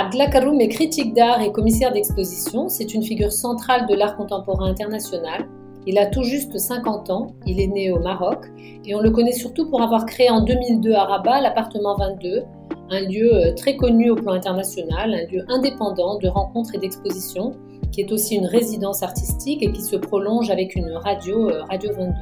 Abdla 0.00 0.28
Karoum 0.28 0.58
est 0.62 0.68
critique 0.68 1.12
d'art 1.12 1.42
et 1.42 1.52
commissaire 1.52 1.92
d'exposition. 1.92 2.70
C'est 2.70 2.94
une 2.94 3.02
figure 3.02 3.30
centrale 3.30 3.86
de 3.86 3.94
l'art 3.94 4.16
contemporain 4.16 4.70
international. 4.70 5.46
Il 5.86 5.98
a 5.98 6.06
tout 6.06 6.22
juste 6.22 6.56
50 6.56 7.10
ans, 7.10 7.34
il 7.44 7.60
est 7.60 7.66
né 7.66 7.90
au 7.90 7.98
Maroc 7.98 8.46
et 8.86 8.94
on 8.94 9.00
le 9.00 9.10
connaît 9.10 9.32
surtout 9.32 9.68
pour 9.68 9.82
avoir 9.82 10.06
créé 10.06 10.30
en 10.30 10.40
2002 10.40 10.94
à 10.94 11.04
Rabat 11.04 11.42
l'appartement 11.42 11.96
22, 11.96 12.44
un 12.88 13.00
lieu 13.00 13.30
euh, 13.30 13.54
très 13.54 13.76
connu 13.76 14.08
au 14.08 14.14
plan 14.14 14.32
international, 14.32 15.12
un 15.12 15.30
lieu 15.30 15.44
indépendant 15.48 16.16
de 16.16 16.28
rencontres 16.28 16.74
et 16.74 16.78
d'expositions 16.78 17.52
qui 17.92 18.00
est 18.00 18.10
aussi 18.10 18.36
une 18.36 18.46
résidence 18.46 19.02
artistique 19.02 19.62
et 19.62 19.70
qui 19.70 19.82
se 19.82 19.96
prolonge 19.96 20.48
avec 20.48 20.76
une 20.76 20.92
radio, 20.92 21.50
euh, 21.50 21.62
Radio 21.64 21.92
22. 21.92 22.12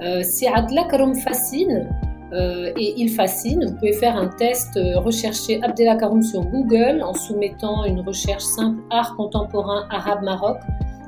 Euh, 0.00 0.22
si 0.22 0.46
Adla 0.46 0.84
Karoum 0.84 1.14
fascine, 1.16 1.86
euh, 2.32 2.72
et 2.76 2.94
il 3.00 3.10
fascine. 3.10 3.64
Vous 3.64 3.74
pouvez 3.76 3.92
faire 3.92 4.16
un 4.16 4.28
test, 4.28 4.76
euh, 4.76 4.98
rechercher 4.98 5.62
Abdelakaroum 5.62 6.22
sur 6.22 6.42
Google 6.44 7.02
en 7.02 7.14
soumettant 7.14 7.84
une 7.86 8.00
recherche 8.00 8.42
simple 8.44 8.82
art 8.90 9.16
contemporain 9.16 9.86
arabe 9.90 10.22
Maroc. 10.22 10.58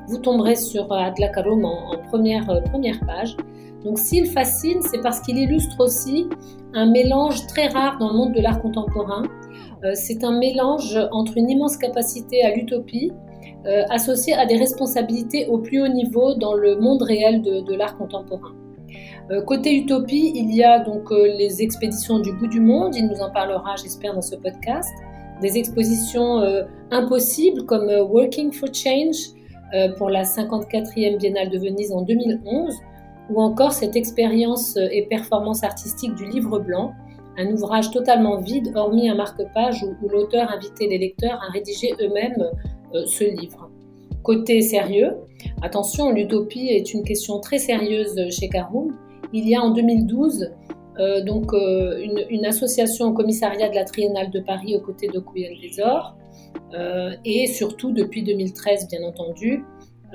Vous 0.09 0.19
tomberez 0.19 0.57
sur 0.57 0.91
Abdelakaroum 0.91 1.65
en, 1.65 1.93
euh, 1.95 1.97
première 2.09 3.01
page. 3.07 3.37
Donc 3.85 3.99
s'il 3.99 4.27
fascine, 4.27 4.81
c'est 4.83 5.01
parce 5.03 5.21
qu'il 5.21 5.39
illustre 5.39 5.79
aussi 5.81 6.27
un 6.75 6.87
mélange 6.87 7.47
très 7.47 7.69
rare 7.69 7.99
dans 7.99 8.11
le 8.11 8.17
monde 8.17 8.33
de 8.33 8.41
l'art 8.41 8.61
contemporain. 8.61 9.23
c'est 9.95 10.23
un 10.23 10.39
mélange 10.39 10.99
entre 11.13 11.39
une 11.39 11.49
immense 11.49 11.79
capacité 11.79 12.43
à 12.45 12.55
l'utopie 12.55 13.11
associée 13.89 14.35
à 14.35 14.45
des 14.45 14.59
responsabilités 14.59 15.47
au 15.47 15.57
plus 15.57 15.83
haut 15.83 15.89
niveau 15.89 16.35
dans 16.35 16.53
le 16.53 16.77
monde 16.77 17.01
réel 17.01 17.41
de 17.41 17.75
l'art 17.75 17.97
contemporain. 17.97 18.53
Euh, 19.31 19.43
côté 19.43 19.77
utopie, 19.77 20.33
il 20.35 20.53
y 20.53 20.65
a 20.65 20.81
donc 20.81 21.13
euh, 21.13 21.33
les 21.39 21.63
expéditions 21.63 22.19
du 22.19 22.33
bout 22.33 22.49
du 22.49 22.61
monde, 22.61 22.97
il 22.97 23.07
nous 23.07 23.21
en 23.21 23.31
parlera 23.31 23.77
j'espère 23.77 24.13
dans 24.15 24.23
ce 24.23 24.35
podcast, 24.35 24.91
des 25.41 25.57
expositions 25.57 26.41
euh, 26.41 26.65
impossibles 26.91 27.65
comme 27.65 27.89
Working 27.89 28.53
for 28.53 28.69
Change 28.75 29.17
pour 29.99 30.11
la 30.11 30.25
54e 30.25 31.19
Biennale 31.19 31.49
de 31.49 31.57
Venise 31.57 31.93
en 31.93 32.03
2011, 32.03 32.75
ou 33.31 33.41
encore 33.41 33.71
cette 33.71 33.95
expérience 33.95 34.77
et 34.77 35.07
performance 35.09 35.63
artistique 35.63 36.13
du 36.17 36.25
livre 36.25 36.59
blanc, 36.59 36.91
un 37.39 37.53
ouvrage 37.53 37.93
totalement 37.93 38.41
vide 38.41 38.73
hormis 38.75 39.09
un 39.09 39.15
marque-page 39.15 39.85
où, 39.85 40.09
l'auteur 40.09 40.51
invitait 40.51 40.89
les 40.89 40.99
lecteurs 40.99 41.41
à 41.41 41.53
rédiger 41.53 41.95
eux-mêmes 42.01 42.51
ce 43.07 43.23
livre. 43.23 43.71
Côté 44.25 44.61
sérieux, 44.61 45.19
attention, 45.63 46.11
l'utopie 46.11 46.67
est 46.67 46.93
une 46.93 47.05
question 47.05 47.39
très 47.39 47.59
sérieuse 47.59 48.21
chez 48.31 48.49
Caroum 48.49 48.93
il 49.33 49.49
y 49.49 49.55
a 49.55 49.61
en 49.61 49.71
2012 49.71 50.51
euh, 50.99 51.23
donc, 51.23 51.55
euh, 51.55 52.05
une, 52.31 52.45
association 52.45 53.07
au 53.07 53.13
commissariat 53.13 53.69
de 53.69 53.75
la 53.75 53.85
Triennale 53.85 54.31
de 54.31 54.41
Paris 54.41 54.77
aux 54.77 54.81
côtés 54.81 55.09
de 55.09 55.23
Desor. 55.63 56.17
Euh, 56.75 57.13
et 57.25 57.47
surtout, 57.47 57.93
depuis 57.93 58.23
2013, 58.23 58.89
bien 58.89 59.03
entendu, 59.05 59.65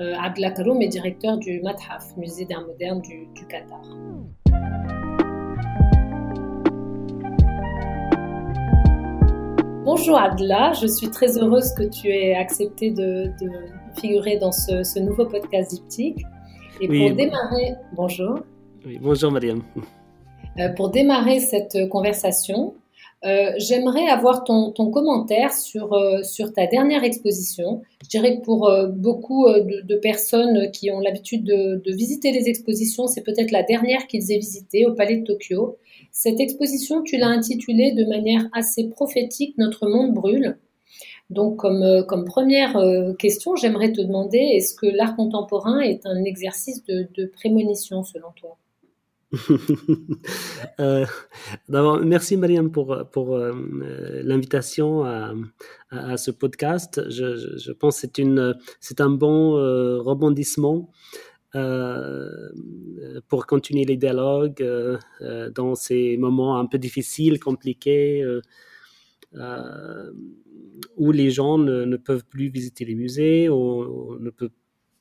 euh, 0.00 0.14
Abdel 0.22 0.52
est 0.80 0.88
directeur 0.88 1.38
du 1.38 1.60
Mathaf, 1.62 2.16
musée 2.16 2.44
d'art 2.44 2.66
moderne 2.66 3.00
du, 3.00 3.26
Qatar. 3.48 3.82
Bonjour 9.84 10.18
Adla, 10.18 10.72
je 10.72 10.88
suis 10.88 11.08
très 11.10 11.38
heureuse 11.38 11.72
que 11.72 11.84
tu 11.84 12.08
aies 12.08 12.34
accepté 12.34 12.90
de, 12.90 13.30
figurer 13.98 14.36
dans 14.36 14.52
ce, 14.52 15.00
nouveau 15.00 15.24
podcast 15.26 15.70
diptyque. 15.70 16.22
Et 16.80 16.86
pour 16.86 17.16
démarrer, 17.16 17.74
bonjour 17.94 18.40
bonjour 19.00 19.32
Mariam. 19.32 19.62
Euh, 20.58 20.68
pour 20.70 20.90
démarrer 20.90 21.40
cette 21.40 21.88
conversation, 21.88 22.74
euh, 23.24 23.50
j'aimerais 23.58 24.06
avoir 24.06 24.44
ton, 24.44 24.72
commentaire 24.72 25.52
sur, 25.52 25.92
euh, 25.92 26.22
sur 26.22 26.52
ta 26.52 26.66
dernière 26.66 27.02
exposition. 27.02 27.82
Je 28.04 28.08
dirais 28.08 28.38
que 28.38 28.42
pour 28.42 28.70
beaucoup 28.94 29.46
de, 29.48 29.96
personnes 29.96 30.70
qui 30.70 30.90
ont 30.90 31.00
l'habitude 31.00 31.44
de, 31.44 31.92
visiter 31.92 32.30
les 32.30 32.48
expositions, 32.48 33.06
c'est 33.06 33.22
peut-être 33.22 33.50
la 33.50 33.62
dernière 33.62 34.06
qu'ils 34.06 34.30
aient 34.32 34.38
visitée 34.38 34.86
au 34.86 34.94
Palais 34.94 35.16
de 35.16 35.24
Tokyo. 35.24 35.76
Cette 36.12 36.40
exposition, 36.40 37.02
tu 37.02 37.16
l'as 37.16 37.28
intitulée 37.28 37.92
de 37.92 38.04
manière 38.04 38.48
assez 38.52 38.88
prophétique 38.88 39.58
Notre 39.58 39.88
monde 39.88 40.14
brûle. 40.14 40.58
Donc, 41.28 41.56
comme, 41.56 42.24
première 42.24 42.80
question, 43.18 43.56
j'aimerais 43.56 43.90
te 43.90 44.00
demander 44.00 44.38
est-ce 44.38 44.74
que 44.74 44.86
l'art 44.86 45.16
contemporain 45.16 45.80
est 45.80 46.06
un 46.06 46.22
exercice 46.22 46.84
de 46.84 47.26
prémonition 47.34 48.04
selon 48.04 48.28
toi? 48.36 48.56
Euh, 50.80 51.06
d'abord, 51.68 52.00
merci 52.00 52.36
Mariam 52.36 52.70
pour, 52.70 53.08
pour 53.12 53.34
euh, 53.34 53.52
l'invitation 54.22 55.04
à, 55.04 55.34
à, 55.90 56.16
ce 56.16 56.30
podcast. 56.30 57.00
Je, 57.08 57.56
je, 57.58 57.72
pense 57.72 58.02
que 58.02 58.54
c'est 58.80 59.00
un 59.00 59.10
bon 59.10 59.56
euh, 59.56 59.98
rebondissement 59.98 60.90
pour 63.28 63.46
continuer 63.46 63.84
les 63.84 63.96
dialogues 63.96 64.62
dans 65.54 65.74
ces 65.74 66.18
moments 66.18 66.58
un 66.58 66.66
peu 66.66 66.76
difficiles, 66.76 67.40
compliqués, 67.40 68.22
où 70.96 71.12
les 71.12 71.30
gens 71.30 71.56
ne, 71.56 71.96
peuvent 71.96 72.26
plus 72.26 72.48
visiter 72.48 72.84
les 72.84 72.94
musées, 72.94 73.48
ou, 73.48 74.18
ne 74.18 74.28
peuvent 74.28 74.50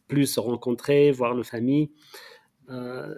plus 0.08 0.28
se 0.28 0.40
rencontrer, 0.40 1.12
voir 1.12 1.34
leur 1.34 1.46
famille. 1.46 1.92
Euh, 2.70 3.14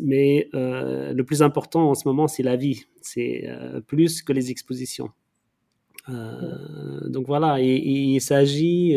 mais 0.00 0.48
euh, 0.54 1.12
le 1.12 1.24
plus 1.24 1.42
important 1.42 1.90
en 1.90 1.94
ce 1.94 2.06
moment, 2.06 2.28
c'est 2.28 2.42
la 2.42 2.56
vie. 2.56 2.84
C'est 3.00 3.44
euh, 3.46 3.80
plus 3.80 4.22
que 4.22 4.32
les 4.32 4.50
expositions. 4.50 5.10
donc 6.08 7.26
voilà, 7.28 7.60
il 7.60 8.20
s'agit 8.20 8.96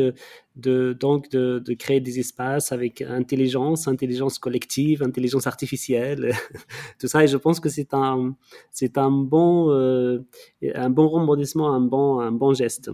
de, 0.55 0.93
donc 0.99 1.29
de, 1.29 1.73
créer 1.75 1.99
des 2.01 2.17
espaces 2.19 2.71
avec 2.71 3.01
intelligence, 3.01 3.87
intelligence 3.87 4.39
collective, 4.39 5.03
intelligence 5.03 5.45
artificielle, 5.45 6.33
tout 6.99 7.07
ça. 7.07 7.23
Et 7.23 7.27
je 7.27 7.37
pense 7.37 7.59
que 7.59 7.69
c'est 7.69 7.93
un, 7.93 8.33
bon, 9.33 10.25
bon 10.89 11.07
rebondissement, 11.07 11.71
un 11.73 11.81
bon, 11.81 12.19
un 12.19 12.31
bon 12.31 12.53
geste. 12.55 12.89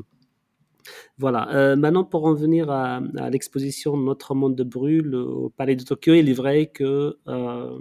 Voilà. 1.17 1.53
Euh, 1.55 1.75
maintenant, 1.75 2.03
pour 2.03 2.25
en 2.25 2.33
venir 2.33 2.69
à, 2.69 3.01
l'exposition 3.29 3.97
Notre 3.97 4.35
monde 4.35 4.55
de 4.55 4.63
brûle 4.63 5.15
au 5.15 5.49
Palais 5.49 5.75
de 5.75 5.83
Tokyo, 5.83 6.13
il 6.13 6.29
est 6.29 6.33
vrai 6.33 6.67
que 6.67 7.17
euh, 7.27 7.79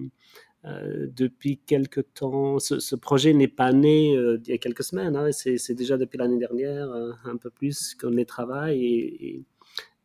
euh, 0.65 1.07
depuis 1.15 1.59
quelque 1.59 2.01
temps, 2.01 2.59
ce, 2.59 2.95
projet 2.97 3.33
n'est 3.33 3.49
pas 3.49 3.73
né 3.73 4.13
il 4.13 4.49
y 4.49 4.53
a 4.53 4.59
quelques 4.59 4.85
semaines. 4.85 5.17
Hein, 5.17 5.31
c'est 5.33 5.75
déjà 5.75 5.97
depuis 5.97 6.19
l'année 6.19 6.39
dernière, 6.39 6.91
un 7.25 7.37
peu 7.37 7.51
plus 7.51 7.95
qu'on 7.95 8.17
y 8.17 8.27
travaille. 8.27 9.45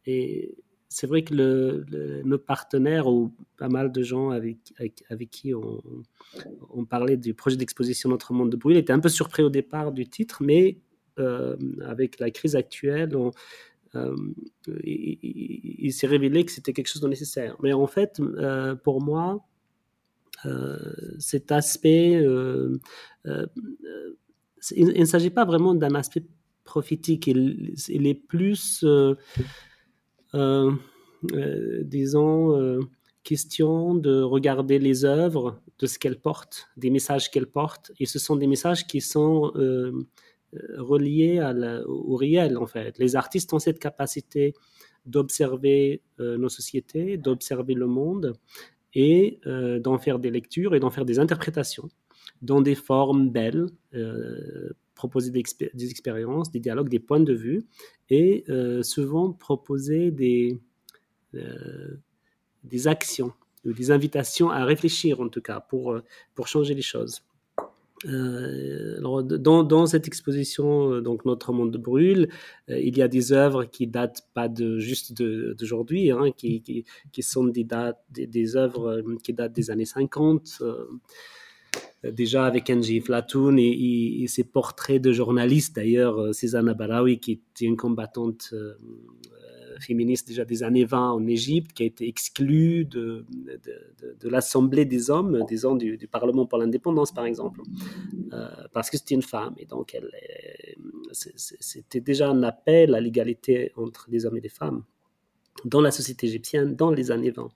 Et, 0.05 0.55
c'est 0.87 1.07
vrai 1.07 1.23
que 1.23 2.23
nos 2.23 2.37
partenaires 2.37 3.07
ou 3.07 3.33
pas 3.57 3.67
mal 3.67 3.91
de 3.91 4.01
gens 4.01 4.29
avec, 4.29 4.59
qui 5.29 5.53
on, 5.53 5.81
on, 6.69 6.85
parlait 6.85 7.17
du 7.17 7.33
projet 7.33 7.57
d'exposition 7.57 8.07
Notre 8.07 8.31
monde 8.31 8.49
de 8.49 8.55
brûle 8.55 8.77
étaient 8.77 8.93
un 8.93 8.99
peu 8.99 9.09
surpris 9.09 9.43
au 9.43 9.49
départ 9.49 9.91
du 9.91 10.07
titre, 10.07 10.41
mais 10.41 10.77
avec 11.17 12.19
la 12.19 12.31
crise 12.31 12.55
actuelle, 12.55 13.15
euh, 13.95 14.15
il, 14.83 15.93
s'est 15.93 16.07
révélé 16.07 16.43
que 16.45 16.51
c'était 16.51 16.73
quelque 16.73 16.87
chose 16.87 17.01
de 17.01 17.07
nécessaire. 17.07 17.55
Mais 17.61 17.73
en 17.73 17.87
fait, 17.87 18.19
euh, 18.19 18.75
pour 18.75 19.01
moi, 19.01 19.45
cet 21.17 21.51
aspect, 21.51 22.21
il, 22.21 22.79
ne 24.75 25.05
s'agit 25.05 25.31
pas 25.31 25.45
vraiment 25.45 25.73
d'un 25.73 25.95
aspect 25.95 26.23
prophétique, 26.63 27.25
il 27.27 28.07
est 28.07 28.13
plus, 28.13 28.85
disons, 31.83 32.79
question 33.23 33.95
de 33.95 34.21
regarder 34.21 34.77
les 34.77 35.03
œuvres, 35.03 35.59
de 35.79 35.87
ce 35.87 35.97
qu'elles 35.97 36.19
portent, 36.19 36.67
des 36.77 36.91
messages 36.91 37.31
qu'elles 37.31 37.47
portent, 37.47 37.91
et 37.99 38.05
ce 38.05 38.19
sont 38.19 38.35
des 38.35 38.47
messages 38.47 38.85
qui 38.85 39.01
sont 39.01 39.51
euh, 40.53 40.81
relié 40.81 41.41
au 41.87 42.15
réel, 42.15 42.57
en 42.57 42.67
fait. 42.67 42.97
Les 42.99 43.15
artistes 43.15 43.53
ont 43.53 43.59
cette 43.59 43.79
capacité 43.79 44.53
d'observer 45.05 46.01
euh, 46.19 46.37
nos 46.37 46.49
sociétés, 46.49 47.17
d'observer 47.17 47.73
le 47.73 47.87
monde 47.87 48.33
et 48.93 49.39
euh, 49.45 49.79
d'en 49.79 49.97
faire 49.97 50.19
des 50.19 50.31
lectures 50.31 50.75
et 50.75 50.79
d'en 50.79 50.89
faire 50.89 51.05
des 51.05 51.19
interprétations 51.19 51.89
dans 52.41 52.61
des 52.61 52.75
formes 52.75 53.29
belles, 53.29 53.67
proposer 54.93 55.31
des, 55.31 55.89
expériences, 55.89 56.51
des 56.51 56.59
dialogues, 56.59 56.89
des 56.89 56.99
points 56.99 57.19
de 57.19 57.33
vue, 57.33 57.65
et 58.09 58.43
souvent 58.81 59.31
proposer 59.31 60.11
des, 60.11 60.59
des 62.63 62.87
actions, 62.87 63.31
ou 63.63 63.73
des 63.73 63.91
invitations 63.91 64.49
à 64.49 64.65
réfléchir 64.65 65.21
en 65.21 65.29
tout 65.29 65.41
cas, 65.41 65.59
pour, 65.59 65.97
pour 66.33 66.47
changer 66.47 66.73
les 66.73 66.81
choses. 66.81 67.21
Euh, 68.07 68.99
dans, 69.01 69.85
cette 69.85 70.07
exposition, 70.07 70.91
euh, 70.91 71.01
donc 71.01 71.25
Notre 71.25 71.53
monde 71.53 71.75
brûle, 71.77 72.29
euh, 72.69 72.79
il 72.79 72.97
y 72.97 73.01
a 73.01 73.07
des 73.07 73.31
œuvres 73.31 73.65
qui 73.65 73.87
datent 73.87 74.27
pas 74.33 74.47
de 74.47 74.79
juste 74.79 75.13
d'aujourd'hui, 75.13 76.11
hein, 76.11 76.31
qui, 76.35 76.85
sont 77.21 77.45
des, 77.45 78.57
œuvres 78.57 79.03
qui 79.23 79.33
datent 79.33 79.53
des 79.53 79.71
années 79.71 79.85
50. 79.85 80.61
déjà 82.03 82.45
avec 82.45 82.69
Angie 82.69 83.01
Flatoun 83.01 83.57
et, 83.57 84.25
ses 84.27 84.43
portraits 84.43 85.01
de 85.01 85.11
journalistes, 85.11 85.75
d'ailleurs, 85.75 86.33
Cézanne 86.33 86.73
Barawi, 86.73 87.19
qui 87.19 87.31
était 87.33 87.65
une 87.65 87.77
combattante 87.77 88.53
féministe 89.79 90.27
déjà 90.27 90.45
des 90.45 90.63
années 90.63 90.85
20 90.85 91.11
en 91.11 91.27
Égypte, 91.27 91.73
qui 91.73 91.83
a 91.83 91.85
été 91.85 92.07
exclue 92.07 92.85
de, 92.85 93.25
de, 94.19 94.29
l'Assemblée 94.29 94.85
des 94.85 95.09
hommes, 95.09 95.43
des 95.47 95.97
du, 95.97 96.07
Parlement 96.07 96.45
pour 96.45 96.57
l'indépendance, 96.57 97.11
par 97.11 97.25
exemple, 97.25 97.61
euh, 98.33 98.47
parce 98.73 98.89
que 98.89 98.97
c'était 98.97 99.15
une 99.15 99.21
femme. 99.21 99.55
Et 99.57 99.65
donc, 99.65 99.97
c'était 101.11 101.99
déjà 101.99 102.29
un 102.29 102.43
appel 102.43 102.95
à 102.95 103.01
l'égalité 103.01 103.71
entre 103.75 104.07
les 104.09 104.25
hommes 104.25 104.37
et 104.37 104.41
les 104.41 104.49
femmes 104.49 104.83
dans 105.63 105.81
la 105.81 105.91
société 105.91 106.27
égyptienne 106.27 106.75
dans 106.75 106.91
les 106.91 107.11
années 107.11 107.31
20. 107.31 107.49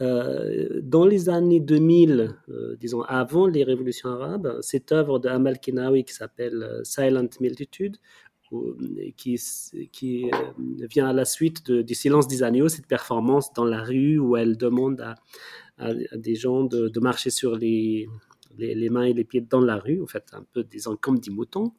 Euh, 0.00 0.80
dans 0.82 1.04
les 1.04 1.28
années 1.28 1.60
2000, 1.60 2.34
euh, 2.48 2.76
disons 2.80 3.02
avant 3.02 3.46
les 3.46 3.62
révolutions 3.64 4.08
arabes, 4.08 4.58
cette 4.62 4.92
œuvre 4.92 5.18
de 5.18 5.28
Amal 5.28 5.60
Kenawi 5.60 6.04
qui 6.04 6.14
s'appelle 6.14 6.80
Silent 6.84 7.28
Multitude, 7.40 7.98
qui, 9.16 9.40
qui 9.92 10.30
euh, 10.32 10.86
vient 10.90 11.08
à 11.08 11.12
la 11.12 11.24
suite 11.24 11.70
du 11.70 11.94
silence 11.94 12.28
des 12.28 12.42
agneaux, 12.42 12.68
cette 12.68 12.86
performance 12.86 13.52
dans 13.52 13.64
la 13.64 13.82
rue 13.82 14.18
où 14.18 14.36
elle 14.36 14.56
demande 14.56 15.00
à, 15.00 15.14
des 16.14 16.36
gens 16.36 16.64
de, 16.64 17.00
marcher 17.00 17.30
sur 17.30 17.56
les, 17.56 18.08
mains 18.90 19.02
et 19.02 19.12
les 19.12 19.24
pieds 19.24 19.40
dans 19.40 19.60
la 19.60 19.76
rue, 19.76 20.00
en 20.00 20.06
fait, 20.06 20.24
un 20.32 20.44
peu 20.52 20.62
disons 20.62 20.96
comme 20.96 21.18
des 21.18 21.30
moutons, 21.30 21.72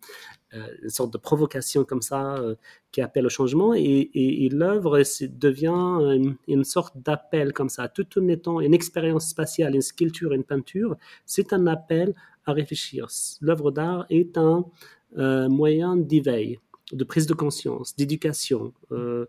euh, 0.53 0.67
une 0.83 0.89
sorte 0.89 1.13
de 1.13 1.17
provocation 1.17 1.85
comme 1.85 2.01
ça 2.01 2.35
euh, 2.35 2.55
qui 2.91 3.01
appelle 3.01 3.25
au 3.25 3.29
changement. 3.29 3.73
Et, 3.73 4.49
l'œuvre 4.51 5.01
devient 5.29 6.35
une, 6.47 6.63
sorte 6.63 6.97
d'appel 6.97 7.53
comme 7.53 7.69
ça, 7.69 7.87
tout 7.87 8.07
en 8.19 8.27
étant 8.27 8.59
une 8.59 8.73
expérience 8.73 9.29
spatiale, 9.29 9.75
une 9.75 9.81
sculpture, 9.81 10.33
une 10.33 10.43
peinture. 10.43 10.97
C'est 11.25 11.53
un 11.53 11.67
appel 11.67 12.13
à 12.45 12.53
réfléchir. 12.53 13.07
L'œuvre 13.41 13.71
d'art 13.71 14.05
est 14.09 14.37
un 14.37 14.65
moyen 15.15 15.95
d'éveil 15.97 16.59
de 16.91 17.03
prise 17.03 17.27
de 17.27 17.33
conscience, 17.33 17.95
d'éducation 17.95 18.73
euh, 18.91 19.25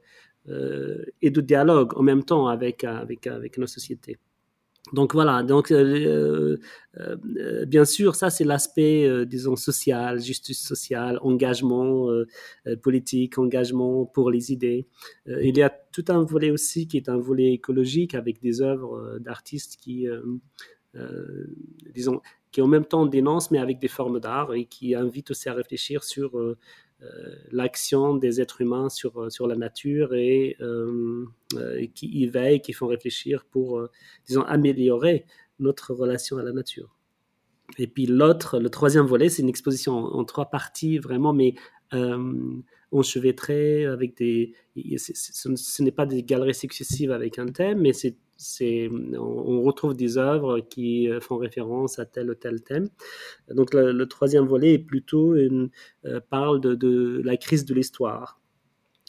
euh, 0.48 1.04
et 1.22 1.30
de 1.30 1.40
dialogue 1.40 1.96
en 1.96 2.02
même 2.02 2.24
temps 2.24 2.48
avec, 2.48 2.84
avec, 2.84 3.26
avec 3.26 3.58
nos 3.58 3.66
sociétés. 3.66 4.18
Donc 4.92 5.14
voilà, 5.14 5.42
donc 5.42 5.72
euh, 5.72 6.58
bien 7.66 7.84
sûr, 7.84 8.14
ça 8.14 8.30
c'est 8.30 8.44
l'aspect, 8.44 9.26
disons, 9.26 9.56
social, 9.56 10.20
justice 10.20 10.64
sociale, 10.64 11.18
engagement 11.22 12.08
politique, 12.82 13.36
engagement 13.36 14.06
pour 14.06 14.30
les 14.30 14.52
idées. 14.52 14.86
il 15.26 15.56
y 15.56 15.62
a 15.62 15.70
tout 15.70 16.04
un 16.06 16.22
volet 16.22 16.52
aussi 16.52 16.86
qui 16.86 16.98
est 16.98 17.08
un 17.08 17.16
volet 17.16 17.54
écologique 17.54 18.14
avec 18.14 18.40
des 18.40 18.62
œuvres 18.62 19.18
d'artistes 19.18 19.76
qui, 19.80 20.06
disons, 21.94 22.20
qui 22.52 22.62
en 22.62 22.66
même 22.66 22.84
temps 22.84 23.06
dénoncent 23.06 23.50
mais 23.50 23.58
avec 23.58 23.78
des 23.78 23.88
formes 23.88 24.20
d'art 24.20 24.54
et 24.54 24.64
qui 24.64 24.94
invitent 24.94 25.30
aussi 25.30 25.48
à 25.48 25.54
réfléchir 25.54 26.04
sur 26.04 26.38
euh, 27.02 27.36
l'action 27.52 28.14
des 28.16 28.40
êtres 28.40 28.62
humains 28.62 28.88
sur, 28.88 29.20
euh, 29.20 29.28
sur 29.28 29.46
la 29.46 29.54
nature 29.54 30.14
et, 30.14 30.56
euh, 30.62 31.26
qui 31.94 32.06
y 32.06 32.26
veillent, 32.26 32.62
qui 32.62 32.72
font 32.72 32.86
réfléchir 32.86 33.44
pour, 33.44 33.86
disons, 34.26 34.42
améliorer 34.42 35.26
notre 35.58 35.92
relation 35.92 36.38
à 36.38 36.42
la 36.42 36.52
nature. 36.52 36.96
Et 37.76 37.86
puis 37.86 38.06
l'autre, 38.06 38.58
le 38.58 38.70
troisième 38.70 39.04
volet, 39.04 39.28
c'est 39.28 39.42
une 39.42 39.50
exposition 39.50 39.92
en, 39.92 40.24
trois 40.24 40.46
parties 40.46 40.98
vraiment, 40.98 41.34
mais 41.34 41.54
euh, 41.94 42.62
avec 43.92 44.16
des. 44.16 44.52
Ce, 44.96 45.82
n'est 45.82 45.90
pas 45.90 46.06
des 46.06 46.22
galeries 46.22 46.54
successives 46.54 47.12
avec 47.12 47.38
un 47.38 47.46
thème, 47.46 47.80
mais 47.80 47.92
c'est 47.92 48.16
on 49.18 49.62
retrouve 49.62 49.94
des 49.94 50.18
œuvres 50.18 50.60
qui 50.60 51.08
euh, 51.08 51.20
font 51.20 51.36
référence 51.36 51.98
à 51.98 52.06
tel 52.06 52.30
ou 52.30 52.34
tel 52.34 52.62
thème. 52.62 52.88
Donc 53.50 53.72
le, 53.72 54.04
troisième 54.06 54.46
volet 54.46 54.74
est 54.74 54.78
plutôt 54.78 55.34
une, 55.34 55.70
euh, 56.04 56.20
parle 56.20 56.60
de, 56.60 57.22
la 57.24 57.36
crise 57.36 57.64
de 57.64 57.74
l'histoire. 57.74 58.40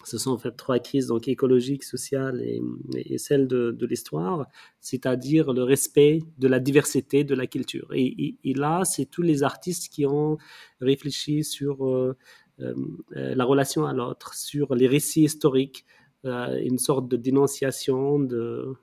Ce 0.03 0.17
sont 0.17 0.31
en 0.31 0.37
fait 0.37 0.51
trois 0.51 0.79
crises, 0.79 1.07
donc 1.07 1.27
écologique, 1.27 1.83
sociale 1.83 2.41
et, 2.41 2.61
et 2.95 3.17
celle 3.17 3.47
de, 3.47 3.85
l'histoire, 3.85 4.47
c'est-à-dire 4.79 5.51
le 5.51 5.63
respect 5.63 6.19
de 6.37 6.47
la 6.47 6.59
diversité 6.59 7.23
de 7.23 7.35
la 7.35 7.47
culture. 7.47 7.89
Et, 7.93 8.35
et, 8.43 8.53
là, 8.53 8.85
c'est 8.85 9.05
tous 9.05 9.23
les 9.23 9.43
artistes 9.43 9.91
qui 9.91 10.05
ont 10.05 10.37
réfléchi 10.79 11.43
sur 11.43 11.85
euh, 11.85 12.15
la 12.59 13.45
relation 13.45 13.85
à 13.85 13.93
l'autre, 13.93 14.33
sur 14.33 14.75
les 14.75 14.87
récits 14.87 15.23
historiques, 15.23 15.85
une 16.23 16.77
sorte 16.77 17.07
de 17.07 17.15
dénonciation 17.15 18.19
de, 18.19 18.73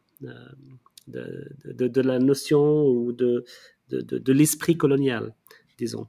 de, 1.08 1.48
de, 1.66 1.88
de, 1.88 2.00
la 2.00 2.18
notion 2.18 2.86
ou 2.86 3.12
de, 3.12 3.44
de, 3.90 4.32
l'esprit 4.32 4.76
colonial, 4.76 5.34
disons. 5.78 6.06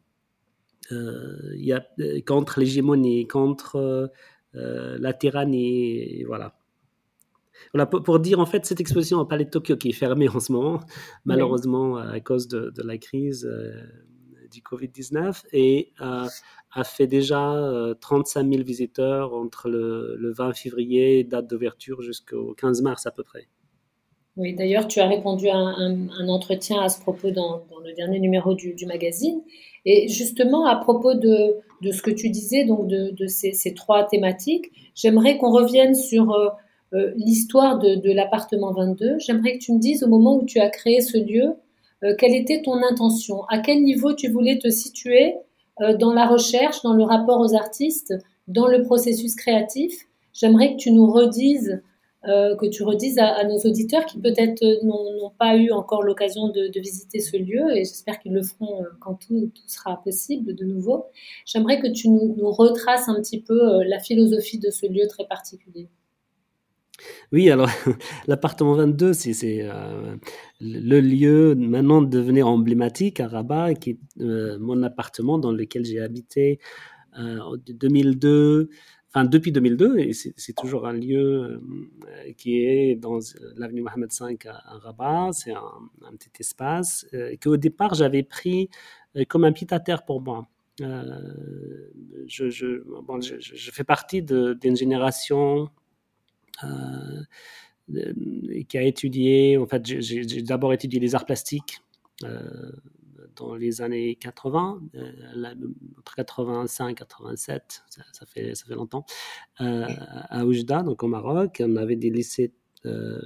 Euh, 0.91 1.53
il 1.55 1.65
y 1.65 1.73
a, 1.73 1.85
euh, 1.99 2.21
contre 2.25 2.59
l'hégémonie, 2.59 3.27
contre 3.27 4.11
euh, 4.55 4.97
la 4.99 5.13
tyrannie, 5.13 6.23
voilà. 6.23 6.57
Voilà, 7.73 7.85
pour, 7.87 8.19
dire 8.19 8.39
en 8.39 8.45
fait 8.45 8.65
cette 8.65 8.79
exposition 8.79 9.17
au 9.17 9.25
Palais 9.25 9.45
de 9.45 9.49
Tokyo 9.49 9.77
qui 9.77 9.89
est 9.89 9.93
fermée 9.93 10.29
en 10.29 10.39
ce 10.39 10.51
moment, 10.51 10.81
malheureusement 11.23 11.97
à 11.97 12.19
cause 12.19 12.47
de, 12.47 12.71
la 12.83 12.97
crise 12.97 13.49
du 14.55 14.61
Covid-19, 14.61 15.43
et 15.53 15.91
a 15.99 16.83
fait 16.83 17.07
déjà 17.07 17.93
35 18.01 18.49
000 18.49 18.63
visiteurs 18.63 19.33
entre 19.33 19.69
le, 19.69 20.15
le 20.17 20.33
20 20.33 20.53
février, 20.53 21.23
date 21.23 21.47
d'ouverture, 21.47 22.01
jusqu'au 22.01 22.53
15 22.55 22.81
mars 22.81 23.05
à 23.05 23.11
peu 23.11 23.23
près. 23.23 23.47
Oui, 24.37 24.53
d'ailleurs, 24.53 24.87
tu 24.87 24.99
as 24.99 25.07
répondu 25.07 25.47
à 25.47 25.55
un, 25.55 26.27
entretien 26.27 26.81
à 26.81 26.89
ce 26.89 26.99
propos 26.99 27.31
dans, 27.31 27.63
le 27.85 27.93
dernier 27.93 28.19
numéro 28.19 28.53
du, 28.53 28.75
magazine. 28.85 29.41
Et 29.85 30.09
justement, 30.09 30.65
à 30.65 30.75
propos 30.75 31.13
de, 31.13 31.55
ce 31.89 32.01
que 32.01 32.11
tu 32.11 32.29
disais, 32.29 32.65
donc 32.65 32.87
de, 32.87 33.27
ces, 33.27 33.73
trois 33.73 34.03
thématiques, 34.03 34.71
j'aimerais 34.93 35.37
qu'on 35.37 35.51
revienne 35.51 35.95
sur 35.95 36.33
euh, 36.33 36.49
euh, 36.93 37.13
l'histoire 37.15 37.79
de, 37.79 38.11
l'appartement 38.11 38.73
22. 38.73 39.19
J'aimerais 39.19 39.57
que 39.57 39.63
tu 39.63 39.71
me 39.71 39.79
dises, 39.79 40.03
au 40.03 40.09
moment 40.09 40.35
où 40.35 40.45
tu 40.45 40.59
as 40.59 40.69
créé 40.69 40.99
ce 40.99 41.17
lieu, 41.17 41.43
euh, 41.45 41.53
quelle 42.17 42.35
était 42.35 42.61
ton 42.61 42.81
intention? 42.83 43.43
À 43.45 43.59
quel 43.59 43.83
niveau 43.83 44.13
tu 44.13 44.29
voulais 44.29 44.59
te 44.59 44.69
situer 44.69 45.35
dans 45.99 46.13
la 46.13 46.27
recherche, 46.27 46.81
dans 46.83 46.93
le 46.93 47.03
rapport 47.03 47.39
aux 47.39 47.55
artistes, 47.55 48.13
dans 48.47 48.67
le 48.67 48.83
processus 48.83 49.35
créatif? 49.35 50.07
J'aimerais 50.33 50.73
que 50.73 50.77
tu 50.77 50.91
nous 50.91 51.11
redises 51.11 51.81
euh, 52.27 52.55
que 52.55 52.65
tu 52.65 52.81
redises 52.81 53.19
à, 53.19 53.43
nos 53.43 53.59
auditeurs 53.59 54.03
qui 54.07 54.19
peut-être 54.19 54.63
euh, 54.63 54.83
n'ont 54.83 55.31
pas 55.37 55.55
eu 55.57 55.71
encore 55.71 56.01
l'occasion 56.01 56.49
de, 56.49 56.71
visiter 56.79 57.19
ce 57.19 57.37
lieu, 57.37 57.71
et 57.75 57.85
j'espère 57.85 58.19
qu'ils 58.19 58.33
le 58.33 58.41
feront 58.41 58.81
euh, 58.81 58.87
quand 58.99 59.13
tout, 59.27 59.51
sera 59.67 60.01
possible 60.03 60.55
de 60.55 60.65
nouveau. 60.65 61.05
J'aimerais 61.45 61.79
que 61.79 61.87
tu 61.87 62.09
nous, 62.09 62.35
retraces 62.51 63.09
un 63.09 63.15
petit 63.21 63.41
peu 63.41 63.83
la 63.83 63.99
philosophie 63.99 64.57
de 64.57 64.71
ce 64.71 64.87
lieu 64.87 65.07
très 65.07 65.25
particulier. 65.27 65.87
Oui, 67.31 67.49
alors 67.49 67.69
l'appartement 68.27 68.75
22, 68.75 69.13
c'est 69.13 69.67
le 70.61 70.99
lieu 70.99 71.55
maintenant 71.55 72.01
devenu 72.01 72.43
emblématique 72.43 73.19
à 73.19 73.27
Rabat, 73.27 73.73
qui 73.75 73.91
est 73.91 73.99
mon 74.59 74.81
appartement 74.83 75.37
dans 75.37 75.51
lequel 75.51 75.85
j'ai 75.85 75.99
habité 75.99 76.59
en 77.17 77.55
2002 77.57 78.69
depuis 79.23 79.51
2002, 79.51 79.99
et 79.99 80.13
c'est 80.13 80.53
toujours 80.53 80.85
un 80.85 80.93
lieu 80.93 81.61
euh, 82.07 82.33
qui 82.37 82.57
est 82.65 82.95
dans 82.95 83.19
l'avenue 83.55 83.81
Mohamed 83.81 84.11
V 84.11 84.37
à, 84.47 84.77
Rabat. 84.79 85.31
C'est 85.31 85.53
un, 85.53 85.61
petit 86.17 86.31
espace 86.39 87.07
euh, 87.13 87.35
qu'au 87.41 87.55
départ 87.55 87.93
j'avais 87.93 88.23
pris 88.23 88.69
euh, 89.15 89.23
comme 89.27 89.45
un 89.45 89.53
pied 89.53 89.67
à 89.71 89.79
terre 89.79 90.03
pour 90.03 90.21
moi. 90.21 90.47
Je, 92.27 92.51
fais 93.71 93.85
partie 93.85 94.21
d'une 94.21 94.75
génération 94.75 95.69
qui 98.69 98.77
a 98.77 98.81
étudié, 98.81 99.57
en 99.57 99.67
fait, 99.67 99.85
j'ai 99.85 100.41
d'abord 100.41 100.73
étudié 100.73 100.99
les 100.99 101.15
arts 101.15 101.25
plastiques 101.25 101.81
dans 103.35 103.55
les 103.55 103.81
années 103.81 104.15
80, 104.15 104.81
euh, 104.95 105.11
entre 105.99 106.15
85 106.15 106.89
et 106.89 106.95
87, 106.95 107.83
ça, 107.89 108.25
fait, 108.25 108.55
ça 108.55 108.65
fait 108.65 108.75
longtemps, 108.75 109.05
euh, 109.61 109.85
à 110.29 110.45
Oujda, 110.45 110.83
donc 110.83 111.03
au 111.03 111.07
Maroc. 111.07 111.61
On 111.63 111.75
avait 111.75 111.95
des 111.95 112.09
lycées 112.09 112.53
euh, 112.85 113.19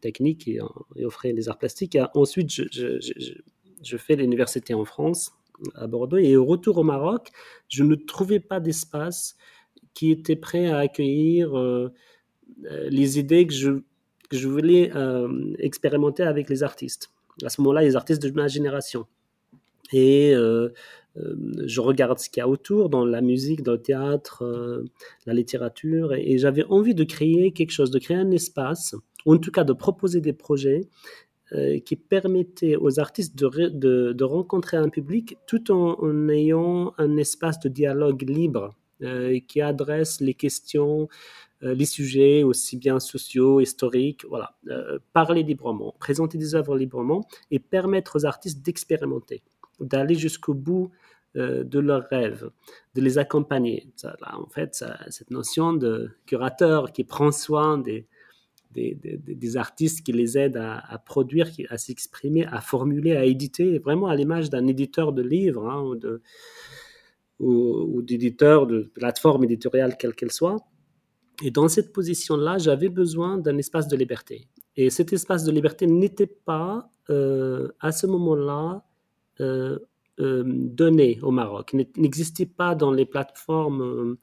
techniques 0.00 0.48
et, 0.48 0.60
offraient 1.04 1.32
des 1.32 1.48
arts 1.48 1.58
plastiques. 1.58 1.96
ensuite, 2.14 2.50
je, 2.50 2.64
je, 2.72 3.34
je, 3.82 3.96
fais 3.96 4.16
l'université 4.16 4.74
en 4.74 4.84
France 4.84 5.32
à 5.74 5.86
Bordeaux. 5.86 6.18
Et 6.18 6.36
au 6.36 6.44
retour 6.44 6.78
au 6.78 6.84
Maroc, 6.84 7.28
je 7.68 7.84
ne 7.84 7.94
trouvais 7.94 8.40
pas 8.40 8.60
d'espace 8.60 9.36
qui 9.94 10.10
était 10.10 10.36
prêt 10.36 10.68
à 10.68 10.78
accueillir 10.78 11.54
les 12.88 13.18
idées 13.18 13.46
que 13.46 13.54
je, 13.54 14.48
voulais 14.48 14.90
expérimenter 15.58 16.22
avec 16.22 16.48
les 16.48 16.62
artistes. 16.62 17.10
À 17.44 17.48
ce 17.48 17.60
moment-là, 17.60 17.82
les 17.82 17.96
artistes 17.96 18.22
de 18.22 18.30
ma 18.30 18.48
génération. 18.48 19.06
Et 19.92 20.34
euh, 21.16 21.34
je 21.66 21.80
regarde 21.80 22.18
ce 22.18 22.30
qu'il 22.30 22.40
y 22.40 22.42
a 22.42 22.48
autour 22.48 22.88
dans 22.88 23.04
la 23.04 23.20
musique, 23.20 23.62
dans 23.62 23.72
le 23.72 23.82
théâtre, 23.82 24.42
euh, 24.44 24.84
la 25.26 25.34
littérature, 25.34 26.14
et, 26.14 26.38
j'avais 26.38 26.64
envie 26.64 26.94
de 26.94 27.04
créer 27.04 27.52
quelque 27.52 27.70
chose, 27.70 27.90
de 27.90 27.98
créer 27.98 28.16
un 28.16 28.30
espace, 28.30 28.94
ou 29.26 29.34
en 29.34 29.38
tout 29.38 29.50
cas 29.50 29.64
de 29.64 29.72
proposer 29.72 30.20
des 30.20 30.32
projets 30.32 30.88
euh, 31.52 31.78
qui 31.80 31.96
permettaient 31.96 32.76
aux 32.76 32.98
artistes 32.98 33.36
de, 33.36 34.24
rencontrer 34.24 34.78
un 34.78 34.88
public 34.88 35.36
tout 35.46 35.70
en, 35.70 36.28
ayant 36.28 36.94
un 36.96 37.16
espace 37.16 37.60
de 37.60 37.68
dialogue 37.68 38.22
libre 38.28 38.74
qui 39.48 39.60
adresse 39.60 40.20
les 40.20 40.34
questions, 40.34 41.08
les 41.62 41.86
sujets 41.86 42.42
aussi 42.42 42.76
bien 42.76 42.98
sociaux, 43.00 43.60
historiques, 43.60 44.24
voilà, 44.28 44.56
parler 45.12 45.42
librement, 45.42 45.94
présenter 45.98 46.36
des 46.36 46.54
œuvres 46.54 46.76
librement 46.76 47.26
et 47.50 47.58
permettre 47.58 48.16
aux 48.16 48.26
artistes 48.26 48.62
d'expérimenter 48.62 49.42
d'aller 49.82 50.14
jusqu'au 50.14 50.54
bout 50.54 50.90
euh, 51.36 51.64
de 51.64 51.78
leurs 51.78 52.08
rêves, 52.08 52.50
de 52.94 53.00
les 53.00 53.18
accompagner. 53.18 53.88
en 54.32 54.46
fait, 54.46 54.84
cette 55.08 55.30
notion 55.30 55.72
de 55.72 56.10
curateur 56.26 56.92
qui 56.92 57.04
prend 57.04 57.32
soin 57.32 57.78
des, 57.78 58.06
des, 58.74 59.56
artistes, 59.56 60.04
qui 60.04 60.12
les 60.12 60.38
aide 60.38 60.56
à, 60.56 60.98
produire, 61.04 61.48
à 61.68 61.78
s'exprimer, 61.78 62.46
à 62.46 62.60
formuler, 62.60 63.16
à 63.16 63.24
éditer, 63.24 63.78
vraiment 63.78 64.06
à 64.06 64.16
l'image 64.16 64.50
d'un 64.50 64.66
éditeur 64.66 65.12
de 65.12 65.22
livres 65.22 65.68
hein, 65.68 65.82
ou, 65.82 65.94
de, 65.94 66.22
ou, 67.38 68.00
d'éditeur 68.02 68.66
de 68.66 68.90
plateforme 68.94 69.44
éditoriale 69.44 69.96
quelle 69.98 70.14
qu'elle 70.14 70.32
soit. 70.32 70.56
Et 71.42 71.50
dans 71.50 71.68
cette 71.68 71.92
position-là, 71.92 72.58
j'avais 72.58 72.88
besoin 72.88 73.36
d'un 73.36 73.58
espace 73.58 73.88
de 73.88 73.96
liberté. 73.96 74.48
Et 74.76 74.90
cet 74.90 75.12
espace 75.12 75.44
de 75.44 75.52
liberté 75.52 75.86
n'était 75.86 76.26
pas, 76.26 76.90
euh, 77.10 77.68
à 77.80 77.92
ce 77.92 78.06
moment-là, 78.06 78.84
euh, 79.40 79.78
euh, 80.20 80.44
donné 80.46 81.18
au 81.22 81.30
Maroc, 81.30 81.74
n'existait 81.96 82.46
pas 82.46 82.74
dans 82.74 82.92
les 82.92 83.06
plateformes 83.06 84.16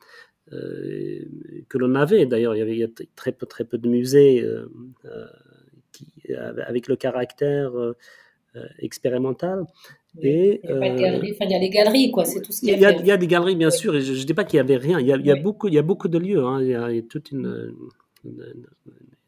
que 0.50 1.78
l'on 1.78 1.94
avait. 1.94 2.26
D'ailleurs, 2.26 2.56
il 2.56 2.60
y 2.60 2.84
avait 2.84 2.92
très 3.16 3.32
peu, 3.32 3.46
très 3.46 3.66
peu 3.66 3.78
de 3.78 3.88
musées 3.88 4.44
avec 6.66 6.88
le 6.88 6.96
caractère 6.96 7.72
expérimental. 8.80 9.68
Et, 10.22 10.62
il, 10.63 10.70
y 10.70 10.74
a 10.74 10.96
galeries, 10.96 11.36
il 11.39 11.51
y 11.51 11.54
a 11.54 11.60
les 11.60 11.70
galeries, 11.70 12.12
quoi, 12.12 12.25
c'est 12.25 12.42
tout 12.42 12.51
ce 12.51 12.62
qu'il 12.62 12.70
y, 12.70 12.80
y, 12.80 12.86
a. 12.86 12.92
Il 12.92 13.06
y 13.06 13.12
a 13.12 13.18
des 13.18 13.28
galeries, 13.28 13.56
bien 13.56 13.70
sûr, 13.70 13.96
et 13.96 14.01
je 14.01 14.13
ne 14.13 14.24
dis 14.24 14.34
pas 14.34 14.44
qu'il 14.44 14.58
n'y 14.58 14.62
avait 14.62 14.78
rien. 14.78 15.00
Il 15.00 15.06
y 15.06 15.13
a, 15.13 15.18
il 15.18 15.25
y 15.25 15.32
a 15.32 15.36
beaucoup, 15.36 15.68
il 15.68 15.75
y 15.75 15.78
a 15.78 15.84
beaucoup 15.84 16.08
de 16.08 16.18
lieux. 16.18 16.44
Hein. 16.44 16.62
Il, 16.62 16.68
y 16.68 16.75
a, 16.75 16.89
il, 16.89 16.96
y 16.96 17.00
a, 17.00 17.04
toute 17.04 17.32
une, 17.32 17.74
une, 18.25 18.66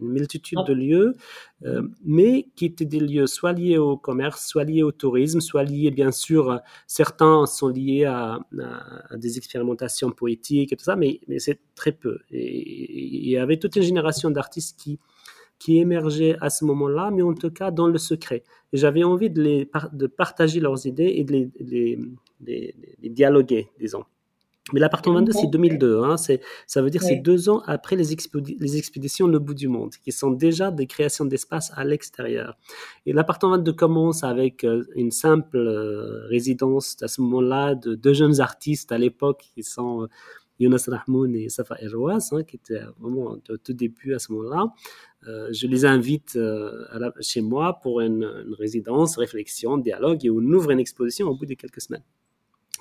multitude 0.02 0.60
de 0.68 0.74
lieux, 0.74 1.16
euh, 1.64 1.84
mais 2.04 2.48
qui 2.56 2.66
étaient 2.66 2.86
des 2.86 3.00
lieux 3.00 3.28
soit 3.28 3.54
liés 3.54 3.78
au 3.78 3.98
commerce, 3.98 4.48
soit 4.48 4.64
liés 4.64 4.84
au 4.84 4.92
tourisme, 4.92 5.40
soit 5.40 5.64
liés, 5.64 5.92
bien 5.92 6.12
sûr, 6.12 6.60
certains 6.88 7.46
sont 7.46 7.68
liés 7.68 8.06
à, 8.06 8.40
des 9.16 9.38
expérimentations 9.38 10.12
poétiques 10.12 10.74
et 10.74 10.76
tout 10.76 10.84
ça, 10.84 10.96
mais, 10.96 11.20
mais 11.28 11.40
c'est 11.40 11.60
très 11.76 11.92
peu. 11.92 12.20
Et 12.32 13.24
il 13.24 13.30
y 13.30 13.38
avait 13.38 13.58
toute 13.58 13.76
une 13.76 13.84
génération 13.84 14.32
d'artistes 14.32 14.80
qui, 14.80 15.00
qui 15.60 15.78
émergeaient 15.78 16.38
à 16.42 16.50
ce 16.50 16.66
moment-là, 16.66 17.12
mais 17.12 17.22
en 17.22 17.34
tout 17.34 17.52
cas 17.52 17.72
dans 17.72 17.88
le 17.88 18.00
secret. 18.00 18.44
Et 18.74 18.78
j'avais 18.78 19.04
envie 19.04 19.30
de, 19.30 19.42
les, 19.42 19.70
de 19.94 20.08
partager 20.08 20.60
leurs 20.60 20.86
idées 20.86 21.14
et 21.18 21.24
de 21.24 21.32
les, 21.32 22.00
les, 22.40 22.76
les 23.02 23.10
dialoguer, 23.10 23.70
disons. 23.80 24.06
Mais 24.74 24.80
l'appartement 24.80 25.16
22, 25.16 25.32
c'est 25.32 25.48
2002. 25.48 26.02
Hein, 26.04 26.16
ça 26.18 26.82
veut 26.82 26.90
dire 26.90 27.02
que 27.02 27.08
c'est 27.08 27.16
deux 27.16 27.50
ans 27.50 27.62
après 27.66 27.96
les, 27.96 28.16
les, 28.60 28.78
expéditions 28.78 29.28
Le 29.28 29.40
bout 29.40 29.54
du 29.56 29.68
monde, 29.68 29.92
qui 30.04 30.12
sont 30.12 30.32
déjà 30.32 30.72
des 30.72 30.88
créations 30.88 31.26
d'espace 31.26 31.72
à 31.76 31.84
l'extérieur. 31.84 32.58
Et 33.06 33.14
l'appartement 33.14 33.54
22 33.58 33.74
commence 33.74 34.24
avec 34.24 34.64
euh, 34.64 34.86
une 34.96 35.12
simple 35.12 35.58
euh, 35.58 36.28
résidence 36.28 36.96
à 37.02 37.08
ce 37.08 37.22
moment-là 37.22 37.76
de 37.76 37.96
deux 37.96 38.14
jeunes 38.14 38.40
artistes 38.40 38.92
à 38.92 38.98
l'époque 38.98 39.44
qui 39.56 39.64
sont 39.64 40.04
euh, 40.04 40.08
Younes 40.62 40.78
Rahmoun 40.88 41.36
et 41.36 41.50
Safa 41.50 41.76
Erwas, 41.82 42.30
hein, 42.32 42.44
qui 42.44 42.56
étaient 42.56 42.82
vraiment 43.00 43.38
au 43.50 43.58
tout 43.58 43.74
début 43.74 44.14
à 44.14 44.20
ce 44.20 44.32
moment-là. 44.32 44.74
je 45.52 45.68
les 45.68 45.86
invite 45.86 46.38
chez 47.20 47.42
moi 47.42 47.80
pour 47.82 48.02
une, 48.02 48.24
une 48.24 48.54
résidence, 48.54 49.18
réflexion, 49.18 49.78
dialogue 49.78 50.26
et 50.26 50.30
on 50.30 50.38
ouvre 50.38 50.72
une 50.72 50.80
exposition 50.80 51.28
au 51.28 51.36
bout 51.36 51.46
de 51.46 51.56
quelques 51.56 51.82
semaines. 51.82 52.04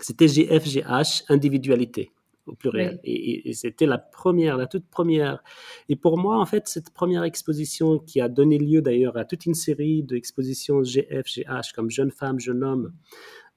C'était 0.00 0.26
GFGH, 0.26 1.24
individualité 1.28 2.12
au 2.46 2.54
pluriel. 2.54 3.00
Et, 3.04 3.52
c'était 3.52 3.86
la 3.86 3.98
première, 3.98 4.56
la 4.56 4.66
toute 4.66 4.86
première. 4.86 5.42
Et 5.88 5.96
pour 5.96 6.18
moi, 6.18 6.38
en 6.38 6.46
fait, 6.46 6.68
cette 6.68 6.90
première 6.90 7.24
exposition 7.24 7.98
qui 7.98 8.20
a 8.20 8.28
donné 8.28 8.58
lieu 8.58 8.82
d'ailleurs 8.82 9.16
à 9.16 9.24
toute 9.24 9.46
une 9.46 9.54
série 9.54 10.02
d'expositions 10.02 10.82
GFGH 10.82 11.72
comme 11.74 11.90
jeune 11.90 12.10
femme, 12.10 12.40
jeune 12.40 12.64
homme, 12.64 12.92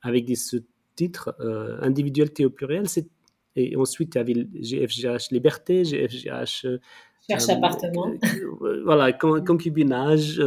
avec 0.01 0.25
des 0.25 0.35
sous-titres 0.35 1.35
euh, 1.39 1.77
individualité 1.81 2.45
au 2.45 2.49
pluriel, 2.49 2.87
et 3.55 3.75
ensuite 3.75 4.15
il 4.15 4.17
y 4.17 4.21
avait 4.21 4.47
GFGH 4.61 5.31
liberté, 5.31 5.83
GFGH 5.83 6.65
euh, 6.65 6.77
Cherche 7.29 7.47
appartement. 7.47 8.11
Euh, 8.63 8.81
voilà, 8.83 9.13
concubinage, 9.13 10.41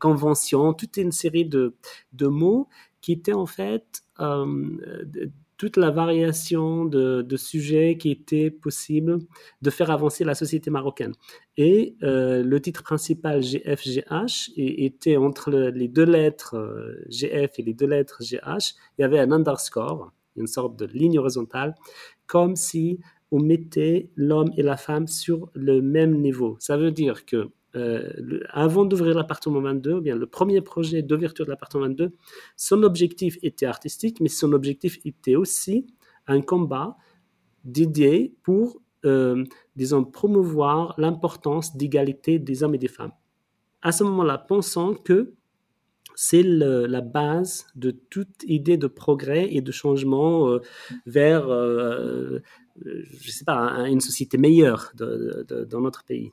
convention, 0.00 0.72
toute 0.74 0.96
une 0.96 1.12
série 1.12 1.44
de, 1.44 1.76
de 2.12 2.26
mots 2.26 2.68
qui 3.00 3.12
étaient 3.12 3.32
en 3.32 3.46
fait 3.46 4.02
euh, 4.18 4.76
toute 5.56 5.76
la 5.76 5.90
variation 5.90 6.84
de, 6.84 7.36
sujets 7.36 7.96
qui 7.96 8.10
étaient 8.10 8.50
possibles 8.50 9.18
de 9.62 9.70
faire 9.70 9.90
avancer 9.90 10.24
la 10.24 10.34
société 10.34 10.70
marocaine. 10.70 11.12
Et 11.56 11.96
euh, 12.02 12.42
le 12.42 12.60
titre 12.60 12.82
principal 12.82 13.40
GFGH 13.40 14.52
était 14.56 15.16
entre 15.16 15.50
les 15.50 15.88
deux 15.88 16.04
lettres 16.04 16.56
euh, 16.56 17.04
GF 17.08 17.58
et 17.58 17.62
les 17.62 17.74
deux 17.74 17.86
lettres 17.86 18.22
GH, 18.22 18.74
il 18.98 19.02
y 19.02 19.04
avait 19.04 19.20
un 19.20 19.30
underscore, 19.30 20.12
une 20.36 20.46
sorte 20.46 20.76
de 20.78 20.86
ligne 20.86 21.18
horizontale, 21.18 21.74
comme 22.26 22.56
si 22.56 23.00
on 23.30 23.40
mettait 23.40 24.10
l'homme 24.16 24.52
et 24.56 24.62
la 24.62 24.76
femme 24.76 25.06
sur 25.06 25.50
le 25.54 25.82
même 25.82 26.20
niveau. 26.20 26.56
Ça 26.60 26.76
veut 26.76 26.92
dire 26.92 27.24
que 27.24 27.50
euh, 27.76 28.40
avant 28.50 28.84
d'ouvrir 28.84 29.16
l'appartement 29.16 29.60
22, 29.60 30.00
bien 30.00 30.14
le 30.14 30.26
premier 30.26 30.60
projet 30.60 31.02
d'ouverture 31.02 31.44
de 31.44 31.50
l'appartement 31.50 31.84
22, 31.84 32.12
son 32.56 32.82
objectif 32.84 33.36
était 33.42 33.66
artistique, 33.66 34.20
mais 34.20 34.28
son 34.28 34.52
objectif 34.52 34.98
était 35.04 35.34
aussi 35.34 35.86
un 36.28 36.40
combat 36.40 36.96
d'idées 37.64 38.34
pour, 38.44 38.80
euh, 39.04 39.44
disons, 39.74 40.04
promouvoir 40.04 40.94
l'importance 40.98 41.76
d'égalité 41.76 42.38
des 42.38 42.62
hommes 42.62 42.76
et 42.76 42.78
des 42.78 42.88
femmes. 42.88 43.12
À 43.82 43.90
ce 43.90 44.04
moment-là, 44.04 44.38
pensant 44.38 44.94
que 44.94 45.34
c'est 46.14 46.42
la 46.42 47.00
base 47.00 47.66
de 47.74 47.90
toute 47.90 48.44
idée 48.46 48.76
de 48.76 48.86
progrès 48.86 49.48
et 49.50 49.60
de 49.60 49.72
changement 49.72 50.48
euh, 50.48 50.60
vers, 51.06 51.48
je 51.48 53.30
sais 53.30 53.44
pas, 53.44 53.88
une 53.88 54.00
société 54.00 54.38
meilleure 54.38 54.92
dans 54.96 55.80
notre 55.80 56.04
pays. 56.04 56.32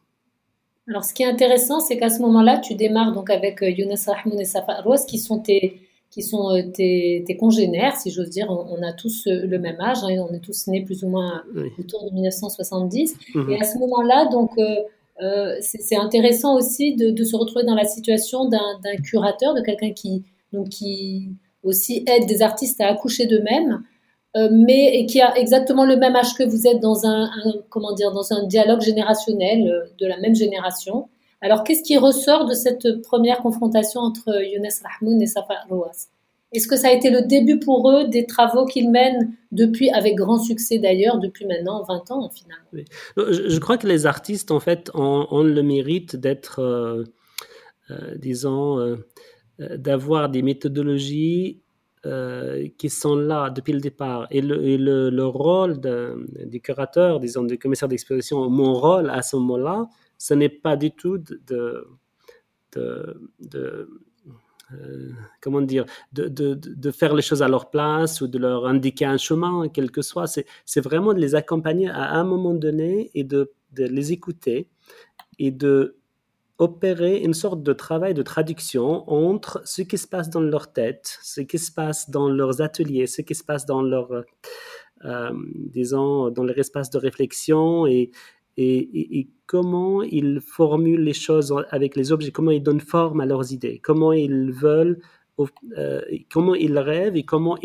Alors, 0.87 1.03
ce 1.03 1.13
qui 1.13 1.23
est 1.23 1.27
intéressant, 1.27 1.79
c'est 1.79 1.97
qu'à 1.97 2.09
ce 2.09 2.21
moment-là, 2.21 2.57
tu 2.57 2.75
démarres 2.75 3.13
donc 3.13 3.29
avec 3.29 3.61
euh, 3.61 3.69
Younes 3.69 3.95
Rahmoun 4.05 4.39
et 4.39 4.45
Safa 4.45 4.81
Rose, 4.81 5.05
qui 5.05 5.19
sont 5.19 5.39
tes, 5.39 5.79
qui 6.09 6.23
sont 6.23 6.53
euh, 6.55 6.63
tes, 6.63 7.37
congénères, 7.39 7.95
si 7.95 8.11
j'ose 8.11 8.29
dire. 8.29 8.47
On, 8.49 8.81
a 8.81 8.91
tous 8.91 9.27
euh, 9.27 9.45
le 9.45 9.59
même 9.59 9.79
âge, 9.79 9.99
hein, 10.03 10.25
on 10.29 10.33
est 10.33 10.39
tous 10.39 10.67
nés 10.67 10.83
plus 10.83 11.03
ou 11.03 11.09
moins 11.09 11.43
autour 11.77 12.09
de 12.09 12.13
1970. 12.13 13.15
Mhm. 13.35 13.51
Et 13.51 13.61
à 13.61 13.63
ce 13.63 13.77
moment-là, 13.77 14.27
donc, 14.31 14.51
c'est 15.61 15.95
intéressant 15.95 16.55
aussi 16.55 16.95
de, 16.95 17.23
se 17.23 17.35
retrouver 17.35 17.63
dans 17.63 17.75
la 17.75 17.83
situation 17.83 18.45
d'un 18.45 18.95
curateur, 19.03 19.53
de 19.53 19.61
quelqu'un 19.61 19.91
qui, 19.91 20.23
qui 20.69 21.29
aussi 21.63 22.03
aide 22.07 22.25
des 22.27 22.41
artistes 22.41 22.81
à 22.81 22.87
accoucher 22.87 23.27
d'eux-mêmes. 23.27 23.83
Euh, 24.37 24.47
mais 24.49 24.97
et 24.97 25.05
qui 25.07 25.19
a 25.19 25.37
exactement 25.37 25.83
le 25.83 25.97
même 25.97 26.15
âge 26.15 26.33
que 26.35 26.43
vous 26.43 26.65
êtes 26.65 26.79
dans 26.79 27.05
un, 27.05 27.29
comment 27.69 27.91
dire 27.91 28.13
dans 28.13 28.31
un 28.31 28.47
dialogue 28.47 28.79
générationnel 28.79 29.67
euh, 29.67 29.89
de 29.99 30.07
la 30.07 30.17
même 30.19 30.35
génération. 30.35 31.09
Alors 31.41 31.65
qu'est-ce 31.65 31.83
qui 31.83 31.97
ressort 31.97 32.45
de 32.45 32.53
cette 32.53 33.01
première 33.01 33.39
confrontation 33.39 33.99
entre 33.99 34.41
Younes 34.41 34.69
Rahmoun 34.83 35.21
et 35.21 35.25
Safa 35.25 35.55
Rouas 35.69 36.07
Est-ce 36.53 36.67
que 36.67 36.75
ça 36.75 36.89
a 36.89 36.91
été 36.91 37.09
le 37.09 37.21
début 37.21 37.59
pour 37.59 37.89
eux 37.91 38.07
des 38.07 38.25
travaux 38.25 38.65
qu'ils 38.65 38.91
mènent 38.91 39.33
depuis, 39.51 39.89
avec 39.89 40.15
grand 40.15 40.39
succès 40.39 40.79
d'ailleurs, 40.79 41.19
depuis 41.19 41.45
maintenant 41.45 41.83
20 41.83 42.11
ans 42.11 42.29
finalement 42.29 42.65
oui. 42.73 42.85
je, 43.17 43.57
crois 43.59 43.77
que 43.77 43.87
les 43.87 44.05
artistes 44.05 44.51
en 44.51 44.59
fait 44.59 44.91
ont, 44.93 45.43
le 45.43 45.61
mérite 45.61 46.15
d'être, 46.15 46.59
euh, 46.59 47.05
disons, 48.17 48.97
d'avoir 49.59 50.29
des 50.29 50.41
méthodologies 50.41 51.61
euh, 52.07 52.67
qui 52.79 52.89
sont 52.89 53.15
là 53.15 53.51
depuis 53.51 53.73
le 53.73 53.79
départ. 53.79 54.25
Et 54.31 54.41
le, 54.41 54.57
le, 55.11 55.25
rôle 55.27 55.79
des 55.79 56.59
curateurs, 56.59 57.19
disons, 57.19 57.43
des 57.43 57.59
commissaires 57.59 57.89
d'exposition, 57.89 58.49
mon 58.49 58.73
rôle 58.73 59.11
à 59.11 59.21
ce 59.21 59.35
moment-là, 59.35 59.87
ce 60.17 60.33
n'est 60.33 60.49
pas 60.49 60.75
du 60.75 60.89
tout 60.89 61.19
de, 61.19 61.85
de, 62.75 64.01
comment 65.41 65.61
dire, 65.61 65.85
de, 66.13 66.27
de, 66.27 66.53
de, 66.53 66.91
faire 66.91 67.13
les 67.13 67.21
choses 67.21 67.41
à 67.41 67.47
leur 67.47 67.69
place 67.69 68.21
ou 68.21 68.27
de 68.27 68.37
leur 68.37 68.65
indiquer 68.65 69.05
un 69.05 69.17
chemin, 69.17 69.67
quel 69.69 69.91
que 69.91 70.01
soit. 70.01 70.27
C'est 70.65 70.81
vraiment 70.81 71.13
de 71.13 71.19
les 71.19 71.35
accompagner 71.35 71.89
à 71.89 72.13
un 72.13 72.23
moment 72.23 72.53
donné 72.53 73.11
et 73.13 73.23
de, 73.23 73.51
de 73.73 73.85
les 73.85 74.11
écouter 74.11 74.69
et 75.39 75.51
de 75.51 75.97
opérer 76.61 77.17
une 77.17 77.33
sorte 77.33 77.63
de 77.63 77.73
travail 77.73 78.13
de 78.13 78.21
traduction 78.21 79.09
entre 79.09 79.61
ce 79.65 79.81
qui 79.81 79.97
se 79.97 80.07
passe 80.07 80.29
dans 80.29 80.41
leur 80.41 80.71
tête, 80.71 81.17
ce 81.23 81.41
qui 81.41 81.57
se 81.57 81.71
passe 81.71 82.11
dans 82.11 82.29
leurs 82.29 82.61
ateliers, 82.61 83.07
ce 83.07 83.23
qui 83.23 83.33
se 83.33 83.43
passe 83.43 83.65
dans 83.65 83.81
leur, 83.81 84.11
euh, 85.05 85.31
disons, 85.55 86.29
dans 86.29 86.43
leur 86.43 86.59
espace 86.59 86.91
de 86.91 86.99
réflexion 86.99 87.87
et, 87.87 88.11
et, 88.57 89.27
comment 89.45 90.01
ils 90.01 90.39
formulent 90.39 91.03
les 91.03 91.13
choses 91.13 91.53
avec 91.71 91.97
les 91.97 92.11
objets, 92.13 92.31
comment 92.31 92.51
ils 92.51 92.63
donnent 92.63 92.79
forme 92.79 93.19
à 93.19 93.25
leurs 93.25 93.51
idées, 93.51 93.79
comment 93.79 94.13
ils 94.13 94.51
veulent, 94.51 95.01
euh, 95.77 96.01
comment 96.31 96.55
ils 96.55 96.77
rêvent 96.77 97.17
et 97.17 97.23
comment 97.23 97.57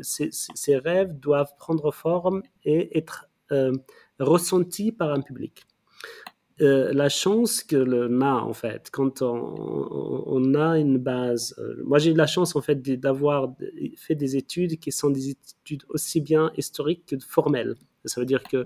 ces, 0.00 0.76
rêves 0.76 1.18
doivent 1.18 1.54
prendre 1.58 1.92
forme 1.92 2.42
et 2.64 2.96
être 2.96 3.28
euh, 3.50 3.72
ressentis 4.20 4.92
par 4.92 5.12
un 5.12 5.20
public. 5.20 5.64
Euh, 6.60 6.92
la 6.92 7.08
chance 7.08 7.62
que 7.62 7.76
l'on 7.76 8.20
a 8.20 8.34
en 8.34 8.52
fait 8.52 8.88
quand 8.90 9.22
on, 9.22 10.54
a 10.54 10.78
une 10.78 10.98
base. 10.98 11.56
Moi, 11.84 11.98
j'ai 11.98 12.12
eu 12.12 12.14
la 12.14 12.26
chance 12.26 12.54
en 12.56 12.60
fait 12.60 12.80
d'avoir 13.00 13.54
fait 13.96 14.14
des 14.14 14.36
études 14.36 14.78
qui 14.78 14.92
sont 14.92 15.10
des 15.10 15.30
études 15.30 15.82
aussi 15.88 16.20
bien 16.20 16.52
historiques 16.56 17.04
que 17.06 17.16
formelles. 17.18 17.74
Ça 18.04 18.20
veut 18.20 18.26
dire 18.26 18.42
que 18.42 18.64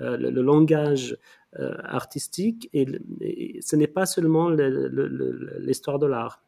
euh, 0.00 0.16
le, 0.16 0.42
langage 0.42 1.16
artistique, 1.84 2.68
et, 2.72 2.86
ce 3.62 3.74
n'est 3.74 3.86
pas 3.86 4.06
seulement 4.06 4.50
l'histoire 4.50 5.98
de 5.98 6.06
l'art. 6.06 6.42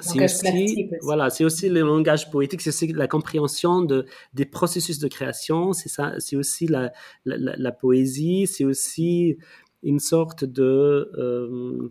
C'est 0.00 0.22
aussi, 0.22 0.90
voilà, 1.00 1.30
c'est 1.30 1.44
aussi 1.44 1.70
le 1.70 1.80
langage 1.80 2.30
poétique, 2.30 2.60
c'est 2.60 2.68
aussi 2.68 2.92
la 2.92 3.08
compréhension 3.08 3.80
de, 3.80 4.04
des 4.34 4.44
processus 4.44 4.98
de 4.98 5.08
création, 5.08 5.72
c'est 5.72 5.88
ça, 5.88 6.12
c'est 6.18 6.36
aussi 6.36 6.66
la, 6.66 6.92
la 7.24 7.72
poésie, 7.72 8.46
c'est 8.46 8.66
aussi 8.66 9.38
une 9.86 10.00
sorte 10.00 10.44
de, 10.44 11.10
euh, 11.16 11.88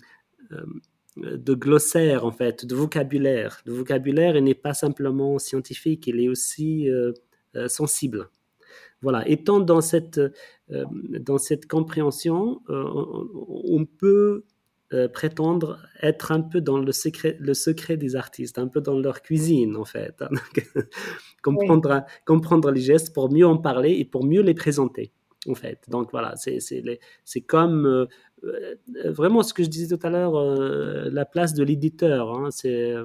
euh, 0.52 1.38
de 1.38 1.54
glossaire, 1.54 2.26
en 2.26 2.32
fait, 2.32 2.66
de 2.66 2.76
vocabulaire. 2.76 3.62
Le 3.66 3.74
vocabulaire 3.74 4.40
n'est 4.42 4.54
pas 4.54 4.74
simplement 4.74 5.40
scientifique, 5.40 6.08
il 6.08 6.20
est 6.20 6.28
aussi 6.28 6.90
euh, 6.90 7.14
sensible. 7.68 8.30
Voilà, 9.06 9.28
étant 9.30 9.60
dans 9.60 9.82
cette, 9.82 10.20
dans 10.70 11.38
cette 11.38 11.68
compréhension, 11.68 12.62
on 12.68 13.86
peut 13.86 14.44
prétendre 15.14 15.80
être 16.02 16.32
un 16.32 16.42
peu 16.42 16.60
dans 16.60 16.80
le 16.80 16.92
secret, 16.92 17.38
le 17.40 17.54
secret 17.54 17.98
des 17.98 18.16
artistes, 18.16 18.58
un 18.60 18.68
peu 18.68 18.82
dans 18.82 19.00
leur 19.00 19.22
cuisine 19.22 19.76
en 19.76 19.86
fait, 19.86 20.24
comprendre, 21.44 22.04
comprendre 22.26 22.72
les 22.72 22.82
gestes 22.82 23.14
pour 23.14 23.32
mieux 23.32 23.46
en 23.46 23.58
parler 23.58 23.92
et 23.92 24.06
pour 24.06 24.26
mieux 24.26 24.42
les 24.42 24.56
présenter 24.56 25.12
en 25.48 25.56
fait. 25.56 25.86
Donc 25.90 26.12
voilà, 26.12 26.36
c'est 26.36 27.42
comme 27.42 27.86
euh, 27.86 28.06
euh, 28.44 29.12
vraiment 29.12 29.44
ce 29.44 29.54
que 29.54 29.64
je 29.64 29.70
disais 29.70 29.96
tout 29.96 30.06
à 30.06 30.10
l'heure, 30.10 30.36
euh, 30.36 31.10
la 31.12 31.26
place 31.26 31.54
de 31.54 31.64
l'éditeur. 31.64 32.38
Hein, 32.38 32.50
c'est 32.52 32.96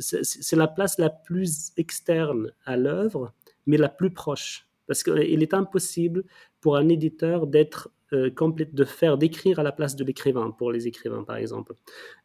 c'est 0.00 0.56
la 0.56 0.66
place 0.66 0.98
la 0.98 1.10
plus 1.10 1.72
externe 1.76 2.52
à 2.64 2.76
l'œuvre, 2.78 3.34
mais 3.68 3.76
la 3.76 3.88
plus 3.88 4.10
proche. 4.10 4.66
Parce 4.88 5.04
qu'il 5.04 5.42
est 5.42 5.54
impossible 5.54 6.24
pour 6.60 6.76
un 6.76 6.88
éditeur 6.88 7.46
d'être 7.46 7.90
complète, 8.34 8.74
de 8.74 8.84
faire, 8.84 9.18
d'écrire 9.18 9.58
à 9.58 9.62
la 9.62 9.70
place 9.70 9.94
de 9.94 10.02
l'écrivain, 10.02 10.50
pour 10.50 10.72
les 10.72 10.88
écrivains 10.88 11.24
par 11.24 11.36
exemple. 11.36 11.74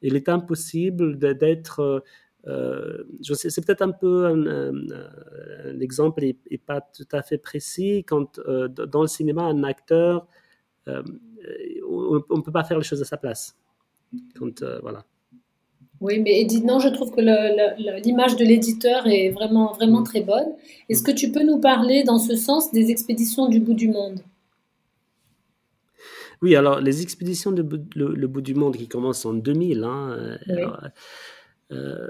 Il 0.01 0.15
est 0.15 0.29
impossible 0.29 1.19
d'être 1.19 2.03
euh, 2.47 3.03
sais, 3.21 3.49
c'est 3.49 3.65
peut-être 3.65 3.81
un 3.81 3.91
peu 3.91 4.25
un, 4.25 5.79
exemple 5.79 6.23
et, 6.23 6.57
pas 6.57 6.81
tout 6.81 7.07
à 7.11 7.21
fait 7.21 7.37
précis. 7.37 8.03
Quand 8.05 8.39
euh, 8.39 8.67
dans 8.67 9.01
le 9.01 9.07
cinéma, 9.07 9.43
un 9.43 9.63
acteur, 9.63 10.27
euh, 10.87 11.03
on 11.87 12.37
ne 12.37 12.41
peut 12.41 12.51
pas 12.51 12.63
faire 12.63 12.77
les 12.77 12.83
choses 12.83 13.01
à 13.01 13.05
sa 13.05 13.17
place. 13.17 13.57
Quand, 14.37 14.63
voilà. 14.81 15.05
Oui, 16.03 16.19
mais 16.19 16.45
non, 16.65 16.79
je 16.79 16.89
trouve 16.89 17.11
que 17.11 17.21
l'image 18.01 18.35
de 18.35 18.43
l'éditeur 18.43 19.07
est 19.07 19.29
vraiment, 19.29 19.71
vraiment 19.71 20.01
mm. 20.01 20.03
très 20.03 20.19
bonne. 20.19 20.49
Est-ce 20.89 21.01
que 21.01 21.11
tu 21.11 21.31
peux 21.31 21.43
nous 21.43 21.61
parler 21.61 22.03
dans 22.03 22.19
ce 22.19 22.35
sens 22.35 22.73
des 22.73 22.91
expéditions 22.91 23.47
du 23.47 23.61
bout 23.61 23.73
du 23.73 23.87
monde? 23.87 24.19
Oui, 26.41 26.57
alors 26.57 26.81
les 26.81 27.01
expéditions 27.01 27.53
du 27.53 27.63
le, 27.95 28.27
bout 28.27 28.41
du 28.41 28.53
monde 28.53 28.75
qui 28.75 28.89
commencent 28.89 29.25
en 29.25 29.33
2000, 29.33 29.85
hein, 29.85 30.37
euh, 31.71 32.09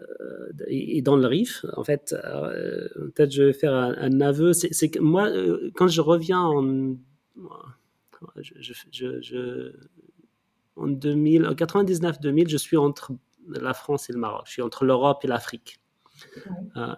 et, 0.66 1.04
dans 1.04 1.16
le 1.16 1.28
RIF, 1.28 1.64
en 1.78 1.84
fait, 1.84 2.16
euh, 2.24 2.88
peut-être 3.14 3.32
je 3.32 3.44
vais 3.44 3.54
faire 3.54 3.76
un, 3.76 4.22
aveu. 4.22 4.54
C'est 4.54 4.90
que 4.90 4.98
moi, 4.98 5.30
euh, 5.30 5.70
quand 5.76 5.88
je 5.88 6.02
reviens 6.02 6.42
en, 6.42 6.96
je, 8.42 9.72
en 10.78 10.88
2000, 10.88 11.44
99-2000, 11.44 12.50
je 12.50 12.58
suis 12.58 12.78
entre 12.78 13.12
la 13.48 13.74
France 13.74 14.10
et 14.10 14.14
le 14.14 14.20
Maroc. 14.20 14.44
Je 14.46 14.54
suis 14.54 14.62
entre 14.62 14.86
l'Europe 14.86 15.24
et 15.24 15.28
l'Afrique. 15.28 15.80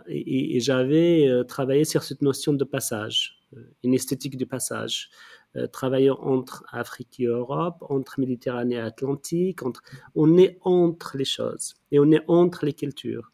et 0.08 0.60
j'avais 0.60 1.30
travaillé 1.48 1.86
sur 1.86 2.04
cette 2.04 2.22
notion 2.22 2.54
de 2.54 2.64
passage, 2.64 3.40
une 3.84 3.94
esthétique 3.94 4.38
du 4.38 4.46
passage. 4.46 5.10
Euh, 5.58 5.68
travaillons 5.68 6.18
entre 6.22 6.66
Afrique 6.72 7.20
et 7.20 7.26
Europe, 7.26 7.78
entre 7.90 8.20
Méditerranée 8.20 8.76
et 8.76 8.80
Atlantique. 8.80 9.64
Entre... 9.64 9.82
On 10.14 10.38
est 10.38 10.58
entre 10.62 11.18
les 11.18 11.26
choses 11.26 11.76
et 11.92 12.00
on 12.00 12.12
est 12.12 12.24
entre 12.28 12.66
les 12.66 12.74
cultures. 12.74 13.32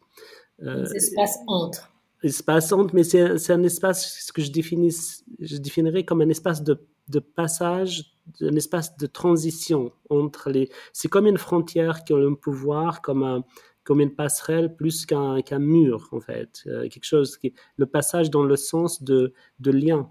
Euh, 0.62 0.84
espace 0.84 1.38
entre. 1.48 1.90
Espace 2.22 2.72
entre, 2.72 2.94
mais 2.94 3.02
c'est 3.02 3.50
un 3.50 3.62
espace 3.64 4.30
que 4.32 4.42
je, 4.42 4.52
définis, 4.52 4.94
je 5.40 5.56
définirais 5.56 6.04
comme 6.04 6.20
un 6.20 6.28
espace 6.28 6.62
de, 6.62 6.86
de 7.08 7.18
passage, 7.18 8.11
un 8.40 8.56
espace 8.56 8.96
de 8.96 9.06
transition 9.06 9.92
entre 10.10 10.50
les. 10.50 10.70
C'est 10.92 11.08
comme 11.08 11.26
une 11.26 11.38
frontière 11.38 12.04
qui 12.04 12.12
a 12.12 12.16
un 12.16 12.34
pouvoir, 12.34 13.02
comme 13.02 13.22
un, 13.22 13.44
comme 13.84 14.00
une 14.00 14.14
passerelle 14.14 14.74
plus 14.74 15.06
qu'un 15.06 15.42
qu'un 15.42 15.58
mur 15.58 16.08
en 16.12 16.20
fait, 16.20 16.62
euh, 16.66 16.88
quelque 16.88 17.04
chose 17.04 17.36
qui 17.36 17.52
le 17.76 17.86
passage 17.86 18.30
dans 18.30 18.44
le 18.44 18.56
sens 18.56 19.02
de, 19.02 19.32
de 19.60 19.70
lien 19.70 20.10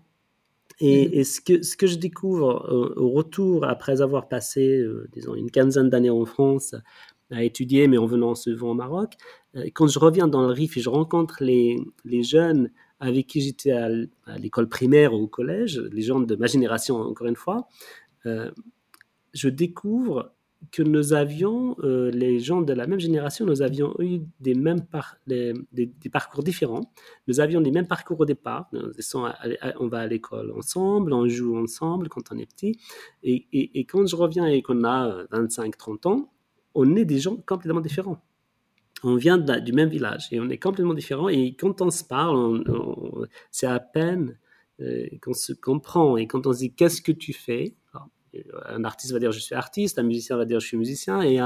et, 0.80 1.18
mhm. 1.18 1.24
ce, 1.24 1.42
que, 1.42 1.62
ce 1.62 1.78
que 1.78 1.88
je 1.88 1.96
découvre 1.96 2.66
euh, 2.72 2.94
au 2.98 3.12
retour, 3.12 3.66
après 3.66 4.02
avoir 4.02 4.28
passé, 4.28 4.80
euh, 4.80 5.08
disons, 5.14 5.36
une 5.36 5.52
quinzaine 5.52 5.90
d'années 5.90 6.10
en 6.10 6.26
France 6.26 6.76
à 7.30 7.44
étudier, 7.44 7.88
mais 7.88 7.98
en 7.98 8.08
venant 8.08 8.36
souvent 8.36 8.72
au 8.72 8.74
Maroc, 8.74 9.14
quand 9.74 9.88
je 9.88 10.00
reviens 10.00 10.28
dans 10.28 10.42
le 10.42 10.52
RIF 10.52 10.76
et 10.78 10.82
je 10.82 10.90
rencontre 10.90 11.38
les, 11.42 11.78
les 12.04 12.24
jeunes 12.24 12.72
avec 13.00 13.28
qui 13.28 13.42
j'étais 13.42 13.72
à, 13.72 13.90
l'école 14.38 14.70
primaire 14.70 15.14
ou 15.14 15.24
au 15.24 15.28
collège, 15.28 15.80
les 15.92 16.04
gens 16.04 16.20
de 16.20 16.36
ma 16.36 16.48
génération 16.48 16.98
encore 16.98 17.28
une 17.28 17.36
fois, 17.36 17.68
je 18.26 19.50
découvre 19.50 20.34
que 20.72 20.84
nous 20.84 21.14
avions, 21.14 21.76
euh, 21.84 22.12
les 22.12 22.40
gens 22.40 22.62
de 22.62 22.74
la 22.74 22.86
même 22.86 23.00
génération, 23.00 23.46
nous 23.46 23.62
avions 23.62 23.96
eu 24.00 24.20
des, 24.40 24.54
mêmes 24.54 24.86
parcours 26.12 26.44
différents. 26.44 26.94
Nous 27.28 27.40
avions 27.40 27.60
les 27.60 27.72
mêmes 27.72 27.88
parcours 27.88 28.20
au 28.20 28.26
départ. 28.26 28.70
on 29.80 29.88
va 29.88 30.00
à 30.00 30.08
l'école 30.08 30.52
ensemble, 30.56 31.14
on 31.14 31.28
joue 31.28 31.58
ensemble 31.58 32.10
quand 32.10 32.32
on 32.32 32.38
est 32.38 32.46
petit. 32.46 32.78
Et, 33.24 33.86
quand 33.86 34.06
je 34.06 34.16
reviens 34.16 34.46
et 34.46 34.62
qu'on 34.62 34.84
a 34.84 35.26
25-30 35.32 36.08
ans, 36.08 36.32
on 36.76 36.96
est 36.96 37.06
des 37.06 37.20
gens 37.20 37.38
complètement 37.38 37.82
différents. 37.82 38.22
On 39.04 39.16
vient 39.16 39.40
du 39.40 39.74
même 39.74 39.90
village 39.90 40.28
et 40.32 40.40
on 40.40 40.48
est 40.50 40.60
complètement 40.60 40.94
différents. 40.94 41.28
Et 41.28 41.56
quand 41.56 41.82
on 41.82 41.90
se 41.90 42.04
parle, 42.04 42.64
c'est 43.50 43.66
à 43.66 43.80
peine 43.80 44.38
euh, 44.80 45.08
qu'on 45.24 45.34
se 45.34 45.54
comprend. 45.54 46.18
Et 46.18 46.28
quand 46.28 46.46
on 46.46 46.54
se 46.54 46.60
dit 46.60 46.74
qu'est-ce 46.74 47.02
que 47.02 47.12
tu 47.12 47.34
fais? 47.34 47.76
Un 48.66 48.84
artiste 48.84 49.14
va 49.14 49.20
dire 49.20 49.32
je 49.32 49.40
suis 49.40 49.56
artiste, 49.56 50.00
un 50.00 50.04
musicien 50.04 50.38
va 50.38 50.46
dire 50.46 50.60
je 50.60 50.68
suis 50.68 50.78
musicien, 50.78 51.22
et, 51.22 51.40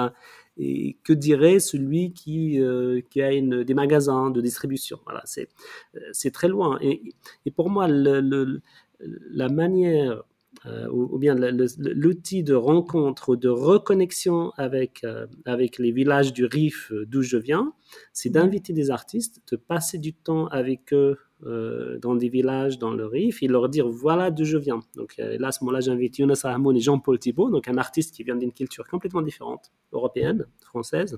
et 0.58 0.98
que 1.04 1.14
dirait 1.14 1.60
celui 1.60 2.14
qui, 2.14 2.60
euh, 2.62 3.02
qui 3.10 3.22
a 3.22 3.34
une, 3.34 3.64
des 3.64 3.74
magasins 3.74 4.30
de 4.30 4.42
distribution? 4.42 5.00
Voilà, 5.06 5.22
c'est, 5.26 5.50
euh, 5.96 6.00
c'est 6.12 6.32
très 6.32 6.48
loin. 6.48 6.78
Et, 6.82 7.02
et 7.46 7.52
pour 7.52 7.70
moi, 7.70 7.88
le, 7.88 8.62
la 9.00 9.50
manière 9.50 10.24
euh, 10.66 10.88
ou, 10.90 11.18
bien 11.20 11.36
l'outil 11.36 12.44
de 12.44 12.54
rencontre 12.54 13.30
ou 13.30 13.36
de 13.36 13.50
reconnexion 13.50 14.52
avec, 14.58 15.06
avec 15.46 15.78
les 15.78 15.92
villages 15.92 16.34
du 16.34 16.46
Rif 16.46 16.92
d'où 17.08 17.22
je 17.22 17.38
viens, 17.38 17.74
c'est 18.14 18.30
d'inviter 18.30 18.74
des 18.74 18.90
artistes, 18.90 19.42
de 19.52 19.58
passer 19.58 19.98
du 19.98 20.14
temps 20.14 20.48
avec 20.48 20.94
eux 20.94 21.18
euh, 21.44 22.00
dans 22.00 22.16
des 22.16 22.30
villages 22.30 22.80
dans 22.80 22.92
le 22.92 23.06
Rif 23.06 23.44
et 23.44 23.48
leur 23.48 23.68
dire 23.68 23.90
voilà 23.90 24.32
d'où 24.32 24.46
je 24.46 24.58
viens. 24.58 24.80
Donc 24.96 25.16
euh, 25.20 25.38
là, 25.38 25.50
à 25.50 25.52
ce 25.52 25.66
moment-là, 25.66 25.82
j'invite 25.82 26.18
Younes 26.18 26.34
Ahmoun 26.44 26.78
et 26.78 26.80
Jean-Paul 26.80 27.20
Thibault, 27.20 27.50
donc 27.52 27.68
un 27.68 27.78
artiste 27.78 28.16
qui 28.16 28.24
vient 28.24 28.38
d'une 28.38 28.54
culture 28.54 28.88
complètement 28.88 29.22
différente, 29.22 29.74
européenne, 29.92 30.48
française, 30.62 31.18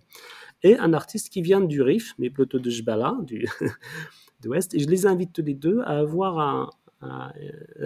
et 0.63 0.75
un 0.79 0.93
artiste 0.93 1.29
qui 1.29 1.43
vient 1.43 1.61
du 1.61 1.83
Rif, 1.83 2.15
mais 2.17 2.31
plutôt 2.31 2.57
de 2.57 2.67
Jbala, 2.67 3.15
du 3.21 3.45
d'Ouest. 4.41 4.73
Et 4.73 4.79
je 4.79 4.89
les 4.89 5.05
invite 5.05 5.33
tous 5.33 5.43
les 5.43 5.53
deux 5.53 5.81
à 5.81 5.99
avoir 5.99 6.39
un, 6.39 7.31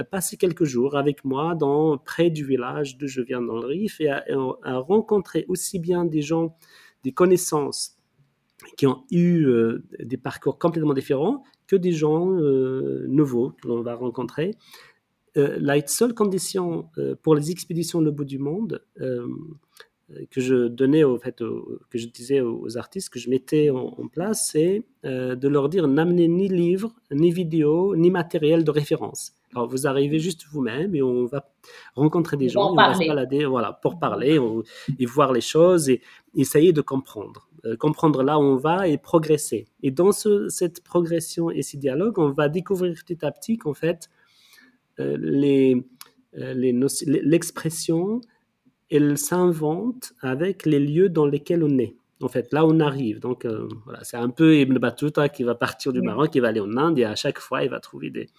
passer 0.10 0.38
quelques 0.38 0.63
jours 0.63 0.96
avec 0.96 1.26
moi 1.26 1.54
dans, 1.54 1.98
près 1.98 2.30
du 2.30 2.46
village 2.46 2.98
d'où 2.98 3.08
je 3.08 3.22
viens 3.22 3.41
dans 3.41 3.60
le 3.60 3.67
Rif 3.67 4.00
et 4.00 4.08
à, 4.08 4.24
à 4.63 4.78
rencontrer 4.78 5.44
aussi 5.50 5.80
bien 5.80 6.06
des 6.06 6.22
gens, 6.22 6.56
des 7.04 7.12
connaissances 7.12 7.98
qui 8.78 8.88
ont 8.88 9.04
eu 9.12 9.46
des 10.00 10.17
parcours 10.17 10.58
complètement 10.58 10.94
différents 10.94 11.44
que 11.71 11.77
des 11.77 11.93
gens 11.93 12.25
nouveaux 13.07 13.51
que 13.62 13.67
l'on 13.69 13.81
va 13.81 13.95
rencontrer. 13.95 14.55
la 15.36 15.88
seule 15.88 16.13
condition 16.13 16.89
pour 17.23 17.34
les 17.36 17.49
expéditions 17.49 18.01
Le 18.01 18.12
bout 18.12 18.25
du 18.25 18.39
monde, 18.39 18.81
que 20.29 20.41
je 20.41 20.67
donnais 20.67 21.03
au 21.03 21.17
fait, 21.17 21.38
que 21.38 21.97
je 21.97 22.07
disais 22.07 22.41
aux 22.41 22.77
artistes 22.77 23.10
que 23.10 23.19
je 23.19 23.29
mettais 23.29 23.69
en, 23.69 24.07
place, 24.12 24.49
c'est 24.51 24.84
euh, 25.05 25.36
de 25.36 25.47
leur 25.47 25.69
dire 25.69 25.88
n'amenez 25.88 26.27
ni 26.27 26.47
livre, 26.47 26.93
ni 27.12 27.31
vidéo, 27.31 27.95
ni 27.95 28.12
matériel 28.12 28.63
de 28.63 28.71
référence. 28.71 29.34
Alors 29.53 29.67
vous 29.67 29.88
arrivez 29.88 30.19
juste 30.19 30.45
vous-même 30.51 30.95
et 30.95 31.01
on 31.01 31.25
va 31.25 31.49
rencontrer 31.95 32.38
des 32.38 32.49
gens, 32.49 32.71
on 32.71 32.75
va 32.75 32.93
se 32.93 33.05
balader, 33.05 33.45
voilà, 33.45 33.73
pour 33.73 33.99
parler 33.99 34.39
et 34.99 35.05
voir 35.05 35.34
les 35.34 35.41
choses 35.41 35.89
et 35.89 36.01
essayer 36.36 36.71
de 36.71 36.81
comprendre, 36.81 37.47
euh, 37.51 37.51
comprendre 37.80 38.24
là 38.24 38.39
où 38.39 38.43
on 38.43 38.56
va 38.56 38.88
et 38.88 38.97
progresser. 38.97 39.67
Et 39.84 39.91
dans 39.91 40.12
ce, 40.12 40.50
cette 40.50 40.84
progression 40.84 41.50
et 41.50 41.62
ce 41.62 41.78
dialogue, 41.78 42.19
on 42.19 42.32
va 42.32 42.50
découvrir 42.50 42.95
petit 43.06 43.26
à 43.26 43.32
petit 43.32 43.58
qu'en 43.58 43.74
fait 43.74 44.10
euh, 45.00 45.17
les 45.19 45.84
l'expression 46.34 48.21
elle 48.89 49.17
s'invente 49.17 50.13
avec 50.21 50.65
les 50.65 50.80
lieux 50.80 51.10
dans 51.10 51.26
lesquels 51.26 51.63
on 51.63 51.78
est. 51.78 51.95
En 52.21 52.28
fait, 52.28 52.52
là, 52.54 52.65
on 52.65 52.80
arrive. 52.80 53.19
Donc, 53.19 53.45
euh, 53.45 53.67
voilà, 53.86 54.04
c'est 54.04 54.17
un 54.17 54.30
peu 54.30 54.58
Ibn 54.58 54.78
Battuta 54.78 55.30
qui 55.30 55.43
va 55.43 55.56
partir 55.56 55.93
du 55.93 56.02
Maroc, 56.02 56.32
qui 56.32 56.39
va 56.39 56.50
aller 56.50 56.60
en 56.60 56.78
Inde, 56.78 57.00
et 57.00 57.06
à 57.06 57.15
chaque 57.15 57.39
fois, 57.39 57.63
il 57.63 57.69
va 57.69 57.80
trouver 57.80 58.10
des, 58.12 58.30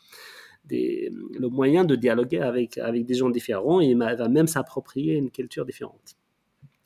des, 0.65 1.11
le 1.39 1.49
moyen 1.49 1.85
de 1.85 1.97
dialoguer 1.97 2.41
avec, 2.41 2.79
avec 2.79 3.07
des 3.07 3.15
gens 3.15 3.31
différents, 3.31 3.81
et 3.81 3.87
il 3.87 3.99
va 3.99 4.29
même 4.29 4.47
s'approprier 4.47 5.17
une 5.17 5.31
culture 5.31 5.65
différente. 5.65 6.17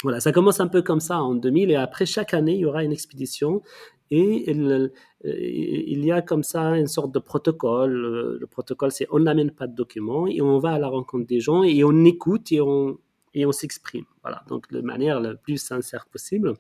Voilà, 0.03 0.21
ça 0.21 0.33
commence 0.33 0.61
un 0.61 0.69
peu 0.69 0.83
comme 0.83 1.01
ça 1.01 1.23
en 1.23 1.35
2000, 1.35 1.71
et 1.71 1.75
après, 1.77 2.07
chaque 2.07 2.35
année, 2.35 2.55
il 2.55 2.61
y 2.61 2.67
aura 2.67 2.85
une 2.85 2.93
expédition, 2.93 3.63
et 4.11 4.51
il, 4.51 4.93
il 5.25 6.05
y 6.05 6.13
a 6.13 6.23
comme 6.23 6.43
ça 6.43 6.77
une 6.77 6.87
sorte 6.87 7.13
de 7.13 7.19
protocole. 7.19 7.93
Le 8.39 8.47
protocole, 8.47 8.93
c'est 8.93 9.09
on 9.11 9.21
n'amène 9.21 9.51
pas 9.51 9.67
de 9.67 9.75
documents, 9.75 10.27
et 10.27 10.41
on 10.43 10.59
va 10.59 10.73
à 10.73 10.79
la 10.79 10.89
rencontre 10.89 11.27
des 11.27 11.41
gens, 11.41 11.63
et 11.63 11.83
on 11.83 12.05
écoute, 12.05 12.53
et 12.53 12.61
on 12.61 12.99
et 13.37 13.47
on 13.47 13.53
s'exprime. 13.53 14.07
Voilà, 14.23 14.43
donc 14.49 14.69
de 14.73 14.81
manière 14.81 15.21
la 15.21 15.35
plus 15.35 15.59
sincère 15.59 16.07
possible. 16.07 16.55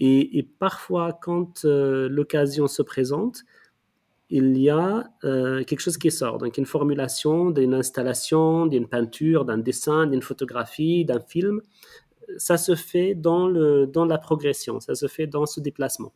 Et, 0.00 0.48
parfois, 0.60 1.12
quand 1.12 1.64
euh, 1.64 2.08
l'occasion 2.08 2.68
se 2.68 2.82
présente, 2.82 3.42
il 4.30 4.56
y 4.56 4.70
a 4.70 5.10
euh, 5.24 5.64
quelque 5.64 5.80
chose 5.80 5.98
qui 5.98 6.12
sort. 6.12 6.38
Donc 6.38 6.56
une 6.56 6.66
formulation 6.66 7.50
d'une 7.50 7.74
installation, 7.74 8.66
d'une 8.66 8.86
peinture, 8.86 9.44
d'un 9.44 9.58
dessin, 9.58 10.06
d'une 10.06 10.22
photographie, 10.22 11.04
d'un 11.04 11.18
film. 11.18 11.62
Ça 12.36 12.58
se 12.58 12.74
fait 12.74 13.14
dans, 13.14 13.48
le, 13.48 13.86
dans 13.86 14.04
la 14.04 14.18
progression, 14.18 14.80
ça 14.80 14.94
se 14.94 15.06
fait 15.06 15.26
dans 15.26 15.46
ce 15.46 15.60
déplacement. 15.60 16.12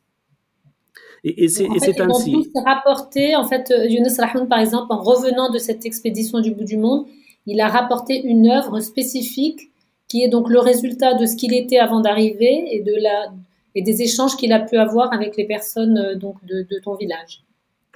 Et, 1.24 1.48
c'est 1.48 1.66
ainsi. 2.00 2.32
Ils 2.32 2.62
rapporté, 2.64 3.36
en 3.36 3.44
fait, 3.46 3.70
euh, 3.70 3.86
Younes 3.86 4.08
Rahman, 4.18 4.48
par 4.48 4.58
exemple, 4.58 4.92
en 4.92 5.00
revenant 5.00 5.50
de 5.50 5.58
cette 5.58 5.86
expédition 5.86 6.40
du 6.40 6.52
bout 6.52 6.64
du 6.64 6.76
monde, 6.76 7.06
il 7.46 7.60
a 7.60 7.68
rapporté 7.68 8.20
une 8.20 8.48
œuvre 8.48 8.80
spécifique 8.80 9.70
qui 10.08 10.22
est 10.22 10.28
donc 10.28 10.50
le 10.50 10.58
résultat 10.58 11.14
de 11.14 11.24
ce 11.24 11.36
qu'il 11.36 11.54
était 11.54 11.78
avant 11.78 12.00
d'arriver 12.00 12.66
et 12.70 12.80
de 12.80 12.94
la 13.00 13.32
et 13.74 13.82
des 13.82 14.02
échanges 14.02 14.36
qu'il 14.36 14.52
a 14.52 14.60
pu 14.60 14.76
avoir 14.76 15.12
avec 15.12 15.36
les 15.36 15.46
personnes 15.46 15.96
euh, 15.96 16.14
donc 16.14 16.44
de, 16.44 16.66
ton 16.84 16.94
village. 16.94 17.42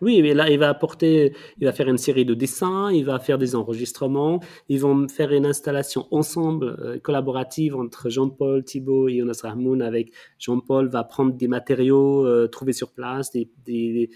Oui, 0.03 0.21
mais 0.21 0.35
là, 0.35 0.51
il 0.51 0.59
va 0.59 0.69
apporter, 0.69 1.33
il 1.59 1.65
va 1.65 1.73
faire 1.73 1.89
une 1.89 1.97
série 1.97 2.27
de 2.27 2.35
dessins, 2.35 2.91
il 2.93 3.07
va 3.07 3.19
faire 3.19 3.39
des 3.39 3.55
enregistrements, 3.55 4.41
ils 4.69 4.79
vont 4.79 5.09
faire 5.09 5.33
une 5.33 5.47
installation 5.47 6.07
ensemble, 6.11 6.77
euh, 6.81 6.99
collaborative 6.99 7.75
entre 7.75 8.11
Jean-Paul, 8.11 8.63
Thibault 8.63 9.09
et 9.09 9.19
Jonas 9.19 9.41
Rahmoun. 9.43 9.81
Avec 9.81 10.13
Jean-Paul 10.39 10.89
va 10.89 11.03
prendre 11.03 11.33
des 11.33 11.49
matériaux 11.49 12.27
euh, 12.27 12.47
trouvés 12.47 12.75
sur 12.75 12.93
place, 12.93 13.31
des, 13.33 13.51
des, 13.65 14.11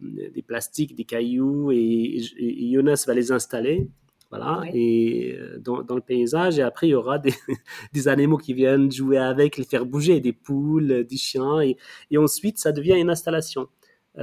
des, 0.00 0.42
plastiques, 0.42 0.94
des 0.94 1.04
cailloux, 1.04 1.72
et, 1.72 2.20
et, 2.38 2.72
Jonas 2.74 3.04
va 3.06 3.14
les 3.14 3.32
installer. 3.32 3.88
Voilà, 4.28 4.62
et 4.72 5.36
euh, 5.38 5.58
dans, 5.58 5.82
dans, 5.82 5.94
le 5.94 6.00
paysage, 6.00 6.58
et 6.58 6.62
après, 6.62 6.88
il 6.88 6.90
y 6.90 6.94
aura 6.94 7.18
des, 7.18 7.34
des, 7.92 8.08
animaux 8.08 8.38
qui 8.38 8.54
viennent 8.54 8.90
jouer 8.90 9.18
avec, 9.18 9.56
les 9.56 9.64
faire 9.64 9.84
bouger, 9.86 10.20
des 10.20 10.32
poules, 10.32 11.04
des 11.04 11.16
chiens, 11.16 11.60
et, 11.60 11.76
et 12.10 12.18
ensuite, 12.18 12.58
ça 12.58 12.72
devient 12.72 12.98
une 12.98 13.10
installation 13.10 13.62
euh, 13.62 13.66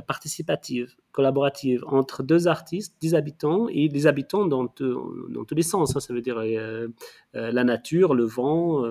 participative, 0.07 0.95
collaborative 1.11 1.83
entre 1.87 2.21
deux 2.21 2.47
artistes, 2.47 2.95
des 3.01 3.15
habitants, 3.15 3.67
et 3.69 3.89
des 3.89 4.07
habitants 4.07 4.45
dans, 4.45 4.67
tous 4.67 5.55
les 5.55 5.63
sens. 5.63 5.95
Hein. 5.95 5.99
ça 5.99 6.13
veut 6.13 6.21
dire 6.21 6.37
euh, 6.37 6.87
la 7.33 7.63
nature, 7.63 8.13
le 8.13 8.25
vent, 8.25 8.83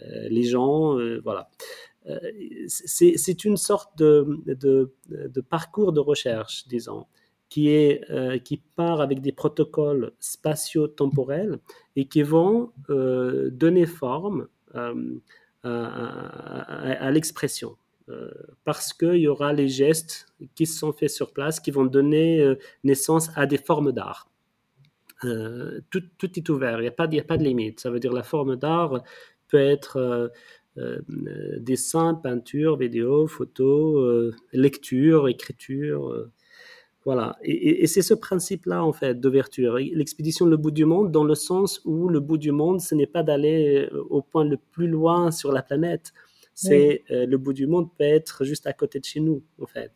les 0.00 0.44
gens, 0.44 0.96
voilà. 1.22 1.50
c'est 2.66 3.44
une 3.44 3.56
sorte 3.56 3.98
de, 3.98 4.92
parcours 5.48 5.92
de 5.92 6.00
recherche, 6.00 6.66
disons 6.68 7.06
qui, 7.50 7.68
euh, 8.08 8.38
qui 8.38 8.56
part 8.56 9.02
avec 9.02 9.20
des 9.20 9.32
protocoles 9.32 10.12
spatio-temporels 10.20 11.58
et 11.96 12.06
qui 12.06 12.22
vont 12.22 12.72
euh, 12.88 13.50
donner 13.50 13.84
forme 13.84 14.48
euh, 14.76 15.18
à, 15.64 17.10
l'expression. 17.10 17.76
Parce 18.64 18.92
qu'il 18.92 19.16
y 19.16 19.28
aura 19.28 19.52
les 19.52 19.68
gestes 19.68 20.26
qui 20.54 20.66
sont 20.66 20.92
faits 20.92 21.10
sur 21.10 21.32
place 21.32 21.60
qui 21.60 21.70
vont 21.70 21.84
donner 21.84 22.54
naissance 22.84 23.30
à 23.36 23.46
des 23.46 23.58
formes 23.58 23.92
d'art. 23.92 24.28
Tout, 25.90 26.02
tout, 26.18 26.38
est 26.38 26.48
ouvert, 26.48 26.78
il 26.78 26.82
n'y 26.82 26.88
a, 26.88 26.92
pas, 26.92 27.04
a 27.04 27.22
pas 27.22 27.36
de 27.36 27.44
limite. 27.44 27.80
Ça 27.80 27.90
veut 27.90 28.00
dire 28.00 28.12
la 28.12 28.22
forme 28.22 28.56
d'art 28.56 29.02
peut 29.48 29.58
être 29.58 30.30
dessin, 30.76 32.14
peinture, 32.14 32.76
vidéo, 32.76 33.26
photo, 33.26 34.32
lecture, 34.52 35.28
écriture 35.28 36.30
voilà, 37.06 37.38
et, 37.42 37.86
c'est 37.86 38.02
ce 38.02 38.12
principe-là, 38.12 38.84
en 38.84 38.92
fait, 38.92 39.18
d'ouverture. 39.18 39.76
L'expédition 39.76 40.44
Le 40.44 40.58
bout 40.58 40.70
du 40.70 40.84
monde, 40.84 41.10
dans 41.10 41.24
le 41.24 41.34
sens 41.34 41.80
où 41.86 42.08
le 42.08 42.20
bout 42.20 42.36
du 42.36 42.52
monde, 42.52 42.80
ce 42.80 42.94
n'est 42.94 43.06
pas 43.06 43.22
d'aller 43.22 43.88
euh, 43.90 44.04
au 44.10 44.20
point 44.20 44.44
le 44.44 44.58
plus 44.58 44.86
loin 44.86 45.30
sur 45.30 45.50
la 45.50 45.62
planète. 45.62 46.12
C'est 46.54 47.04
euh, 47.10 47.26
le 47.26 47.38
bout 47.38 47.52
du 47.52 47.66
monde 47.66 47.88
peut 47.96 48.04
être 48.04 48.44
juste 48.44 48.66
à 48.66 48.72
côté 48.72 49.00
de 49.00 49.04
chez 49.04 49.20
nous, 49.20 49.42
en 49.60 49.66
fait. 49.66 49.92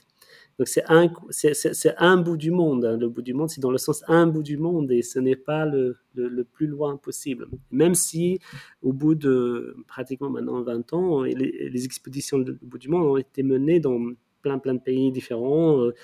Donc 0.59 0.69
c'est 0.69 0.85
un, 0.89 1.13
c'est, 1.31 1.95
un 1.99 2.17
bout 2.17 2.37
du 2.37 2.51
monde. 2.53 2.85
Hein. 2.85 2.97
Le 2.97 3.09
bout 3.09 3.23
du 3.23 3.35
monde, 3.35 3.51
c'est 3.51 3.61
dans 3.61 3.73
le 3.73 3.79
sens 3.79 4.05
un 4.07 4.27
bout 4.27 4.43
du 4.43 4.57
monde 4.57 4.91
et 4.93 5.03
ce 5.03 5.19
n'est 5.19 5.37
pas 5.37 5.65
le, 5.65 5.97
le, 6.15 6.45
plus 6.45 6.69
loin 6.69 6.97
possible. 6.97 7.49
Même 7.73 7.97
si 7.97 8.39
au 8.81 8.93
bout 8.93 9.17
de 9.17 9.77
pratiquement 9.89 10.31
maintenant 10.31 10.63
20 10.63 10.93
ans, 10.93 11.23
les, 11.23 11.35
les 11.71 11.85
expéditions 11.85 12.39
du 12.39 12.53
bout 12.63 12.79
du 12.79 12.89
monde 12.89 13.05
ont 13.05 13.17
été 13.17 13.43
menées 13.43 13.81
dans 13.81 13.99
plein, 14.43 14.59
plein 14.59 14.75
de 14.75 14.81
pays 14.81 15.11
différents, 15.11 15.81
euh, 15.81 15.95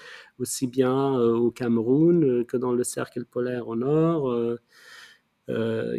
aussi 0.40 0.66
bien 0.66 1.16
euh, 1.16 1.36
au 1.36 1.52
Cameroun 1.52 2.44
que 2.44 2.56
dans 2.56 2.72
le 2.72 2.82
cercle 2.82 3.24
polaire 3.24 3.68
au 3.68 3.76
nord, 3.76 4.34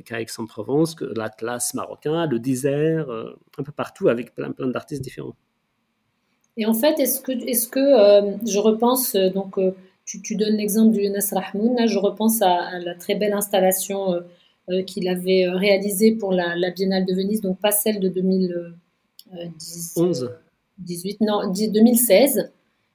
qu'à 0.06 0.22
Aix-en-Provence, 0.22 0.96
que 0.96 1.06
l'Atlas 1.06 1.74
marocain, 1.74 2.26
le 2.28 2.40
désert, 2.40 3.10
un 3.58 3.64
peu 3.64 3.72
partout 3.72 4.08
avec 4.10 4.36
plein, 4.36 4.52
plein 4.52 4.68
d'artistes 4.68 5.02
différents. 5.02 5.36
Et 6.58 6.66
en 6.66 6.74
fait, 6.74 7.00
est-ce 7.00 7.22
que, 7.22 7.32
est-ce 7.32 7.68
que 7.68 7.80
je 8.46 8.60
repense, 8.60 9.16
donc 9.16 9.60
tu, 10.06 10.36
donnes 10.36 10.58
l'exemple 10.58 10.92
du 10.92 11.02
Younes 11.02 11.20
Rahmoun, 11.32 11.76
là, 11.78 11.88
je 11.88 11.98
repense 11.98 12.42
à, 12.42 12.80
la 12.80 12.96
très 12.96 13.16
belle 13.16 13.34
installation 13.34 14.22
qu'il 14.88 15.08
avait 15.08 15.48
réalisée 15.50 16.14
pour 16.14 16.32
la, 16.32 16.56
la, 16.56 16.72
Biennale 16.72 17.06
de 17.06 17.14
Venise, 17.14 17.42
donc 17.42 17.60
pas 17.60 17.72
celle 17.72 18.00
de 18.00 18.10
2010. 18.10 20.00
18, 20.82 21.22
non, 21.22 21.52
2016. 21.52 22.52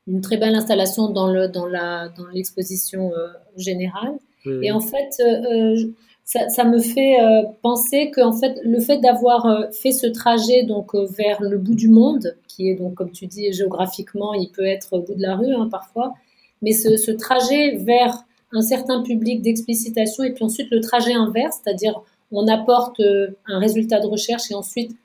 Une 0.08 0.20
très 0.20 0.36
belle 0.36 0.54
installation 0.54 1.08
dans 1.08 1.32
le 1.32 1.48
dans 1.48 1.66
la 1.66 2.08
dans 2.10 2.26
l'exposition 2.28 3.12
euh, 3.12 3.28
générale. 3.56 4.14
Et 4.62 4.70
en 4.70 4.78
fait, 4.78 5.20
euh, 5.20 5.74
euh, 5.74 5.92
ça, 6.28 6.48
ça, 6.48 6.64
me 6.64 6.80
fait 6.80 7.16
penser 7.62 8.10
que 8.10 8.20
en 8.20 8.32
fait, 8.32 8.58
le 8.64 8.80
fait 8.80 8.98
d'avoir 8.98 9.46
fait 9.72 9.92
ce 9.92 10.08
trajet 10.08 10.64
donc 10.64 10.94
vers 10.94 11.40
le 11.40 11.56
bout 11.56 11.76
du 11.76 11.88
monde, 11.88 12.36
qui 12.48 12.68
est 12.68 12.74
donc 12.74 12.94
comme 12.94 13.12
tu 13.12 13.26
dis 13.26 13.52
géographiquement, 13.52 14.34
il 14.34 14.50
peut 14.50 14.66
être 14.66 14.92
au 14.92 15.00
bout 15.00 15.14
de 15.14 15.22
la 15.22 15.36
rue 15.36 15.54
hein, 15.54 15.68
parfois, 15.70 16.14
mais 16.62 16.72
ce, 16.72 16.96
ce 16.96 17.12
trajet 17.12 17.76
vers 17.76 18.24
un 18.52 18.60
certain 18.60 19.02
public 19.02 19.40
d'explicitation 19.40 20.24
et 20.24 20.32
puis 20.32 20.44
ensuite 20.44 20.68
le 20.70 20.80
trajet 20.80 21.14
inverse, 21.14 21.60
c'est-à-dire 21.62 22.02
on 22.32 22.48
apporte 22.48 23.00
un 23.46 23.58
résultat 23.58 24.00
de 24.00 24.06
recherche 24.06 24.50
et 24.50 24.54
ensuite 24.54 24.96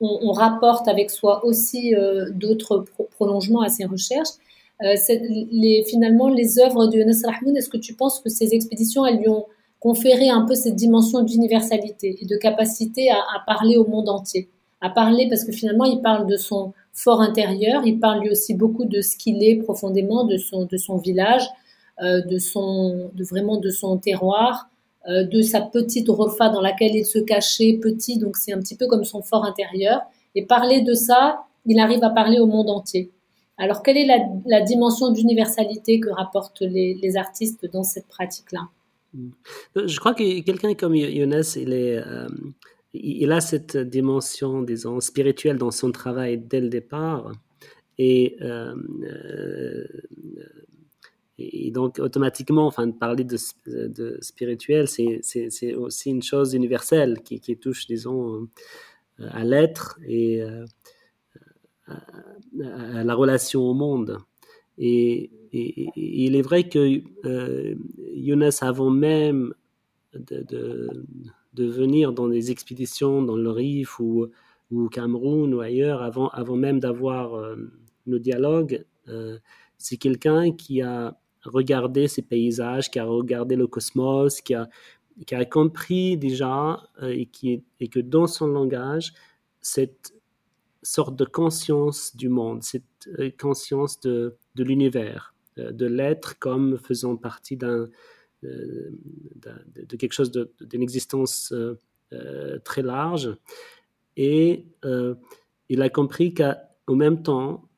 on, 0.00 0.32
rapporte 0.32 0.86
avec 0.88 1.10
soi 1.10 1.44
aussi 1.44 1.94
euh, 1.94 2.30
d'autres 2.30 2.84
prolongements 3.12 3.62
à 3.62 3.68
ces 3.68 3.84
recherches. 3.84 4.28
Euh, 4.84 4.94
les, 5.50 5.84
finalement, 5.88 6.28
les 6.28 6.60
œuvres 6.60 6.86
de 6.86 6.98
Younes 6.98 7.12
Rahmoun, 7.24 7.56
est-ce 7.56 7.68
que 7.68 7.78
tu 7.78 7.94
penses 7.94 8.20
que 8.20 8.28
ces 8.28 8.54
expéditions, 8.54 9.04
elles 9.04 9.18
lui 9.18 9.28
ont 9.28 9.46
conféré 9.80 10.28
un 10.28 10.42
peu 10.42 10.54
cette 10.54 10.74
dimension 10.74 11.22
d'universalité 11.22 12.18
et 12.20 12.26
de 12.26 12.36
capacité 12.36 13.10
à, 13.10 13.22
parler 13.46 13.76
au 13.76 13.86
monde 13.86 14.08
entier 14.08 14.48
À 14.80 14.90
parler 14.90 15.28
parce 15.28 15.44
que 15.44 15.52
finalement, 15.52 15.84
il 15.84 16.00
parle 16.00 16.26
de 16.26 16.36
son 16.36 16.72
fort 16.92 17.20
intérieur, 17.20 17.86
il 17.86 18.00
parle 18.00 18.22
lui 18.22 18.30
aussi 18.30 18.54
beaucoup 18.54 18.84
de 18.84 19.00
ce 19.00 19.16
qu'il 19.16 19.42
est 19.42 19.56
profondément, 19.56 20.24
de 20.24 20.36
son, 20.36 20.64
de 20.64 20.76
son 20.76 20.96
village, 20.96 21.46
euh, 22.02 22.22
de, 22.22 22.38
son, 22.38 23.10
de 23.14 23.24
vraiment 23.24 23.58
de 23.58 23.70
son 23.70 23.98
terroir, 23.98 24.68
euh, 25.08 25.22
de 25.24 25.42
sa 25.42 25.60
petite 25.60 26.08
rofa 26.08 26.48
dans 26.48 26.60
laquelle 26.60 26.94
il 26.94 27.06
se 27.06 27.18
cachait 27.20 27.78
petit, 27.80 28.18
donc 28.18 28.36
c'est 28.36 28.52
un 28.52 28.58
petit 28.58 28.76
peu 28.76 28.86
comme 28.88 29.04
son 29.04 29.22
fort 29.22 29.44
intérieur. 29.44 30.00
Et 30.34 30.44
parler 30.44 30.82
de 30.82 30.94
ça 30.94 31.44
il 31.68 31.78
arrive 31.78 32.02
à 32.02 32.10
parler 32.10 32.40
au 32.40 32.46
monde 32.46 32.70
entier. 32.70 33.10
Alors, 33.58 33.82
quelle 33.82 33.98
est 33.98 34.08
la, 34.46 34.60
dimension 34.62 35.10
d'universalité 35.10 36.00
que 36.00 36.10
rapportent 36.10 36.62
les, 36.62 37.16
artistes 37.16 37.70
dans 37.72 37.82
cette 37.82 38.06
pratique-là? 38.06 38.68
Je 39.14 39.98
crois 39.98 40.14
que 40.14 40.40
quelqu'un 40.40 40.74
comme 40.74 40.94
Younes, 40.94 41.42
euh, 41.56 42.28
il 42.92 43.32
a 43.32 43.40
cette 43.40 43.76
dimension, 43.76 44.62
disons, 44.62 45.00
spirituelle 45.00 45.58
dans 45.58 45.70
son 45.70 45.92
travail 45.92 46.38
dès 46.38 46.60
le 46.60 46.68
départ. 46.68 47.32
Et, 47.98 48.36
euh, 48.42 48.74
euh, 49.02 49.86
donc, 51.70 51.98
automatiquement, 51.98 52.66
enfin, 52.66 52.90
parler 52.90 53.24
de, 53.24 53.36
spirituel, 54.20 54.88
c'est 54.88 55.74
aussi 55.74 56.10
une 56.10 56.22
chose 56.22 56.54
universelle 56.54 57.20
qui, 57.22 57.56
touche, 57.56 57.86
disons, 57.86 58.48
à 59.18 59.44
l'être 59.44 59.98
et 60.06 60.42
à, 61.86 63.04
la 63.04 63.14
relation 63.14 63.62
au 63.62 63.74
monde. 63.74 64.18
Et, 64.78 65.30
il 65.52 66.36
est 66.36 66.42
vrai 66.42 66.68
que 66.68 67.02
euh, 67.24 67.74
Younes, 68.14 68.50
avant 68.60 68.90
même 68.90 69.54
de, 70.14 71.04
venir 71.56 72.12
dans 72.12 72.28
des 72.28 72.50
expéditions 72.50 73.22
dans 73.22 73.36
le 73.36 73.50
Rif 73.50 73.98
ou, 74.00 74.28
au 74.72 74.88
Cameroun 74.88 75.54
ou 75.54 75.60
ailleurs, 75.60 76.02
avant, 76.02 76.56
même 76.56 76.78
d'avoir 76.78 77.34
euh, 77.34 77.56
nos 78.06 78.18
dialogues, 78.18 78.84
euh, 79.08 79.38
c'est 79.78 79.96
quelqu'un 79.96 80.52
qui 80.52 80.82
a 80.82 81.18
regardé 81.44 82.08
ces 82.08 82.22
paysages, 82.22 82.90
qui 82.90 82.98
a 82.98 83.04
regardé 83.04 83.56
le 83.56 83.66
cosmos, 83.66 84.40
qui 84.40 84.54
a, 84.54 84.68
compris 85.46 86.16
déjà 86.16 86.82
et, 87.02 87.26
qui, 87.26 87.62
et 87.80 87.88
que 87.88 88.00
dans 88.00 88.26
son 88.26 88.48
langage, 88.48 89.14
cette 89.60 90.12
sorte 90.82 91.16
de 91.16 91.24
conscience 91.24 92.16
du 92.16 92.28
monde, 92.28 92.62
cette 92.62 93.08
conscience 93.38 94.00
de, 94.00 94.36
l'univers, 94.56 95.34
de 95.58 95.86
l'être 95.86 96.38
comme 96.38 96.78
faisant 96.78 97.16
partie 97.16 97.56
d'un, 97.56 97.88
euh, 98.44 98.90
de, 99.76 99.96
quelque 99.96 100.12
chose 100.12 100.30
d'une 100.32 100.82
existence 100.82 101.52
très 102.64 102.82
large. 102.82 103.36
Et 104.16 104.66
il 105.68 105.82
a 105.82 105.88
compris 105.90 106.34
qu'au 106.34 106.94
même 106.94 107.22
temps, 107.22 107.68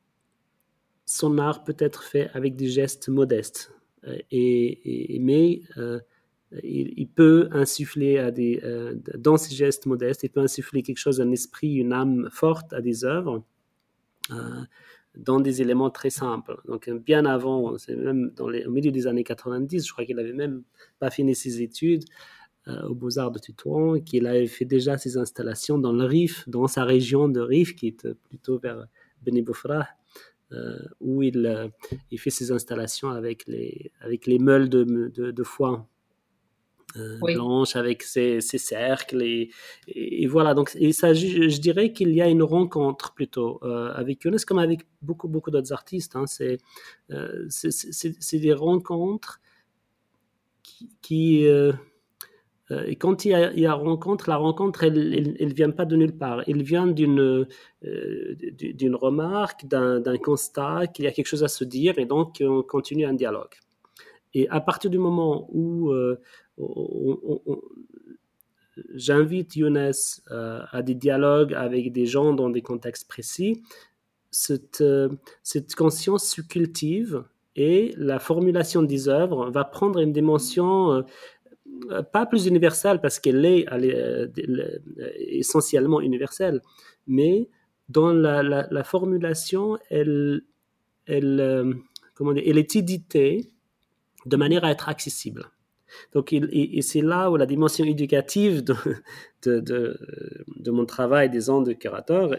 son 1.05 1.37
art 1.37 1.63
peut 1.63 1.75
être 1.79 2.03
fait 2.03 2.29
avec 2.33 2.55
des 2.55 2.67
gestes 2.67 3.09
modestes. 3.09 3.73
Et, 4.31 5.17
mais 5.19 5.61
il, 6.63 7.07
peut 7.07 7.47
insuffler 7.51 8.17
à 8.17 8.31
des, 8.31 8.59
euh, 8.63 8.95
dans 9.17 9.37
ces 9.37 9.55
gestes 9.55 9.85
modestes, 9.85 10.23
il 10.23 10.29
peut 10.29 10.41
insuffler 10.41 10.83
quelque 10.83 10.97
chose, 10.97 11.21
un 11.21 11.31
esprit, 11.31 11.75
une 11.75 11.93
âme 11.93 12.29
forte 12.31 12.73
à 12.73 12.81
des 12.81 13.05
œuvres, 13.05 13.43
euh, 14.31 14.61
dans 15.15 15.39
des 15.39 15.61
éléments 15.61 15.89
très 15.89 16.09
simples. 16.09 16.57
Donc 16.65 16.89
bien 16.89 17.25
avant, 17.25 17.77
c'est 17.77 17.95
même 17.95 18.31
dans 18.35 18.47
au 18.47 18.71
milieu 18.71 18.91
des 18.91 19.07
années 19.07 19.23
90, 19.23 19.85
je 19.85 19.91
crois 19.91 20.05
qu'il 20.05 20.15
n'avait 20.15 20.33
même 20.33 20.63
pas 20.99 21.09
fini 21.09 21.35
ses 21.35 21.61
études 21.61 22.05
euh, 22.67 22.87
aux 22.87 22.95
Beaux-Arts 22.95 23.31
de 23.31 23.39
Tétouan, 23.39 23.99
qu'il 23.99 24.27
avait 24.27 24.47
fait 24.47 24.65
déjà 24.65 24.97
ses 24.97 25.17
installations 25.17 25.77
dans 25.77 25.93
le 25.93 26.05
Rif, 26.05 26.47
dans 26.47 26.67
sa 26.67 26.83
région 26.85 27.27
de 27.27 27.41
Rif, 27.41 27.75
qui 27.75 27.87
est 27.87 28.07
plutôt 28.29 28.59
vers 28.59 28.85
Beni 29.23 29.41
Boufra, 29.41 29.87
où 30.99 31.23
il, 31.23 31.71
il, 32.11 32.19
fait 32.19 32.29
ses 32.29 32.51
installations 32.51 33.09
avec 33.09 33.47
les, 33.47 33.91
avec 34.01 34.27
les 34.27 34.37
meules 34.37 34.67
de, 34.67 34.83
de 34.83 35.43
foin 35.43 35.87
euh, 36.97 37.17
blanche 37.21 37.77
avec 37.77 38.03
ses, 38.03 38.41
cercles 38.41 39.21
et, 39.23 40.27
voilà. 40.27 40.53
Donc 40.53 40.75
il 40.79 40.93
s'agit 40.93 41.49
je 41.49 41.61
dirais 41.61 41.93
qu'il 41.93 42.09
y 42.09 42.21
a 42.21 42.27
une 42.27 42.43
rencontre 42.43 43.13
plutôt 43.13 43.59
euh, 43.63 43.93
avec 43.93 44.23
Younes 44.25 44.39
comme 44.45 44.59
avec 44.59 44.81
beaucoup 45.01 45.29
beaucoup 45.29 45.51
d'autres 45.51 45.71
artistes 45.71 46.17
hein. 46.17 46.25
euh, 47.11 47.45
c'est 47.49 48.39
des 48.39 48.53
rencontres 48.53 49.39
qui, 51.01 51.45
et 51.45 52.95
quand 52.95 53.25
il 53.25 53.31
y, 53.31 53.33
a, 53.35 53.53
il 53.53 53.59
y, 53.59 53.65
a, 53.65 53.73
rencontre 53.73 54.29
la 54.29 54.37
rencontre 54.37 54.83
elle, 54.83 55.35
elle, 55.39 55.53
vient 55.53 55.71
pas 55.71 55.85
de 55.85 55.95
nulle 55.95 56.17
part. 56.17 56.43
Elle 56.47 56.63
vient 56.63 56.87
d'une 56.87 57.47
d'une 57.81 58.95
remarque 58.95 59.65
d'un 59.65 60.17
constat 60.17 60.87
qu'il 60.87 61.05
y 61.05 61.07
a 61.07 61.11
quelque 61.11 61.27
chose 61.27 61.43
à 61.43 61.47
se 61.47 61.63
dire 61.63 61.99
et 61.99 62.05
donc 62.05 62.41
on 62.41 62.63
continue 62.63 63.05
un 63.05 63.13
dialogue 63.13 63.55
et 64.33 64.47
à 64.49 64.61
partir 64.61 64.89
du 64.89 64.97
moment 64.97 65.47
où 65.51 65.91
j'invite 68.93 69.55
Younes 69.55 69.91
euh, 70.31 70.61
à 70.71 70.81
des 70.81 70.95
dialogues 70.95 71.53
avec 71.53 71.91
des 71.91 72.05
gens 72.05 72.33
dans 72.33 72.49
des 72.49 72.61
contextes 72.61 73.07
précis. 73.07 73.61
Cette, 74.29 74.81
euh, 74.81 75.09
conscience 75.77 76.25
se 76.25 76.41
cultive 76.41 77.23
et 77.55 77.93
la 77.97 78.19
formulation 78.19 78.81
des 78.81 79.09
œuvres 79.09 79.49
va 79.49 79.65
prendre 79.65 79.99
une 79.99 80.13
dimension 80.13 81.03
euh, 81.89 82.01
pas 82.13 82.25
plus 82.25 82.45
universelle 82.45 83.01
parce 83.01 83.19
qu'elle 83.19 83.45
est, 83.45 83.65
essentiellement 85.17 85.99
universelle, 85.99 86.61
mais 87.07 87.49
dans 87.89 88.13
la, 88.13 88.43
la, 88.43 88.83
formulation, 88.83 89.77
elle, 89.89 90.43
comment 92.13 92.33
dire, 92.33 92.43
elle 92.45 92.57
est 92.57 92.75
éditée 92.75 93.51
de 94.25 94.37
manière 94.37 94.63
à 94.63 94.71
être 94.71 94.89
accessible. 94.89 95.51
Donc, 96.13 96.33
et, 96.33 96.81
c'est 96.81 97.01
là 97.01 97.29
où 97.29 97.37
la 97.37 97.45
dimension 97.45 97.85
éducative 97.85 98.63
de, 98.63 100.71
mon 100.71 100.85
travail 100.85 101.29
des 101.29 101.49
ans 101.49 101.61
de 101.61 101.73
curateur 101.73 102.35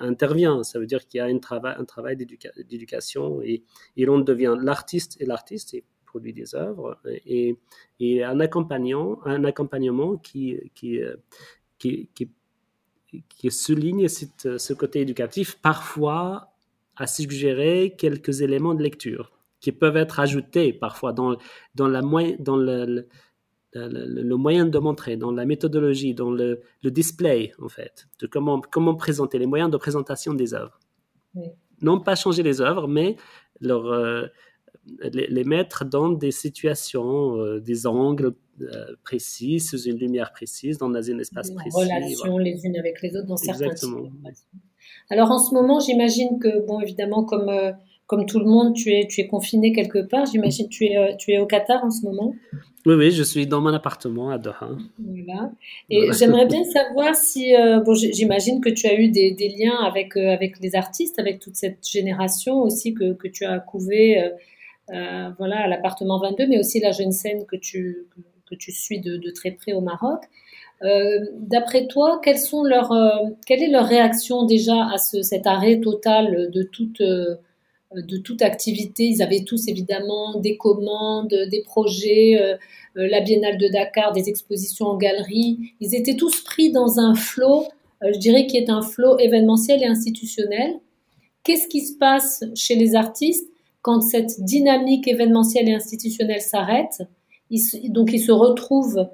intervient. 0.00 0.62
Ça 0.62 0.78
veut 0.78 0.86
dire 0.86 1.06
qu'il 1.06 1.18
y 1.18 1.20
a 1.20 1.26
un 1.26 1.84
travail, 1.84 2.16
d'éducation 2.16 3.42
et, 3.42 3.62
l'on 3.96 4.18
devient 4.18 4.56
l'artiste 4.60 5.16
et 5.20 5.26
l'artiste 5.26 5.74
et 5.74 5.84
produit 6.06 6.32
des 6.32 6.54
œuvres 6.54 6.98
et, 7.26 7.56
un, 8.24 8.40
accompagnant, 8.40 9.20
un 9.24 9.44
accompagnement 9.44 10.16
qui, 10.16 10.58
souligne 13.48 14.08
ce 14.08 14.72
côté 14.72 15.00
éducatif, 15.00 15.58
parfois 15.60 16.48
à 16.96 17.06
suggérer 17.06 17.94
quelques 17.96 18.42
éléments 18.42 18.74
de 18.74 18.82
lecture 18.82 19.39
qui 19.60 19.72
peuvent 19.72 19.96
être 19.96 20.20
ajoutés 20.20 20.72
parfois 20.72 21.12
dans, 21.12 21.36
dans, 21.74 21.88
la, 21.88 22.00
dans 22.38 22.56
le, 22.56 23.06
le, 23.74 24.36
moyen 24.36 24.66
de 24.66 24.78
montrer, 24.78 25.16
dans 25.16 25.30
la 25.30 25.44
méthodologie, 25.44 26.14
dans 26.14 26.30
le, 26.30 26.62
le, 26.82 26.90
display, 26.90 27.52
en 27.60 27.68
fait, 27.68 28.08
de 28.20 28.26
comment, 28.26 28.60
comment 28.60 28.94
présenter, 28.94 29.38
les 29.38 29.46
moyens 29.46 29.70
de 29.70 29.76
présentation 29.76 30.34
des 30.34 30.54
œuvres. 30.54 30.78
Non 31.82 32.00
pas 32.00 32.14
changer 32.14 32.42
les 32.42 32.60
œuvres, 32.60 32.88
mais 32.88 33.16
leur, 33.60 33.86
euh, 33.86 34.26
les, 35.02 35.44
mettre 35.44 35.84
dans 35.84 36.10
des 36.10 36.30
situations, 36.30 37.36
euh, 37.36 37.60
des 37.60 37.86
angles 37.86 38.34
euh, 38.60 38.96
précis, 39.04 39.60
sous 39.60 39.82
une 39.82 39.98
lumière 39.98 40.32
précise, 40.32 40.78
dans 40.78 40.92
un 40.92 41.18
espace 41.18 41.50
précis. 41.50 41.76
En 41.76 41.80
relation 41.80 42.38
les 42.38 42.64
unes 42.64 42.76
avec 42.76 43.00
les 43.02 43.16
autres 43.16 43.26
dans 43.26 43.36
certains 43.36 43.66
Exactement. 43.66 44.10
Alors 45.08 45.30
en 45.30 45.38
ce 45.38 45.54
moment, 45.54 45.80
j'imagine 45.80 46.38
que, 46.40 46.66
bon, 46.66 46.80
évidemment, 46.80 47.24
comme 47.24 47.50
comme 48.10 48.26
tout 48.26 48.40
le 48.40 48.44
monde, 48.44 48.74
tu 48.74 48.92
es, 48.92 49.06
tu 49.06 49.20
es 49.20 49.28
confiné 49.28 49.70
quelque 49.72 50.00
part. 50.00 50.26
J'imagine 50.26 50.66
que 50.66 50.72
tu 50.72 50.86
es, 50.86 50.96
euh, 50.96 51.14
tu 51.16 51.30
es 51.30 51.38
au 51.38 51.46
Qatar 51.46 51.84
en 51.84 51.92
ce 51.92 52.04
moment. 52.04 52.34
Oui, 52.84 52.94
oui, 52.94 53.12
je 53.12 53.22
suis 53.22 53.46
dans 53.46 53.60
mon 53.60 53.72
appartement 53.72 54.30
à 54.30 54.38
Doha. 54.38 54.70
Voilà. 54.98 55.52
Et 55.90 56.10
j'aimerais 56.18 56.46
bien 56.46 56.64
savoir 56.64 57.14
si, 57.14 57.54
euh, 57.54 57.78
bon, 57.78 57.94
j'imagine 57.94 58.60
que 58.60 58.68
tu 58.68 58.88
as 58.88 58.98
eu 58.98 59.10
des, 59.10 59.30
des 59.30 59.48
liens 59.50 59.76
avec, 59.84 60.16
euh, 60.16 60.32
avec 60.32 60.58
les 60.58 60.74
artistes, 60.74 61.20
avec 61.20 61.38
toute 61.38 61.54
cette 61.54 61.86
génération 61.86 62.62
aussi 62.62 62.94
que, 62.94 63.12
que 63.12 63.28
tu 63.28 63.44
as 63.44 63.60
couvé, 63.60 64.20
voilà, 64.88 65.60
à 65.60 65.68
l'appartement 65.68 66.18
22, 66.18 66.48
mais 66.48 66.58
aussi 66.58 66.80
la 66.80 66.90
jeune 66.90 67.12
scène 67.12 67.46
que 67.46 67.54
tu, 67.54 68.08
que, 68.50 68.56
tu 68.56 68.72
suis 68.72 69.00
de, 69.00 69.18
de, 69.18 69.30
très 69.30 69.52
près 69.52 69.72
au 69.72 69.82
Maroc. 69.82 70.24
D'après 70.82 71.86
toi, 71.86 72.20
quelles 72.24 72.38
sont 72.38 72.64
leurs, 72.64 72.92
quelle 73.46 73.62
est 73.62 73.70
leur 73.70 73.86
réaction 73.86 74.46
déjà 74.46 74.88
à 74.92 74.98
ce, 74.98 75.22
cet 75.22 75.46
arrêt 75.46 75.78
total 75.78 76.50
de 76.50 76.64
toute 76.64 77.00
de 77.94 78.18
toute 78.18 78.42
activité. 78.42 79.04
Ils 79.04 79.22
avaient 79.22 79.44
tous 79.44 79.68
évidemment 79.68 80.38
des 80.38 80.56
commandes, 80.56 81.34
des 81.50 81.62
projets, 81.62 82.40
euh, 82.40 82.56
euh, 82.96 83.08
la 83.08 83.20
Biennale 83.20 83.58
de 83.58 83.68
Dakar, 83.68 84.12
des 84.12 84.28
expositions 84.28 84.86
en 84.86 84.96
galerie. 84.96 85.72
Ils 85.80 85.94
étaient 85.94 86.16
tous 86.16 86.42
pris 86.42 86.70
dans 86.70 87.00
un 87.00 87.14
flot, 87.14 87.64
euh, 88.02 88.12
je 88.12 88.18
dirais, 88.18 88.46
qui 88.46 88.56
est 88.56 88.70
un 88.70 88.82
flot 88.82 89.18
événementiel 89.18 89.82
et 89.82 89.86
institutionnel. 89.86 90.74
Qu'est-ce 91.42 91.68
qui 91.68 91.80
se 91.80 91.96
passe 91.96 92.44
chez 92.54 92.76
les 92.76 92.94
artistes 92.94 93.50
quand 93.82 94.00
cette 94.02 94.42
dynamique 94.44 95.08
événementielle 95.08 95.68
et 95.68 95.74
institutionnelle 95.74 96.42
s'arrête? 96.42 97.02
Donc 97.88 98.12
ils 98.12 98.20
se 98.20 98.30
retrouvent 98.30 99.08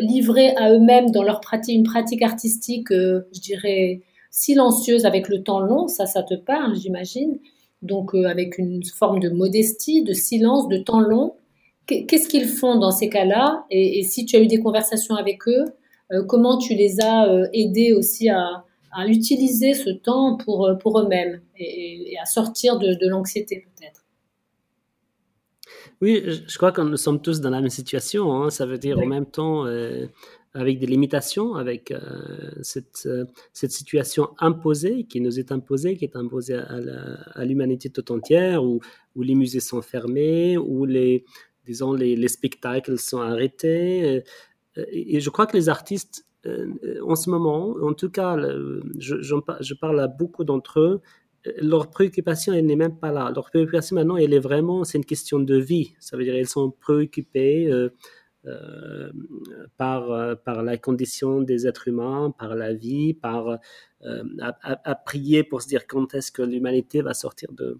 livrés 0.00 0.48
à 0.56 0.72
eux-mêmes 0.72 1.12
dans 1.12 1.22
leur 1.22 1.40
pratique, 1.40 1.76
une 1.76 1.84
pratique 1.84 2.22
artistique, 2.22 2.88
je 2.90 3.40
dirais, 3.40 4.00
silencieuse 4.32 5.04
avec 5.04 5.28
le 5.28 5.44
temps 5.44 5.60
long. 5.60 5.86
Ça, 5.86 6.06
ça 6.06 6.24
te 6.24 6.34
parle, 6.34 6.74
j'imagine 6.74 7.38
donc 7.82 8.14
euh, 8.14 8.24
avec 8.26 8.58
une 8.58 8.84
forme 8.84 9.20
de 9.20 9.30
modestie, 9.30 10.02
de 10.02 10.12
silence, 10.12 10.68
de 10.68 10.78
temps 10.78 11.00
long. 11.00 11.34
Qu'est-ce 11.86 12.28
qu'ils 12.28 12.48
font 12.48 12.78
dans 12.78 12.92
ces 12.92 13.08
cas-là? 13.08 13.64
Et, 13.70 14.04
si 14.04 14.24
tu 14.24 14.36
as 14.36 14.40
eu 14.40 14.46
des 14.46 14.60
conversations 14.60 15.16
avec 15.16 15.48
eux, 15.48 15.64
euh, 16.12 16.22
comment 16.24 16.56
tu 16.56 16.74
les 16.74 17.00
as 17.00 17.28
euh, 17.28 17.48
aidés 17.52 17.92
aussi 17.92 18.28
à, 18.28 18.64
à 18.92 19.06
utiliser 19.08 19.74
ce 19.74 19.90
temps 19.90 20.36
pour, 20.36 20.70
pour 20.80 21.00
eux-mêmes 21.00 21.40
et, 21.58 22.14
à 22.22 22.26
sortir 22.26 22.78
de, 22.78 22.94
de 22.94 23.08
l'anxiété 23.08 23.66
peut-être? 23.66 24.04
Oui, 26.00 26.22
je 26.46 26.56
crois 26.56 26.70
que 26.70 26.80
nous 26.80 26.96
sommes 26.96 27.20
tous 27.20 27.40
dans 27.40 27.50
la 27.50 27.60
même 27.60 27.70
situation. 27.70 28.32
Hein. 28.32 28.50
Ça 28.50 28.66
veut 28.66 28.78
dire 28.78 28.98
en 28.98 29.06
même 29.06 29.26
temps, 29.26 29.66
avec 30.52 30.78
des 30.78 30.86
limitations, 30.86 31.54
avec 31.54 31.90
euh, 31.90 31.98
cette, 32.62 33.04
euh, 33.06 33.24
cette 33.52 33.70
situation 33.70 34.30
imposée, 34.38 35.04
qui 35.04 35.20
nous 35.20 35.38
est 35.38 35.52
imposée, 35.52 35.96
qui 35.96 36.04
est 36.04 36.16
imposée 36.16 36.54
à 36.54 37.44
l'humanité 37.44 37.90
toute 37.90 38.10
entière, 38.10 38.64
où, 38.64 38.80
les 39.16 39.34
musées 39.34 39.60
sont 39.60 39.82
fermés, 39.82 40.58
où 40.58 40.84
les, 40.84 41.24
disons, 41.66 41.92
les, 41.92 42.16
les 42.16 42.28
spectacles 42.28 42.98
sont 42.98 43.20
arrêtés. 43.20 44.22
Et 44.76 45.20
je 45.20 45.30
crois 45.30 45.46
que 45.46 45.56
les 45.56 45.68
artistes, 45.68 46.26
en 46.46 47.16
ce 47.16 47.28
moment, 47.28 47.76
en 47.82 47.92
tout 47.92 48.10
cas, 48.10 48.36
je, 48.98 49.74
parle 49.74 50.00
à 50.00 50.08
beaucoup 50.08 50.44
d'entre 50.44 50.80
eux, 50.80 51.00
leur 51.60 51.90
préoccupation, 51.90 52.52
elle 52.52 52.66
n'est 52.66 52.76
même 52.76 52.98
pas 52.98 53.12
là. 53.12 53.32
Leur 53.34 53.50
préoccupation 53.50 53.96
maintenant, 53.96 54.16
elle 54.16 54.34
est 54.34 54.40
vraiment, 54.40 54.84
c'est 54.84 54.98
une 54.98 55.04
question 55.04 55.38
de 55.38 55.56
vie. 55.56 55.94
Ça 55.98 56.16
veut 56.16 56.24
dire 56.24 56.34
elles 56.34 56.48
sont 56.48 56.70
préoccupées 56.70 57.70
euh, 57.70 57.90
euh, 58.46 59.12
par, 59.76 60.10
euh, 60.10 60.34
par 60.34 60.62
la 60.62 60.78
condition 60.78 61.40
des 61.40 61.66
êtres 61.66 61.88
humains, 61.88 62.34
par 62.38 62.54
la 62.54 62.72
vie, 62.72 63.14
par 63.14 63.58
à, 64.02 64.94
prier 64.94 65.44
pour 65.44 65.60
se 65.60 65.68
dire 65.68 65.86
quand 65.86 66.14
est-ce 66.14 66.32
que 66.32 66.42
l'humanité 66.42 67.02
va 67.02 67.12
sortir 67.12 67.52
de, 67.52 67.78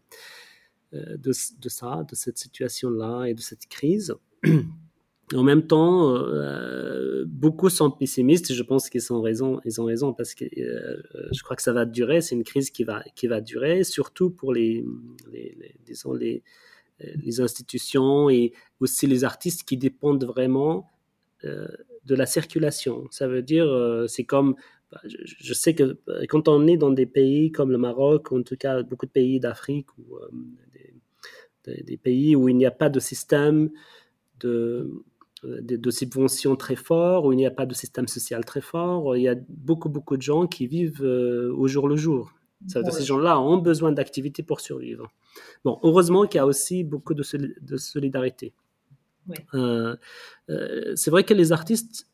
de, 0.92 1.32
ça, 1.32 2.04
de 2.08 2.14
cette 2.14 2.36
situation-là 2.36 3.24
et 3.24 3.34
de 3.34 3.40
cette 3.40 3.66
crise. 3.68 4.14
En 5.34 5.44
même 5.44 5.64
temps, 5.64 6.16
euh, 6.16 7.24
beaucoup 7.24 7.70
sont 7.70 7.90
pessimistes. 7.90 8.52
Je 8.52 8.62
pense 8.64 8.90
qu'ils 8.90 9.12
ont 9.12 9.20
raison. 9.20 9.60
Ils 9.64 9.80
ont 9.80 9.84
raison 9.84 10.12
parce 10.12 10.34
que 10.34 10.44
euh, 10.44 11.00
je 11.30 11.42
crois 11.44 11.54
que 11.54 11.62
ça 11.62 11.72
va 11.72 11.84
durer. 11.84 12.20
C'est 12.20 12.34
une 12.34 12.42
crise 12.42 12.70
qui 12.70 12.82
va 12.82 13.04
qui 13.14 13.28
va 13.28 13.40
durer, 13.40 13.84
surtout 13.84 14.30
pour 14.30 14.52
les, 14.52 14.84
les 15.32 15.56
disons 15.86 16.14
les 16.14 16.42
les 17.22 17.40
institutions 17.40 18.30
et 18.30 18.52
aussi 18.80 19.06
les 19.06 19.24
artistes 19.24 19.64
qui 19.64 19.76
dépendent 19.76 20.24
vraiment 20.24 20.90
euh, 21.44 21.68
de 22.04 22.14
la 22.14 22.26
circulation. 22.26 23.06
Ça 23.10 23.28
veut 23.28 23.42
dire, 23.42 23.66
euh, 23.66 24.06
c'est 24.06 24.24
comme, 24.24 24.54
bah, 24.90 25.00
je, 25.04 25.54
sais 25.54 25.74
que 25.74 25.98
quand 26.28 26.48
on 26.48 26.66
est 26.66 26.76
dans 26.76 26.90
des 26.90 27.06
pays 27.06 27.52
comme 27.52 27.70
le 27.70 27.78
Maroc, 27.78 28.30
ou 28.30 28.38
en 28.38 28.42
tout 28.42 28.56
cas 28.56 28.82
beaucoup 28.82 29.06
de 29.06 29.10
pays 29.10 29.38
d'Afrique 29.38 29.86
ou 29.98 30.16
euh, 30.16 31.74
des, 31.84 31.96
pays 31.96 32.34
où 32.34 32.48
il 32.48 32.56
n'y 32.56 32.66
a 32.66 32.70
pas 32.70 32.88
de 32.88 33.00
système 33.00 33.70
de 34.40 35.04
de, 35.42 35.76
de, 35.76 35.90
subventions 35.90 36.54
très 36.54 36.76
forts, 36.76 37.24
où 37.24 37.32
il 37.32 37.36
n'y 37.36 37.46
a 37.46 37.50
pas 37.50 37.64
de 37.64 37.72
système 37.72 38.06
social 38.06 38.44
très 38.44 38.60
fort. 38.60 39.16
Il 39.16 39.22
y 39.22 39.28
a 39.28 39.36
beaucoup, 39.48 39.88
beaucoup 39.88 40.18
de 40.18 40.22
gens 40.22 40.46
qui 40.46 40.66
vivent 40.66 41.02
euh, 41.02 41.50
au 41.56 41.66
jour 41.66 41.88
le 41.88 41.96
jour. 41.96 42.32
Ça, 42.66 42.82
Ces 42.90 43.04
gens-là 43.04 43.40
ont 43.40 43.58
besoin 43.58 43.92
d'activités 43.92 44.42
pour 44.42 44.60
survivre. 44.60 45.10
Bon, 45.64 45.78
heureusement 45.82 46.26
qu'il 46.26 46.38
y 46.38 46.40
a 46.40 46.46
aussi 46.46 46.84
beaucoup 46.84 47.14
de, 47.14 47.24
de 47.60 47.76
solidarité. 47.76 48.52
Euh, 49.54 49.96
euh, 50.48 50.92
c'est 50.96 51.10
vrai 51.10 51.24
que 51.24 51.34
les 51.34 51.52
artistes 51.52 52.08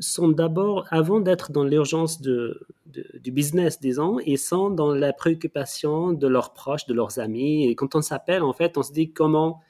sont 0.00 0.28
d'abord, 0.28 0.86
avant 0.90 1.20
d'être 1.20 1.50
dans 1.50 1.64
l'urgence 1.64 2.20
de, 2.20 2.66
de, 2.86 3.04
du 3.18 3.32
business, 3.32 3.80
disons, 3.80 4.18
ils 4.20 4.38
sont 4.38 4.70
dans 4.70 4.94
la 4.94 5.12
préoccupation 5.12 6.12
de 6.12 6.26
leurs 6.26 6.52
proches, 6.52 6.86
de 6.86 6.94
leurs 6.94 7.18
amis. 7.18 7.68
Et 7.68 7.74
quand 7.74 7.94
on 7.94 8.02
s'appelle, 8.02 8.42
en 8.42 8.52
fait, 8.52 8.78
on 8.78 8.82
se 8.82 8.92
dit 8.92 9.12
comment 9.12 9.60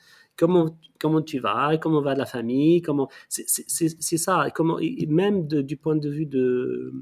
comment, 0.42 0.76
comment 0.98 1.22
tu 1.22 1.38
vas, 1.38 1.76
comment 1.76 2.00
va 2.00 2.16
la 2.16 2.26
famille, 2.26 2.82
comment 2.82 3.08
c'est 3.28 4.18
ça, 4.18 4.48
comment 4.52 4.80
même 5.06 5.46
du 5.46 5.76
point 5.76 5.94
de 5.94 6.10
vue 6.10 6.26
de, 6.26 6.92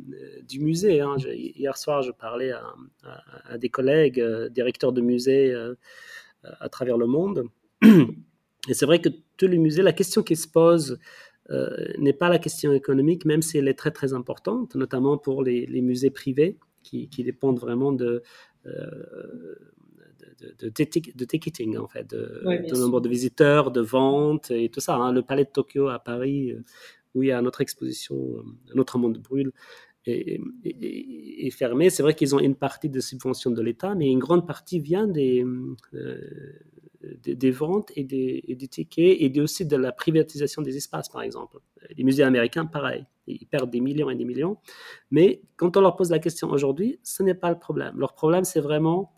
du 0.46 0.60
musée. 0.60 1.00
Hein, 1.00 1.16
hier 1.32 1.74
soir, 1.78 2.02
je 2.02 2.10
parlais 2.12 2.52
à, 2.52 3.56
des 3.56 3.70
collègues, 3.70 4.20
euh, 4.20 4.50
directeurs 4.50 4.92
de 4.92 5.00
musées 5.00 5.54
euh, 5.54 5.74
à 6.42 6.68
travers 6.68 6.98
le 6.98 7.06
monde, 7.06 7.44
et 8.68 8.74
c'est 8.74 8.84
vrai 8.84 9.00
que 9.00 9.08
tous 9.38 9.46
les 9.46 9.56
musées, 9.56 9.80
la 9.80 9.94
question 9.94 10.22
qui 10.22 10.36
se 10.36 10.46
pose 10.46 10.98
euh, 11.50 11.94
n'est 11.96 12.12
pas 12.12 12.28
la 12.28 12.38
question 12.38 12.74
économique, 12.74 13.24
même 13.24 13.40
si 13.40 13.56
elle 13.56 13.68
est 13.68 13.78
très 13.78 13.90
très 13.90 14.12
importante, 14.12 14.74
notamment 14.74 15.16
pour 15.16 15.42
les, 15.42 15.80
musées 15.80 16.10
privés 16.10 16.58
qui, 16.82 17.08
dépendent 17.24 17.58
vraiment 17.58 17.92
de 17.92 18.22
de, 20.40 20.68
de, 20.68 21.24
ticketing, 21.24 21.76
en 21.76 21.88
fait, 21.88 22.08
de, 22.10 22.78
nombre 22.78 23.00
de 23.00 23.08
visiteurs, 23.08 23.70
de 23.70 23.80
ventes 23.80 24.50
et 24.50 24.68
tout 24.68 24.80
ça. 24.80 24.96
Hein. 24.96 25.12
Le 25.12 25.22
palais 25.22 25.44
de 25.44 25.50
Tokyo 25.50 25.88
à 25.88 25.98
Paris, 25.98 26.54
où 27.14 27.22
il 27.22 27.28
y 27.28 27.32
a 27.32 27.42
notre 27.42 27.60
exposition, 27.60 28.16
euh, 28.16 28.42
Notre 28.74 28.98
monde 28.98 29.18
brûle, 29.18 29.52
est, 30.06 30.40
est, 30.64 31.50
fermé. 31.50 31.90
C'est 31.90 32.02
vrai 32.02 32.14
qu'ils 32.14 32.34
ont 32.34 32.40
une 32.40 32.54
partie 32.54 32.88
de 32.88 33.00
subvention 33.00 33.50
de 33.50 33.62
l'État, 33.62 33.94
mais 33.94 34.10
une 34.10 34.18
grande 34.18 34.46
partie 34.46 34.78
vient 34.78 35.06
des, 35.06 35.44
euh, 35.94 36.18
des, 37.02 37.50
ventes 37.50 37.92
et 37.96 38.04
des, 38.04 38.42
et 38.46 38.54
des, 38.54 38.68
tickets 38.68 39.16
et 39.20 39.40
aussi 39.40 39.66
de 39.66 39.76
la 39.76 39.92
privatisation 39.92 40.62
des 40.62 40.76
espaces, 40.76 41.08
par 41.08 41.22
exemple. 41.22 41.58
Les 41.96 42.04
musées 42.04 42.22
américains, 42.22 42.66
pareil, 42.66 43.04
ils 43.26 43.46
perdent 43.46 43.70
des 43.70 43.80
millions 43.80 44.10
et 44.10 44.16
des 44.16 44.24
millions. 44.24 44.56
Mais 45.10 45.42
quand 45.56 45.76
on 45.76 45.80
leur 45.80 45.96
pose 45.96 46.10
la 46.10 46.18
question 46.18 46.50
aujourd'hui, 46.50 46.98
ce 47.02 47.22
n'est 47.22 47.34
pas 47.34 47.50
le 47.50 47.58
problème. 47.58 47.94
Leur 47.98 48.14
problème, 48.14 48.44
c'est 48.44 48.60
vraiment 48.60 49.12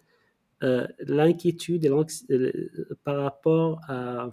euh, 0.62 0.86
l'inquiétude 1.00 1.86
euh, 1.86 2.52
par 3.04 3.22
rapport 3.22 3.80
à, 3.88 4.30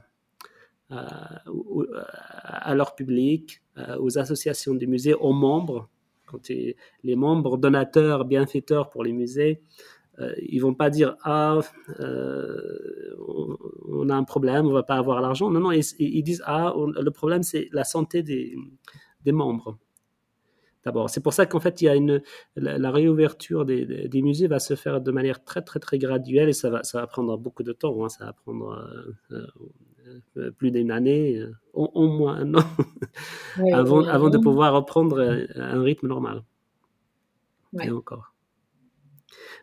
à, 0.89 2.75
leur 2.75 2.93
public, 2.95 3.61
euh, 3.77 3.97
aux 3.99 4.17
associations 4.19 4.75
des 4.75 4.85
musées, 4.85 5.13
aux 5.13 5.33
membres. 5.33 5.89
Quand 6.27 6.47
les 6.49 7.15
membres 7.15 7.57
donateurs, 7.57 8.25
bienfaiteurs 8.25 8.91
pour 8.91 9.03
les 9.03 9.13
musées, 9.13 9.63
ils 10.41 10.59
vont 10.59 10.75
pas 10.75 10.91
dire 10.91 11.15
ah 11.23 11.59
on, 13.87 14.09
a 14.09 14.15
un 14.15 14.23
problème, 14.23 14.67
on 14.67 14.71
va 14.71 14.83
pas 14.83 14.97
avoir 14.97 15.21
l'argent. 15.21 15.49
Non 15.49 15.59
non, 15.59 15.71
ils, 15.71 15.83
ils 15.97 16.21
disent 16.21 16.43
ah 16.45 16.75
le 16.77 17.09
problème 17.09 17.41
c'est 17.41 17.69
la 17.71 17.83
santé 17.83 18.21
des, 18.21 18.55
des 19.23 19.31
membres 19.31 19.79
d'abord. 20.85 21.09
C'est 21.09 21.21
pour 21.21 21.33
ça 21.33 21.45
qu'en 21.45 21.59
fait, 21.59 21.81
il 21.81 21.85
y 21.85 21.89
a 21.89 21.95
une, 21.95 22.21
la, 22.55 22.91
réouverture 22.91 23.65
des, 23.65 23.85
des, 24.07 24.21
musées 24.21 24.47
va 24.47 24.59
se 24.59 24.75
faire 24.75 25.01
de 25.01 25.11
manière 25.11 25.43
très, 25.43 25.61
très, 25.61 25.79
très 25.79 25.97
graduelle 25.97 26.49
et 26.49 26.53
ça 26.53 26.69
va, 26.69 26.83
ça 26.83 26.99
va 27.01 27.07
prendre 27.07 27.37
beaucoup 27.37 27.63
de 27.63 27.73
temps. 27.73 28.03
Hein. 28.03 28.09
Ça 28.09 28.25
va 28.25 28.33
prendre 28.33 28.71
euh, 29.31 29.47
euh, 30.37 30.51
plus 30.51 30.71
d'une 30.71 30.91
année, 30.91 31.37
euh, 31.37 31.51
au, 31.73 32.07
moins 32.07 32.37
un 32.37 32.55
an, 32.55 32.63
avant, 33.73 34.03
avant 34.05 34.29
de 34.29 34.37
pouvoir 34.37 34.73
reprendre 34.73 35.47
un 35.55 35.81
rythme 35.81 36.07
normal. 36.07 36.43
Et 37.81 37.91
encore. 37.91 38.33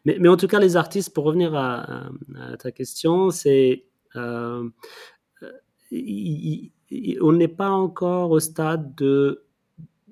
Mais, 0.04 0.18
mais, 0.20 0.28
en 0.28 0.36
tout 0.36 0.46
cas, 0.46 0.60
les 0.60 0.76
artistes, 0.76 1.12
pour 1.12 1.24
revenir 1.24 1.52
à, 1.56 2.08
ta 2.58 2.70
question, 2.70 3.30
c'est. 3.30 3.84
on 4.14 4.70
n'est 7.32 7.48
pas 7.48 7.70
encore 7.70 8.30
au 8.30 8.38
stade 8.38 8.94
de 8.94 9.45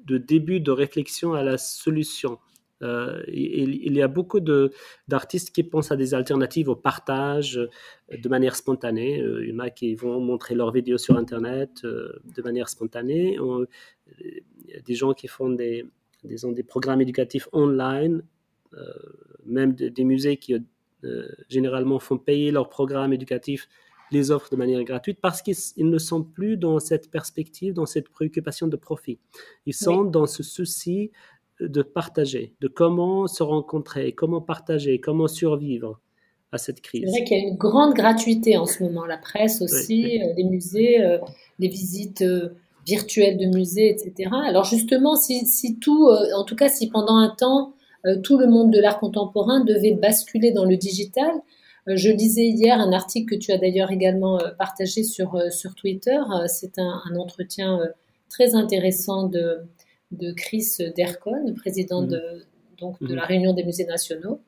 de 0.05 0.19
début 0.19 0.61
de 0.61 0.71
réflexion 0.71 1.35
à 1.35 1.43
la 1.43 1.59
solution. 1.59 2.39
Euh, 2.83 3.23
il, 3.29 3.95
y 3.95 4.03
a 4.03 4.09
beaucoup 4.09 4.41
d'artistes 4.41 5.55
qui 5.55 5.63
pensent 5.63 5.91
à 5.91 5.97
des 5.97 6.13
alternatives 6.13 6.69
au 6.69 6.77
partage 6.77 7.57
euh, 7.57 7.69
de 8.17 8.29
manière 8.29 8.57
spontanée. 8.57 9.21
Euh, 9.21 9.45
il 9.45 9.51
y 9.51 9.55
en 9.55 9.61
a 9.61 9.71
qui 9.71 9.95
vont 9.95 10.21
montrer 10.21 10.55
leurs 10.55 10.73
vidéos 10.73 10.99
sur 10.99 11.17
Internet 11.17 11.83
de 11.83 12.43
manière 12.43 12.69
spontanée. 12.69 13.39
il 14.21 14.43
y 14.69 14.75
a 14.75 14.81
des 14.81 14.95
gens 14.95 15.15
qui 15.15 15.29
font 15.29 15.51
des, 15.51 15.87
des, 16.25 16.37
des 16.53 16.63
programmes 16.63 17.01
éducatifs 17.01 17.49
online, 17.53 18.23
même 19.47 19.73
des 19.75 20.05
musées 20.05 20.37
qui 20.37 20.57
généralement 21.49 22.01
font 22.01 22.19
payer 22.19 22.51
leurs 22.51 22.69
programmes 22.69 23.13
éducatifs 23.13 23.69
les 24.15 24.31
offres 24.31 24.49
de 24.51 24.57
manière 24.57 24.83
gratuite 24.85 25.19
parce 25.21 25.43
qu'ils 25.43 25.89
ne 25.91 25.99
sont 25.99 26.23
plus 26.23 26.57
dans 26.57 26.79
cette 26.79 27.11
perspective, 27.11 27.75
dans 27.75 27.87
cette 27.87 28.09
préoccupation 28.09 28.67
de 28.67 28.77
profit. 28.77 29.19
Ils 29.67 29.75
sont 29.75 30.05
dans 30.05 30.27
ce 30.27 30.43
souci 30.43 31.11
de 31.61 31.83
partager, 31.83 32.55
de 32.61 32.69
comment 32.69 33.27
se 33.27 33.43
rencontrer, 33.43 34.13
comment 34.13 34.41
partager, 34.41 34.99
comment 34.99 35.29
survivre 35.29 36.01
à 36.53 36.59
cette 36.59 36.81
crise. 36.81 37.05
C'est 37.05 37.11
vrai 37.11 37.25
qu'il 37.25 37.39
y 37.39 37.41
a 37.41 37.49
une 37.49 37.57
grande 37.57 37.95
gratuité 37.95 38.57
en 38.57 38.67
ce 38.67 38.83
moment, 38.83 39.05
la 39.07 39.19
presse 39.19 39.61
aussi, 39.61 40.21
euh, 40.23 40.33
les 40.37 40.45
musées, 40.45 41.05
euh, 41.05 41.19
les 41.59 41.69
visites 41.69 42.23
euh, 42.23 42.51
virtuelles 42.87 43.37
de 43.39 43.47
musées, 43.47 43.91
etc. 43.91 44.31
Alors 44.47 44.65
justement, 44.65 45.17
si, 45.17 45.47
si 45.47 45.79
tout, 45.79 46.09
en 46.37 46.45
tout 46.45 46.57
cas 46.57 46.69
si 46.69 46.89
pendant 46.89 47.17
un 47.17 47.31
temps, 47.31 47.75
tout 48.23 48.37
le 48.37 48.47
monde 48.47 48.71
de 48.71 48.79
l'art 48.79 49.01
contemporain 49.01 49.65
devait 49.65 49.95
basculer 49.95 50.53
dans 50.53 50.67
le 50.67 50.77
digital, 50.77 51.31
euh, 51.31 51.41
je 51.87 52.11
lisais 52.11 52.47
hier 52.47 52.79
un 52.81 52.93
article 52.93 53.37
que 53.37 53.41
tu 53.41 53.53
as 53.53 53.59
d'ailleurs 53.59 53.91
également 53.91 54.41
euh, 54.41 54.51
partagé 54.59 55.03
sur, 55.03 55.35
euh, 55.35 55.51
sur 55.51 55.75
Twitter. 55.75 56.19
C'est 56.47 56.79
un, 56.79 57.17
entretien 57.17 57.81
très 58.31 58.55
intéressant 58.55 59.27
de, 59.29 59.59
de 60.13 60.33
Chris 60.33 60.67
Dercon, 60.97 61.55
président 61.57 62.03
mmh. 62.03 62.09
de, 62.09 62.23
donc, 62.79 63.03
de 63.03 63.13
mmh. 63.13 63.17
la 63.17 63.25
Réunion 63.25 63.53
des 63.53 63.65
musées 63.65 63.85
nationaux. 63.85 64.41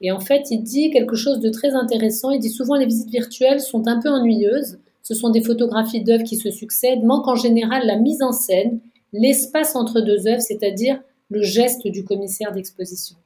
Et 0.00 0.12
en 0.12 0.20
fait, 0.20 0.50
il 0.50 0.62
dit 0.62 0.90
quelque 0.90 1.16
chose 1.16 1.40
de 1.40 1.50
très 1.50 1.70
intéressant. 1.70 2.30
Il 2.30 2.40
dit 2.40 2.50
souvent 2.50 2.76
les 2.76 2.86
visites 2.86 3.10
virtuelles 3.10 3.60
sont 3.60 3.86
un 3.86 4.00
peu 4.00 4.08
ennuyeuses. 4.08 4.78
Ce 5.02 5.14
sont 5.14 5.30
des 5.30 5.42
photographies 5.42 6.02
d'œuvres 6.02 6.24
qui 6.24 6.36
se 6.36 6.50
succèdent. 6.50 7.02
Manque 7.02 7.28
en 7.28 7.36
général 7.36 7.86
la 7.86 7.96
mise 7.96 8.22
en 8.22 8.32
scène, 8.32 8.80
l'espace 9.12 9.76
entre 9.76 10.00
deux 10.00 10.26
œuvres, 10.26 10.40
c'est-à-dire 10.40 11.00
le 11.30 11.42
geste 11.42 11.86
du 11.86 12.04
commissaire 12.04 12.52
d'exposition. 12.52 13.16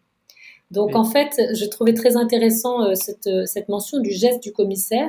Donc 0.71 0.95
en 0.95 1.05
fait, 1.05 1.41
je 1.55 1.64
trouvais 1.66 1.95
très 1.95 2.16
intéressant 2.16 2.85
euh, 2.85 2.95
cette, 2.95 3.29
cette, 3.47 3.69
mention 3.69 4.01
du 4.01 4.11
geste 4.11 4.43
du 4.43 4.53
commissaire. 4.53 5.09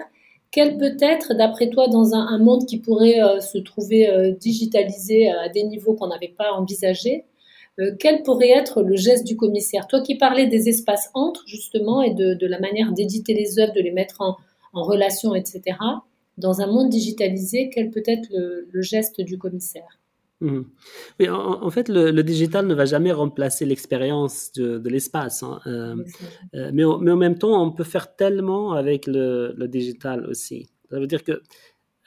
Quel 0.52 0.78
peut 0.78 0.98
être, 1.00 1.34
d'après 1.34 1.70
toi, 1.70 1.88
dans 1.88 2.14
un, 2.16 2.28
un, 2.28 2.40
monde 2.40 2.66
qui 2.66 2.80
pourrait 2.80 3.20
se 3.40 3.60
trouver 3.60 4.36
digitalisé 4.40 5.30
à 5.30 5.48
des 5.48 5.62
niveaux 5.62 5.94
qu'on 5.94 6.08
n'avait 6.08 6.34
pas 6.36 6.54
envisagés, 6.54 7.26
quel 8.00 8.24
pourrait 8.24 8.50
être 8.50 8.82
le 8.82 8.96
geste 8.96 9.28
du 9.28 9.38
commissaire? 9.38 9.86
Toi 9.86 10.02
qui 10.02 10.16
parlais 10.16 10.48
des 10.48 10.68
espaces 10.68 11.12
entre, 11.14 11.44
justement, 11.46 12.02
et 12.02 12.16
de, 12.16 12.34
de 12.34 12.48
la 12.48 12.60
manière 12.60 12.94
d'éditer 12.94 13.36
les 13.36 13.60
œuvres, 13.60 13.74
de 13.74 13.80
les 13.80 13.92
mettre 13.92 14.22
en, 14.22 14.38
en 14.74 14.82
relation, 14.82 15.36
etc 15.36 15.76
dans 16.40 16.62
un 16.62 16.68
monde 16.68 16.90
digitalisé, 16.90 17.70
quel 17.70 17.92
peut 17.92 18.04
être 18.06 18.28
le, 18.32 18.82
geste 18.82 19.22
du 19.22 19.38
commissaire? 19.38 20.00
Mmh. 20.42 20.62
Oui, 21.20 21.30
en, 21.30 21.70
fait, 21.70 21.90
le, 21.90 22.22
digital 22.22 22.68
ne 22.68 22.74
va 22.74 22.86
jamais 22.86 23.12
remplacer 23.12 23.66
l'expérience 23.66 24.52
de, 24.54 24.90
l'espace. 24.90 25.44
Hein, 25.44 25.60
euh, 25.68 25.96
euh, 26.56 26.72
mais, 26.74 26.84
mais, 27.02 27.12
en 27.12 27.18
même 27.18 27.38
temps, 27.38 27.62
on 27.62 27.72
peut 27.72 27.84
faire 27.84 28.16
tellement 28.16 28.74
avec 28.74 29.08
le, 29.08 29.56
digital 29.68 30.26
aussi. 30.26 30.70
Ça 30.90 31.00
veut 31.00 31.08
dire 31.08 31.24
que 31.24 31.42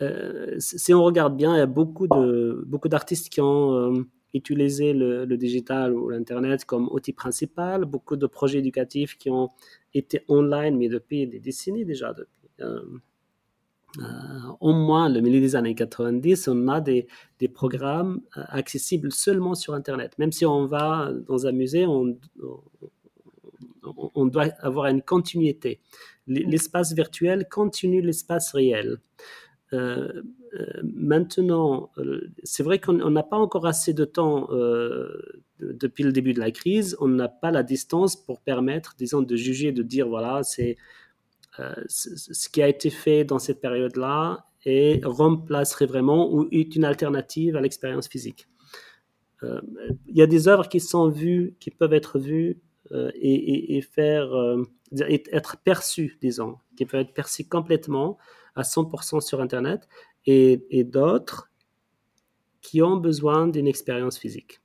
euh, 0.01 0.57
si 0.59 0.93
on 0.93 1.05
regarde 1.05 1.37
bien, 1.37 1.55
il 1.55 1.59
y 1.59 1.63
a 1.63 1.67
beaucoup 1.67 2.09
de 2.09 2.65
beaucoup 2.67 2.89
d'artistes 2.89 3.29
qui 3.29 3.41
ont 3.41 4.05
utilisé 4.35 4.93
le, 4.95 5.37
digital 5.37 5.95
ou 5.95 6.09
l'internet 6.09 6.65
comme 6.65 6.89
outil 6.91 7.13
principal. 7.13 7.85
Beaucoup 7.85 8.17
de 8.17 8.27
projets 8.27 8.59
éducatifs 8.59 9.17
qui 9.17 9.31
ont 9.31 9.51
été 9.95 10.23
online, 10.29 10.77
mais 10.77 10.89
depuis 10.89 11.27
des 11.27 11.39
décennies 11.39 11.85
déjà, 11.85 12.15
depuis 12.15 12.49
au 14.61 14.73
moins 14.73 15.09
le 15.09 15.21
milieu 15.21 15.41
des 15.41 15.57
années 15.57 15.75
90, 15.75 16.49
on 16.49 16.69
a 16.69 16.81
des, 16.81 17.07
des, 17.39 17.49
programmes 17.49 18.21
euh, 18.37 18.43
accessibles 18.49 19.13
seulement 19.13 19.55
sur 19.55 19.75
Internet. 19.75 20.19
Même 20.19 20.33
si 20.33 20.47
on 20.47 20.67
va 20.67 21.13
dans 21.27 21.47
un 21.47 21.53
musée, 21.53 21.87
on, 21.87 22.17
on 24.15 24.27
doit 24.27 24.49
avoir 24.61 24.87
une 24.87 25.03
continuité. 25.03 25.81
L'espace 26.27 26.95
virtuel 26.95 27.49
continue 27.51 28.01
l'espace 28.01 28.53
réel. 28.53 28.99
Euh, 29.73 30.23
maintenant, 30.83 31.91
c'est 32.43 32.63
vrai 32.63 32.79
qu'on 32.79 33.11
n'a 33.11 33.23
pas 33.23 33.39
encore 33.39 33.67
assez 33.67 33.95
de 33.95 34.05
temps 34.05 34.49
depuis 35.61 36.05
le 36.05 36.13
début 36.13 36.35
de 36.35 36.41
la 36.41 36.51
crise. 36.51 36.97
On 37.01 37.09
n'a 37.09 37.29
pas 37.29 37.51
la 37.51 37.63
distance 37.63 38.17
pour 38.17 38.41
permettre, 38.41 38.95
disons, 38.99 39.23
de 39.23 39.37
juger, 39.37 39.73
de 39.73 39.83
dire 39.83 40.09
voilà, 40.09 40.43
c'est 40.43 40.73
euh, 40.73 40.75
ce 41.89 42.49
qui 42.49 42.63
a 42.63 42.69
été 42.69 42.91
fait 42.91 43.25
dans 43.25 43.39
cette 43.39 43.61
période-là 43.61 44.47
et 44.65 45.01
remplacerait 45.05 45.87
vraiment 45.87 46.33
ou 46.33 46.49
est 46.51 46.77
une 46.77 46.85
alternative 46.85 47.57
à 47.57 47.61
l'expérience 47.61 48.09
physique. 48.09 48.49
Euh, 49.43 49.61
il 50.07 50.17
y 50.17 50.23
a 50.23 50.27
des 50.27 50.49
œuvres 50.49 50.69
qui 50.69 50.81
sont 50.81 51.09
vues, 51.09 51.57
qui 51.59 51.71
peuvent 51.71 51.93
être 51.93 52.19
vues 52.19 52.61
euh, 52.93 53.11
et, 53.15 53.81
faire 53.83 54.31
être 54.97 55.57
perçues, 55.59 56.19
disons, 56.21 56.59
qui 56.77 56.87
peuvent 56.87 57.01
être 57.01 57.15
perçues 57.15 57.49
complètement 57.49 58.19
à 58.55 58.63
100% 58.63 59.21
sur 59.21 59.41
Internet, 59.41 59.89
et, 60.27 60.65
et 60.71 60.85
d'autres 60.85 61.51
qui 62.61 62.83
ont 62.83 62.97
besoin 62.97 63.49
d'une 63.49 63.67
expérience 63.67 64.19
physique. 64.19 64.61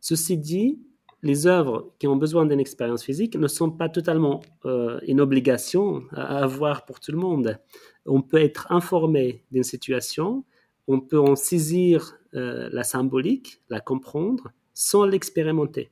Ceci 0.00 0.36
dit, 0.36 0.78
les 1.22 1.46
œuvres 1.46 1.92
qui 1.98 2.06
ont 2.06 2.16
besoin 2.16 2.46
d'une 2.46 2.60
expérience 2.60 3.02
physique 3.02 3.36
ne 3.36 3.48
sont 3.48 3.70
pas 3.70 3.88
totalement 3.88 4.40
euh, 4.64 5.00
une 5.06 5.20
obligation 5.20 6.02
à 6.12 6.42
avoir 6.42 6.84
pour 6.84 7.00
tout 7.00 7.12
le 7.12 7.18
monde. 7.18 7.58
On 8.06 8.22
peut 8.22 8.40
être 8.40 8.70
informé 8.70 9.42
d'une 9.50 9.64
situation, 9.64 10.44
on 10.86 11.00
peut 11.00 11.20
en 11.20 11.36
saisir 11.36 12.18
euh, 12.34 12.68
la 12.72 12.84
symbolique, 12.84 13.60
la 13.68 13.80
comprendre, 13.80 14.52
sans 14.74 15.04
l'expérimenter. 15.04 15.90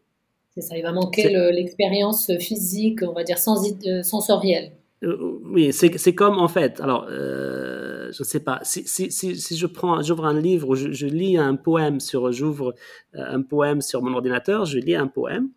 C'est 0.54 0.62
ça, 0.62 0.76
il 0.78 0.82
va 0.82 0.92
manquer 0.92 1.28
l'expérience 1.52 2.32
physique, 2.38 3.02
on 3.02 3.12
va 3.12 3.24
dire 3.24 3.36
euh, 3.36 4.02
sensorielle. 4.02 4.72
Euh, 5.04 5.38
oui, 5.44 5.72
c'est 5.72 6.14
comme 6.14 6.38
en 6.38 6.48
fait. 6.48 6.80
Alors, 6.80 7.06
euh, 7.10 8.10
je 8.12 8.22
ne 8.22 8.24
sais 8.24 8.40
pas. 8.40 8.60
Si, 8.62 8.86
je 8.86 9.66
prends, 9.66 10.02
j'ouvre 10.02 10.24
un 10.24 10.38
livre, 10.38 10.74
je, 10.74 10.92
je 10.92 11.06
lis 11.06 11.36
un 11.36 11.56
poème 11.56 12.00
sur, 12.00 12.32
j'ouvre 12.32 12.74
euh, 13.14 13.24
un 13.26 13.42
poème 13.42 13.82
sur 13.82 14.02
mon 14.02 14.14
ordinateur, 14.14 14.64
je 14.64 14.78
lis 14.78 14.94
un 14.94 15.06
poème 15.06 15.50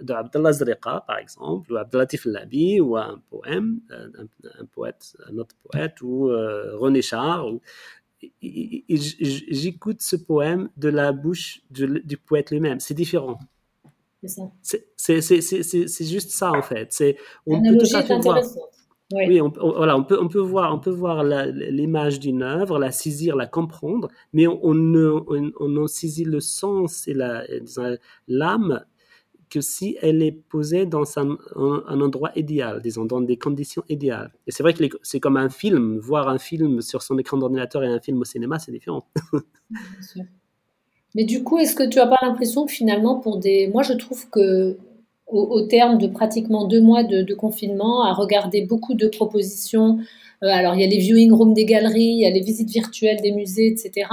de 0.00 0.12
Abdallah 0.12 0.52
Zriqa, 0.52 1.04
par 1.06 1.18
exemple, 1.18 1.72
ou 1.72 1.76
Abdelatif 1.76 2.26
Labi, 2.26 2.80
ou 2.80 2.96
un 2.96 3.20
poème, 3.30 3.80
un, 3.90 4.64
poète, 4.66 5.16
un 5.26 5.38
autre 5.38 5.56
poète, 5.70 6.02
ou 6.02 6.26
René 6.26 7.00
Char. 7.00 7.46
Ou, 7.48 7.62
J'écoute 8.42 10.00
ce 10.00 10.16
poème 10.16 10.68
de 10.76 10.88
la 10.88 11.12
bouche 11.12 11.60
du, 11.70 12.16
poète 12.16 12.50
lui-même. 12.50 12.80
C'est 12.80 12.94
différent. 12.94 13.38
C'est 14.22 16.04
juste 16.04 16.30
ça 16.30 16.52
en 16.52 16.62
fait. 16.62 16.88
C'est 16.90 17.16
on 17.46 17.62
peut 17.62 17.78
tout 17.78 17.96
à 17.96 18.02
fait 18.02 18.18
voir. 18.18 18.40
Oui, 19.12 19.40
on, 19.40 19.50
voilà, 19.50 19.96
on 19.96 20.02
peut, 20.02 20.18
on 20.20 20.26
peut 20.26 20.40
voir, 20.40 20.74
on 20.74 20.80
peut 20.80 20.90
voir 20.90 21.22
l'image 21.22 22.18
d'une 22.18 22.42
œuvre, 22.42 22.80
la 22.80 22.90
saisir, 22.90 23.36
la 23.36 23.46
comprendre, 23.46 24.08
mais 24.32 24.48
on, 24.48 24.58
on, 24.64 25.52
on, 25.60 25.76
en 25.76 25.86
saisit 25.86 26.24
le 26.24 26.40
sens 26.40 27.06
et 27.06 27.14
l'âme 28.26 28.84
que 29.48 29.60
si 29.60 29.96
elle 30.02 30.22
est 30.22 30.32
posée 30.32 30.86
dans 30.86 31.04
un, 31.18 31.38
un, 31.54 32.00
endroit 32.00 32.32
idéal, 32.34 32.82
disons, 32.82 33.04
dans 33.04 33.20
des 33.20 33.38
conditions 33.38 33.84
idéales. 33.88 34.32
Et 34.48 34.50
c'est 34.50 34.64
vrai 34.64 34.74
que 34.74 34.84
c'est 35.02 35.20
comme 35.20 35.36
un 35.36 35.50
film, 35.50 35.98
voir 35.98 36.28
un 36.28 36.38
film 36.38 36.80
sur 36.82 37.02
son 37.02 37.16
écran 37.16 37.36
d'ordinateur 37.36 37.84
et 37.84 37.86
un 37.86 38.00
film 38.00 38.20
au 38.20 38.24
cinéma, 38.24 38.58
c'est 38.58 38.72
différent. 38.72 39.08
Mais 41.16 41.24
du 41.24 41.42
coup, 41.42 41.58
est-ce 41.58 41.74
que 41.74 41.82
tu 41.82 41.98
n'as 41.98 42.06
pas 42.06 42.18
l'impression 42.20 42.66
que 42.66 42.72
finalement, 42.72 43.18
pour 43.18 43.38
des... 43.38 43.68
Moi, 43.68 43.82
je 43.82 43.94
trouve 43.94 44.28
que 44.28 44.76
au, 45.26 45.62
terme 45.62 45.98
de 45.98 46.06
pratiquement 46.06 46.66
deux 46.66 46.80
mois 46.80 47.02
de, 47.02 47.34
confinement, 47.34 48.04
à 48.04 48.12
regarder 48.12 48.60
beaucoup 48.60 48.94
de 48.94 49.08
propositions. 49.08 49.98
Euh, 50.44 50.48
alors, 50.48 50.74
il 50.74 50.82
y 50.82 50.84
a 50.84 50.86
les 50.86 50.98
viewing 50.98 51.32
rooms 51.32 51.54
des 51.54 51.64
galeries, 51.64 52.04
il 52.04 52.20
y 52.20 52.26
a 52.26 52.30
les 52.30 52.42
visites 52.42 52.68
virtuelles 52.68 53.20
des 53.22 53.32
musées, 53.32 53.66
etc. 53.66 54.08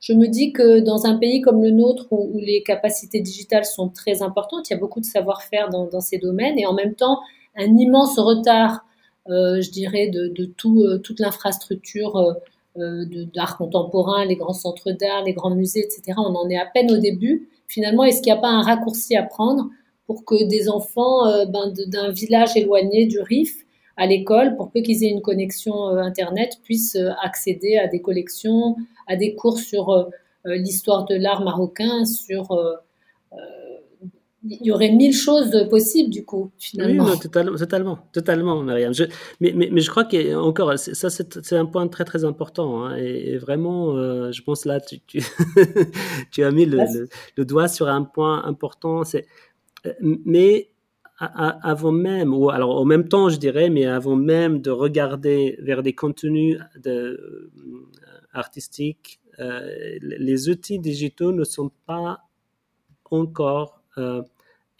Je 0.00 0.12
me 0.12 0.26
dis 0.26 0.52
que 0.52 0.80
dans 0.80 1.06
un 1.06 1.16
pays 1.16 1.40
comme 1.40 1.62
le 1.62 1.70
nôtre, 1.70 2.08
où, 2.10 2.36
les 2.36 2.62
capacités 2.62 3.20
digitales 3.20 3.64
sont 3.64 3.88
très 3.88 4.22
importantes, 4.22 4.68
il 4.68 4.72
y 4.72 4.76
a 4.76 4.80
beaucoup 4.80 5.00
de 5.00 5.06
savoir-faire 5.06 5.70
dans, 5.70 6.00
ces 6.00 6.18
domaines, 6.18 6.58
et 6.58 6.66
en 6.66 6.74
même 6.74 6.94
temps, 6.94 7.20
un 7.56 7.76
immense 7.76 8.18
retard, 8.18 8.84
euh, 9.28 9.60
je 9.62 9.70
dirais, 9.70 10.08
de, 10.08 10.34
euh, 10.36 10.98
toute 10.98 11.20
l'infrastructure 11.20 12.36
d'art 12.76 13.58
contemporain, 13.58 14.24
les 14.24 14.36
grands 14.36 14.52
centres 14.52 14.92
d'art, 14.92 15.24
les 15.24 15.32
grands 15.32 15.54
musées, 15.54 15.80
etc. 15.80 16.18
On 16.18 16.34
en 16.34 16.48
est 16.48 16.58
à 16.58 16.66
peine 16.66 16.90
au 16.90 16.98
début. 16.98 17.48
Finalement, 17.66 18.04
est-ce 18.04 18.22
qu'il 18.22 18.32
n'y 18.32 18.38
a 18.38 18.40
pas 18.40 18.48
un 18.48 18.62
raccourci 18.62 19.16
à 19.16 19.22
prendre 19.22 19.68
pour 20.10 20.24
que 20.24 20.42
des 20.48 20.68
enfants 20.68 21.24
euh, 21.28 21.44
ben, 21.46 21.72
d'un 21.86 22.10
village 22.10 22.56
éloigné 22.56 23.06
du 23.06 23.20
RIF 23.20 23.64
à 23.96 24.06
l'école, 24.06 24.56
pour 24.56 24.72
peu 24.72 24.80
qu'ils 24.80 25.04
aient 25.04 25.10
une 25.10 25.22
connexion 25.22 25.88
euh, 25.88 25.98
Internet, 25.98 26.58
puissent 26.64 26.96
euh, 26.96 27.10
accéder 27.22 27.76
à 27.76 27.86
des 27.86 28.00
collections, 28.00 28.74
à 29.06 29.14
des 29.14 29.36
cours 29.36 29.58
sur 29.58 30.08
l'histoire 30.46 31.04
de 31.04 31.14
l'art 31.14 31.44
marocain, 31.44 32.04
sur 32.06 32.58
il 34.42 34.66
y 34.66 34.72
aurait 34.72 34.90
mille 34.90 35.14
choses 35.14 35.66
possibles 35.68 36.10
du 36.10 36.24
coup 36.24 36.50
finalement. 36.58 37.04
Oui, 37.04 37.18
totalement, 37.18 37.56
totalement, 37.56 37.98
totalement, 38.12 38.62
Mariam. 38.62 38.92
mais, 39.40 39.52
mais, 39.54 39.68
mais, 39.70 39.80
je 39.80 39.90
crois 39.90 40.04
que 40.04 40.34
encore, 40.36 40.78
ça 40.78 41.10
c'est 41.10 41.56
un 41.56 41.66
point 41.66 41.86
très 41.88 42.04
très 42.04 42.24
important 42.24 42.84
hein, 42.84 42.96
et, 42.96 43.36
vraiment, 43.36 43.94
je 44.32 44.42
pense 44.42 44.64
là 44.64 44.80
tu, 44.80 45.00
tu, 45.06 45.22
tu 46.30 46.42
as 46.42 46.50
mis 46.50 46.64
le, 46.64 46.78
le, 47.36 47.44
doigt 47.44 47.68
sur 47.68 47.88
un 47.88 48.02
point 48.02 48.44
important. 48.44 49.04
C'est 49.04 49.26
mais 50.00 50.70
avant 51.18 51.92
même, 51.92 52.32
ou 52.32 52.50
alors 52.50 52.80
en 52.80 52.84
même 52.84 53.08
temps, 53.08 53.28
je 53.28 53.36
dirais, 53.36 53.68
mais 53.68 53.84
avant 53.84 54.16
même 54.16 54.60
de 54.60 54.70
regarder 54.70 55.58
vers 55.60 55.82
des 55.82 55.94
contenus 55.94 56.58
de, 56.82 56.90
euh, 56.90 57.52
artistiques, 58.32 59.20
euh, 59.38 59.98
les 60.00 60.48
outils 60.48 60.78
digitaux 60.78 61.32
ne 61.32 61.44
sont 61.44 61.70
pas 61.86 62.20
encore 63.10 63.79
euh, 64.00 64.22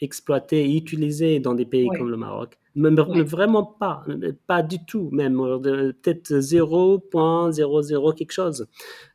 exploités 0.01 0.65
et 0.65 0.75
utilisés 0.75 1.39
dans 1.39 1.53
des 1.53 1.65
pays 1.65 1.87
comme 1.97 2.09
le 2.09 2.17
Maroc. 2.17 2.57
Même, 2.73 2.95
Vraiment 2.95 3.65
pas, 3.65 4.05
pas 4.47 4.63
du 4.63 4.77
tout, 4.85 5.09
même 5.11 5.37
peut-être 5.61 6.35
0.00 6.35 8.15
quelque 8.15 8.31
chose. 8.31 8.65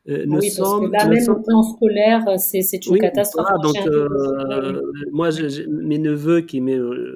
Euh, 0.07 0.25
nous 0.27 0.37
oui, 0.37 0.51
sommes, 0.51 0.91
parce 0.91 1.05
que 1.05 1.09
là, 1.09 1.15
même 1.15 1.23
sommes... 1.23 1.43
plan 1.43 1.63
scolaire, 1.63 2.23
c'est 2.37 2.85
une 2.85 2.99
catastrophe. 2.99 3.47
donc, 3.63 3.75
euh, 3.87 4.79
moi, 5.11 5.29
mes 5.67 5.97
neveux 5.97 6.41
qui 6.41 6.61
euh, 6.61 7.15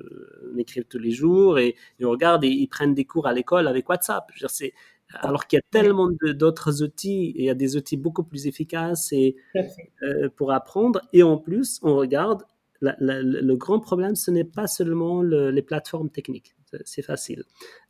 m'écrivent 0.56 0.86
tous 0.86 0.98
les 0.98 1.12
jours 1.12 1.60
et 1.60 1.76
ils 2.00 2.08
regardent 2.08 2.44
et 2.44 2.50
ils 2.50 2.68
prennent 2.68 2.96
des 2.96 3.06
cours 3.06 3.28
à 3.28 3.34
l'école 3.34 3.68
avec 3.68 3.88
WhatsApp. 3.88 4.32
alors 5.14 5.46
qu'il 5.46 5.58
y 5.58 5.60
a 5.60 5.64
tellement 5.70 6.10
d'autres 6.34 6.82
outils, 6.82 7.34
il 7.36 7.46
y 7.46 7.52
a 7.52 7.56
des 7.56 7.76
outils 7.78 7.98
beaucoup 7.98 8.24
plus 8.24 8.48
efficaces 8.48 9.14
et, 9.14 9.36
pour 10.36 10.52
apprendre. 10.52 11.02
Et 11.14 11.22
en 11.22 11.38
plus, 11.38 11.80
on 11.84 11.96
regarde 11.96 12.42
le 12.82 13.56
grand 13.56 13.80
problème, 13.80 14.16
ce 14.16 14.32
n'est 14.32 14.44
pas 14.44 14.68
seulement 14.68 15.22
les 15.22 15.62
plateformes 15.62 16.10
techniques, 16.10 16.56
c'est 16.86 17.02
facile. 17.02 17.44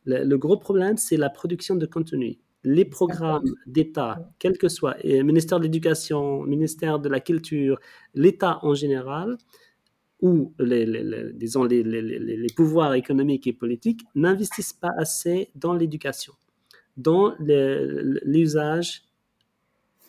Le, 0.04 0.36
gros 0.36 0.56
problème, 0.56 0.96
c'est 0.96 1.16
la 1.16 1.30
production 1.30 1.74
de 1.76 1.86
contenu. 1.86 2.38
Les 2.64 2.84
programmes 2.84 3.54
d'État, 3.66 4.30
quel 4.38 4.56
que 4.56 4.68
soit, 4.68 4.96
ministère 5.04 5.58
de 5.58 5.64
l'Éducation, 5.64 6.44
ministère 6.44 7.00
de 7.00 7.08
la 7.08 7.20
Culture, 7.20 7.80
l'État 8.14 8.60
en 8.62 8.74
général, 8.74 9.36
où 10.20 10.54
les, 10.60 10.86
les, 10.86 11.32
disons, 11.32 11.64
les, 11.64 11.82
les, 11.82 12.46
pouvoirs 12.54 12.94
économiques 12.94 13.48
et 13.48 13.52
politiques 13.52 14.02
n'investissent 14.14 14.72
pas 14.72 14.92
assez 14.96 15.50
dans 15.56 15.74
l'éducation, 15.74 16.32
dans 16.96 17.34
l'usage 17.40 19.02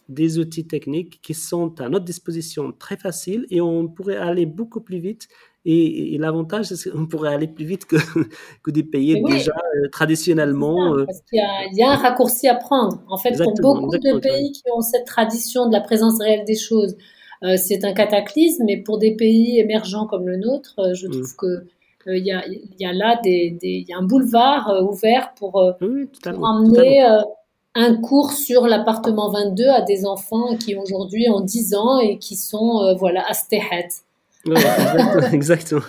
des 0.10 0.40
outils 0.40 0.68
techniques 0.68 1.22
qui 1.22 1.34
sont 1.34 1.80
à 1.80 1.90
notre 1.90 2.06
disposition 2.06 2.72
très 2.72 2.98
faciles 2.98 3.46
et 3.50 3.62
on 3.62 3.88
pourrait 3.88 4.18
aller 4.18 4.46
beaucoup 4.46 4.82
plus 4.82 5.00
vite. 5.00 5.28
Et, 5.66 6.18
l'avantage, 6.20 6.66
c'est 6.66 6.90
qu'on 6.90 7.06
pourrait 7.06 7.34
aller 7.34 7.48
plus 7.48 7.64
vite 7.64 7.86
que, 7.86 7.96
que 8.64 8.72
des 8.72 8.84
pays 8.84 9.22
déjà 9.24 9.54
euh, 9.54 9.88
traditionnellement. 9.90 10.94
Euh, 10.94 11.06
parce 11.06 11.22
qu'il 11.22 11.40
y, 11.40 11.78
y, 11.78 11.84
a 11.84 11.92
un 11.92 11.96
raccourci 11.96 12.50
à 12.50 12.56
prendre. 12.56 13.02
En 13.08 13.18
fait, 13.18 13.38
pour 13.38 13.54
beaucoup 13.54 13.98
de 13.98 14.20
pays 14.20 14.52
qui 14.52 14.64
ont 14.76 14.82
cette 14.82 15.06
tradition 15.06 15.68
de 15.68 15.72
la 15.72 15.80
présence 15.80 16.20
réelle 16.20 16.44
des 16.46 16.58
choses, 16.58 16.98
euh, 17.44 17.56
c'est 17.56 17.86
un 17.86 17.94
cataclysme, 17.94 18.66
mais 18.66 18.78
pour 18.78 18.98
des 18.98 19.16
pays 19.16 19.58
émergents 19.60 20.06
comme 20.06 20.28
le 20.28 20.36
nôtre, 20.36 20.76
je 20.94 21.08
mm. 21.08 21.12
trouve 21.12 21.36
que 21.38 21.66
il 22.06 22.26
y, 22.26 22.34
a, 22.34 22.44
y, 22.46 22.86
a, 22.86 22.92
là 22.92 23.18
des, 23.24 23.52
des, 23.52 23.86
y 23.88 23.94
a 23.94 23.98
un 23.98 24.04
boulevard 24.04 24.84
ouvert 24.90 25.34
pour, 25.36 25.54
pour 25.80 26.44
emmener 26.44 27.02
un 27.76 27.96
cours 27.96 28.32
sur 28.32 28.68
l'appartement 28.68 29.32
22 29.32 29.68
à 29.68 29.82
des 29.82 30.06
enfants 30.06 30.56
qui 30.58 30.76
aujourd'hui 30.76 31.28
ont 31.30 31.42
10 31.42 31.76
ans 31.76 32.00
et 32.00 32.20
qui 32.20 32.36
sont 32.36 32.82
euh, 32.84 32.94
voilà 32.94 33.28
astéhet. 33.28 33.88
exactement. 35.32 35.82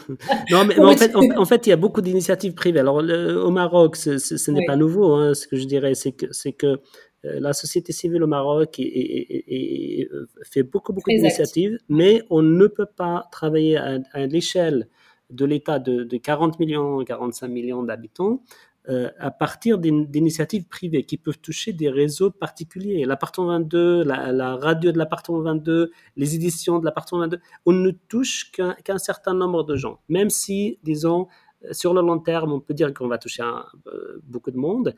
Non, 0.51 0.65
mais, 0.65 0.79
en, 0.79 0.97
fait, 0.97 1.17
en, 1.17 1.45
fait, 1.45 1.67
il 1.67 1.71
y 1.71 1.73
a 1.73 1.77
beaucoup 1.77 2.01
d'initiatives 2.01 2.55
privées. 2.55 2.79
Alors, 2.79 2.97
au 2.99 3.51
Maroc, 3.51 3.97
ce, 3.97 4.51
n'est 4.53 4.65
pas 4.65 4.77
nouveau. 4.77 5.13
Hein. 5.15 5.35
Ce 5.35 5.49
que 5.49 5.57
je 5.57 5.65
dirais, 5.65 5.95
c'est 5.95 6.13
que, 6.13 6.27
c'est 6.31 6.53
que 6.53 6.67
euh, 6.67 7.41
la 7.41 7.53
société 7.53 7.93
civile 7.93 8.23
au 8.23 8.29
Maroc 8.29 8.77
fait 8.77 10.63
beaucoup, 10.63 10.93
beaucoup 10.93 11.11
d'initiatives, 11.11 11.79
mais 11.89 12.23
on 12.31 12.43
ne 12.43 12.67
peut 12.69 12.87
pas 12.87 13.27
travailler 13.33 13.77
à, 13.77 14.27
l'échelle 14.27 14.89
de 15.31 15.45
l'État 15.45 15.81
de, 15.81 16.05
de, 16.05 16.17
40 16.17 16.61
millions, 16.61 17.03
45 17.03 17.49
millions 17.49 17.83
d'habitants 17.83 18.41
euh, 18.89 19.11
à 19.19 19.31
partir 19.31 19.79
d'initiatives 19.79 20.67
privées 20.69 21.05
qui 21.05 21.17
peuvent 21.17 21.39
toucher 21.39 21.73
des 21.73 21.89
réseaux 21.89 22.31
particuliers. 22.31 23.05
L'appartement 23.07 23.47
22, 23.49 24.05
la, 24.05 24.57
radio 24.57 24.93
de 24.93 24.99
l'appartement 24.99 25.41
22, 25.41 25.91
les 26.17 26.35
éditions 26.35 26.79
de 26.79 26.85
l'appartement 26.85 27.21
22, 27.23 27.41
on 27.65 27.73
ne 27.73 27.91
touche 27.91 28.53
qu'un 28.53 28.99
certain 28.99 29.33
nombre 29.33 29.65
de 29.65 29.77
gens. 29.77 30.01
Même 30.09 30.29
si, 30.29 30.79
disons, 30.83 31.29
sur 31.71 31.95
le 31.95 32.03
long 32.03 32.19
terme, 32.19 32.53
on 32.53 32.61
peut 32.61 32.75
dire 32.75 32.93
qu'on 32.93 33.09
va 33.09 33.19
toucher 33.19 33.43
euh, 33.43 34.21
beaucoup 34.25 34.51
de 34.51 34.59
monde, 34.59 34.95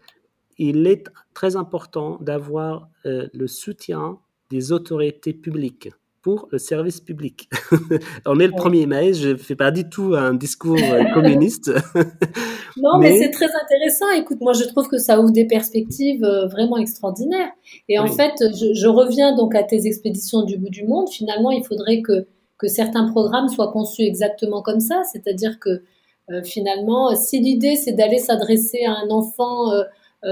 il 0.59 0.87
est 0.87 1.09
très 1.35 1.57
important 1.57 2.19
d'avoir 2.21 2.89
euh, 3.05 3.29
le 3.33 3.47
soutien 3.47 4.19
des 4.51 4.73
autorités 4.73 5.33
publiques 5.33 5.91
pour 6.27 6.49
le 6.51 6.59
service 6.59 7.01
public. 7.01 7.49
On 8.27 8.41
est 8.41 8.49
le 8.49 8.53
premier 8.53 8.85
mai, 8.87 9.15
je 9.15 9.29
ne 9.29 9.37
fais 9.37 9.55
pas 9.55 9.71
du 9.71 9.89
tout 9.89 10.15
un 10.17 10.35
discours 10.35 10.77
euh, 10.77 11.05
communiste. 11.15 11.71
non, 12.77 12.99
mais, 12.99 13.17
c'est 13.17 13.31
très 13.31 13.47
intéressant. 13.47 14.11
Écoute, 14.19 14.39
moi 14.41 14.53
je 14.53 14.65
trouve 14.65 14.89
que 14.89 14.99
ça 14.99 15.21
ouvre 15.21 15.31
des 15.31 15.45
perspectives 15.45 16.25
euh, 16.25 16.49
vraiment 16.49 16.79
extraordinaires. 16.79 17.51
Et 17.89 18.01
en 18.01 18.09
fait, 18.09 18.33
je, 18.41 18.89
reviens 18.89 19.37
donc 19.37 19.55
à 19.55 19.63
tes 19.63 19.87
expéditions 19.87 20.43
du 20.43 20.59
bout 20.59 20.69
du 20.69 20.85
monde. 20.85 21.09
Finalement, 21.11 21.53
il 21.53 21.65
faudrait 21.65 22.03
que, 22.03 22.27
que 22.59 22.67
certains 22.67 23.09
programmes 23.13 23.47
soient 23.47 23.71
conçus 23.71 24.03
exactement 24.03 24.63
comme 24.63 24.81
ça, 24.81 25.03
c'est-à-dire 25.05 25.61
que 25.61 25.85
euh, 26.33 26.43
finalement, 26.43 27.15
si 27.15 27.39
l'idée 27.39 27.77
c'est 27.77 27.93
d'aller 27.93 28.19
s'adresser 28.19 28.85
à 28.85 28.95
un 28.95 29.11
enfant 29.11 29.71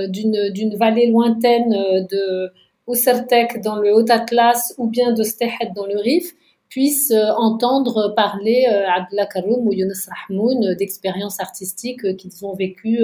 d'une 0.08 0.74
vallée 0.74 1.06
lointaine 1.06 1.70
de 1.70 2.50
ou 2.86 2.94
Sertek 2.94 3.60
dans 3.62 3.76
le 3.76 3.94
Haut-Atlas 3.94 4.74
ou 4.78 4.88
bien 4.88 5.12
de 5.12 5.22
dans 5.74 5.86
le 5.86 5.98
Rif 5.98 6.34
puissent 6.68 7.12
euh, 7.12 7.30
entendre 7.36 8.14
parler 8.16 8.66
euh, 8.68 8.88
Abdullah 8.88 9.26
Karoum 9.26 9.66
ou 9.66 9.72
Younes 9.72 9.92
Rahmoun 10.08 10.64
euh, 10.64 10.74
d'expériences 10.74 11.38
artistiques 11.40 12.16
qu'ils 12.16 12.44
ont 12.44 12.54
vécues 12.54 12.98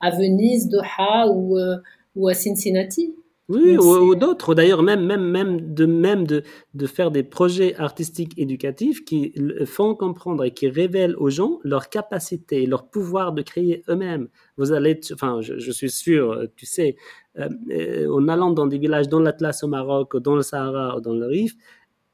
à 0.00 0.10
Venise, 0.10 0.68
Doha 0.68 1.28
ou 1.28 2.28
à 2.28 2.34
Cincinnati. 2.34 3.14
Oui, 3.50 3.76
ou, 3.76 4.14
d'autres. 4.14 4.54
D'ailleurs, 4.54 4.84
même, 4.84 5.04
même, 5.04 5.28
même, 5.28 5.74
de, 5.74 5.84
même 5.84 6.24
de, 6.24 6.44
de, 6.74 6.86
faire 6.86 7.10
des 7.10 7.24
projets 7.24 7.74
artistiques 7.76 8.38
éducatifs 8.38 9.04
qui 9.04 9.34
font 9.66 9.96
comprendre 9.96 10.44
et 10.44 10.52
qui 10.52 10.68
révèlent 10.68 11.16
aux 11.16 11.30
gens 11.30 11.58
leur 11.64 11.88
capacité, 11.88 12.64
leur 12.64 12.88
pouvoir 12.88 13.32
de 13.32 13.42
créer 13.42 13.82
eux-mêmes. 13.88 14.28
Vous 14.56 14.72
allez, 14.72 15.00
enfin, 15.12 15.40
je, 15.40 15.70
suis 15.72 15.90
sûr, 15.90 16.46
tu 16.54 16.64
sais, 16.64 16.94
euh, 17.38 18.08
en 18.08 18.28
allant 18.28 18.52
dans 18.52 18.68
des 18.68 18.78
villages 18.78 19.08
dans 19.08 19.20
l'Atlas 19.20 19.64
au 19.64 19.68
Maroc, 19.68 20.16
dans 20.16 20.36
le 20.36 20.42
Sahara 20.42 20.96
ou 20.96 21.00
dans 21.00 21.14
le 21.14 21.26
Rif, 21.26 21.54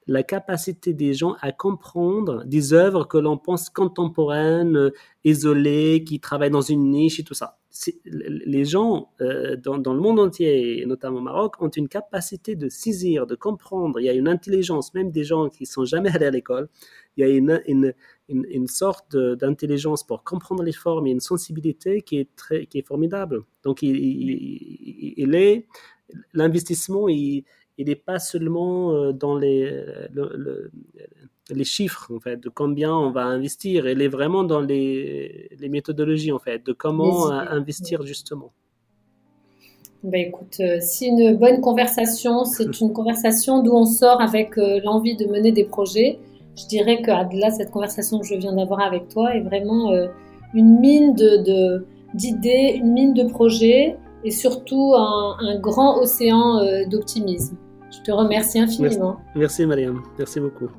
la 0.07 0.22
capacité 0.22 0.95
des 0.95 1.12
gens 1.12 1.37
à 1.41 1.53
comprendre 1.53 2.45
des 2.45 2.72
œuvres 2.72 3.05
que 3.05 3.18
l'on 3.18 3.37
pense 3.37 3.68
contemporaines, 3.68 4.76
euh, 4.76 4.91
isolées, 5.24 6.03
qui 6.07 6.18
travaillent 6.18 6.51
dans 6.51 6.61
une 6.61 6.91
niche 6.91 7.20
et 7.20 7.24
tout 7.24 7.34
ça. 7.34 7.59
Les 8.05 8.64
gens 8.64 9.11
euh, 9.20 9.57
dans, 9.57 9.95
le 9.95 10.01
monde 10.01 10.18
entier, 10.18 10.81
et 10.81 10.87
notamment 10.87 11.18
au 11.18 11.22
Maroc, 11.22 11.55
ont 11.61 11.68
une 11.68 11.89
capacité 11.89 12.57
de 12.57 12.68
saisir, 12.68 13.27
de 13.27 13.35
comprendre. 13.35 14.01
Il 14.01 14.05
y 14.05 14.09
a 14.09 14.12
une 14.12 14.29
intelligence, 14.29 14.95
même 14.95 15.11
des 15.11 15.24
gens 15.24 15.49
qui 15.49 15.66
sont 15.66 15.85
jamais 15.85 16.11
allés 16.11 16.27
à 16.27 16.31
l'école. 16.31 16.68
Il 17.16 17.27
y 17.27 17.31
a 17.31 17.35
une, 17.68 18.66
sorte 18.66 19.16
d'intelligence 19.16 20.05
pour 20.05 20.24
comprendre 20.24 20.62
les 20.62 20.72
formes 20.72 21.07
et 21.07 21.11
une 21.11 21.20
sensibilité 21.20 22.03
qui 22.03 22.18
est, 22.18 22.29
très, 22.37 22.66
qui 22.66 22.79
est 22.79 22.87
formidable. 22.87 23.43
Donc, 23.62 23.83
il, 23.83 25.35
est 25.35 25.66
l'investissement, 26.35 27.09
il, 27.09 27.45
il 27.79 27.87
n'est 27.87 27.97
pas 27.97 28.18
seulement 28.18 28.93
euh, 28.93 29.12
dans 29.12 29.37
les, 29.37 29.85
les 31.51 31.64
chiffres, 31.64 32.11
en 32.14 32.20
fait, 32.20 32.38
de 32.38 32.49
combien 32.49 32.94
on 32.94 33.11
va 33.11 33.24
investir. 33.24 33.86
Il 33.88 34.03
est 34.03 34.09
vraiment 34.09 34.44
dans 34.44 34.61
les, 34.61 35.49
les 35.59 35.68
méthodologies, 35.68 36.32
en 36.32 36.38
fait, 36.38 36.64
de 36.66 36.72
comment 36.72 37.30
investir 37.30 38.05
justement. 38.05 38.53
Ben 40.03 40.28
écoute, 40.28 40.59
euh, 40.61 40.76
si 40.80 41.07
une 41.07 41.36
bonne 41.36 41.61
conversation, 41.61 42.44
c'est 42.44 42.80
une 42.80 42.92
conversation 42.92 43.62
d'où 43.62 43.72
on 43.72 43.86
sort 43.86 44.20
avec 44.20 44.57
euh, 44.57 44.78
l'envie 44.84 45.16
de 45.16 45.26
mener 45.26 45.51
des 45.53 45.64
projets, 45.64 46.18
je 46.55 46.66
dirais 46.66 47.03
que 47.03 47.11
là, 47.11 47.51
cette 47.51 47.70
conversation 47.70 48.20
que 48.20 48.26
je 48.26 48.36
viens 48.36 48.55
d'avoir 48.55 48.80
avec 48.80 49.09
toi 49.09 49.34
est 49.34 49.40
vraiment 49.40 49.92
une 50.55 50.78
mine 50.80 51.14
de, 51.14 51.84
d'idées, 52.14 52.74
une 52.76 52.92
mine 52.92 53.14
de 53.14 53.24
projets 53.24 53.97
et 54.24 54.30
surtout 54.30 54.94
un, 54.97 55.36
un 55.40 55.59
grand 55.59 55.99
océan 55.99 56.64
d'optimisme. 56.88 57.57
Je 57.90 58.01
te 58.01 58.11
remercie 58.11 58.59
infiniment. 58.59 59.16
Merci, 59.34 59.66
Mariam. 59.66 60.03
Merci 60.18 60.40
beaucoup. 60.40 60.70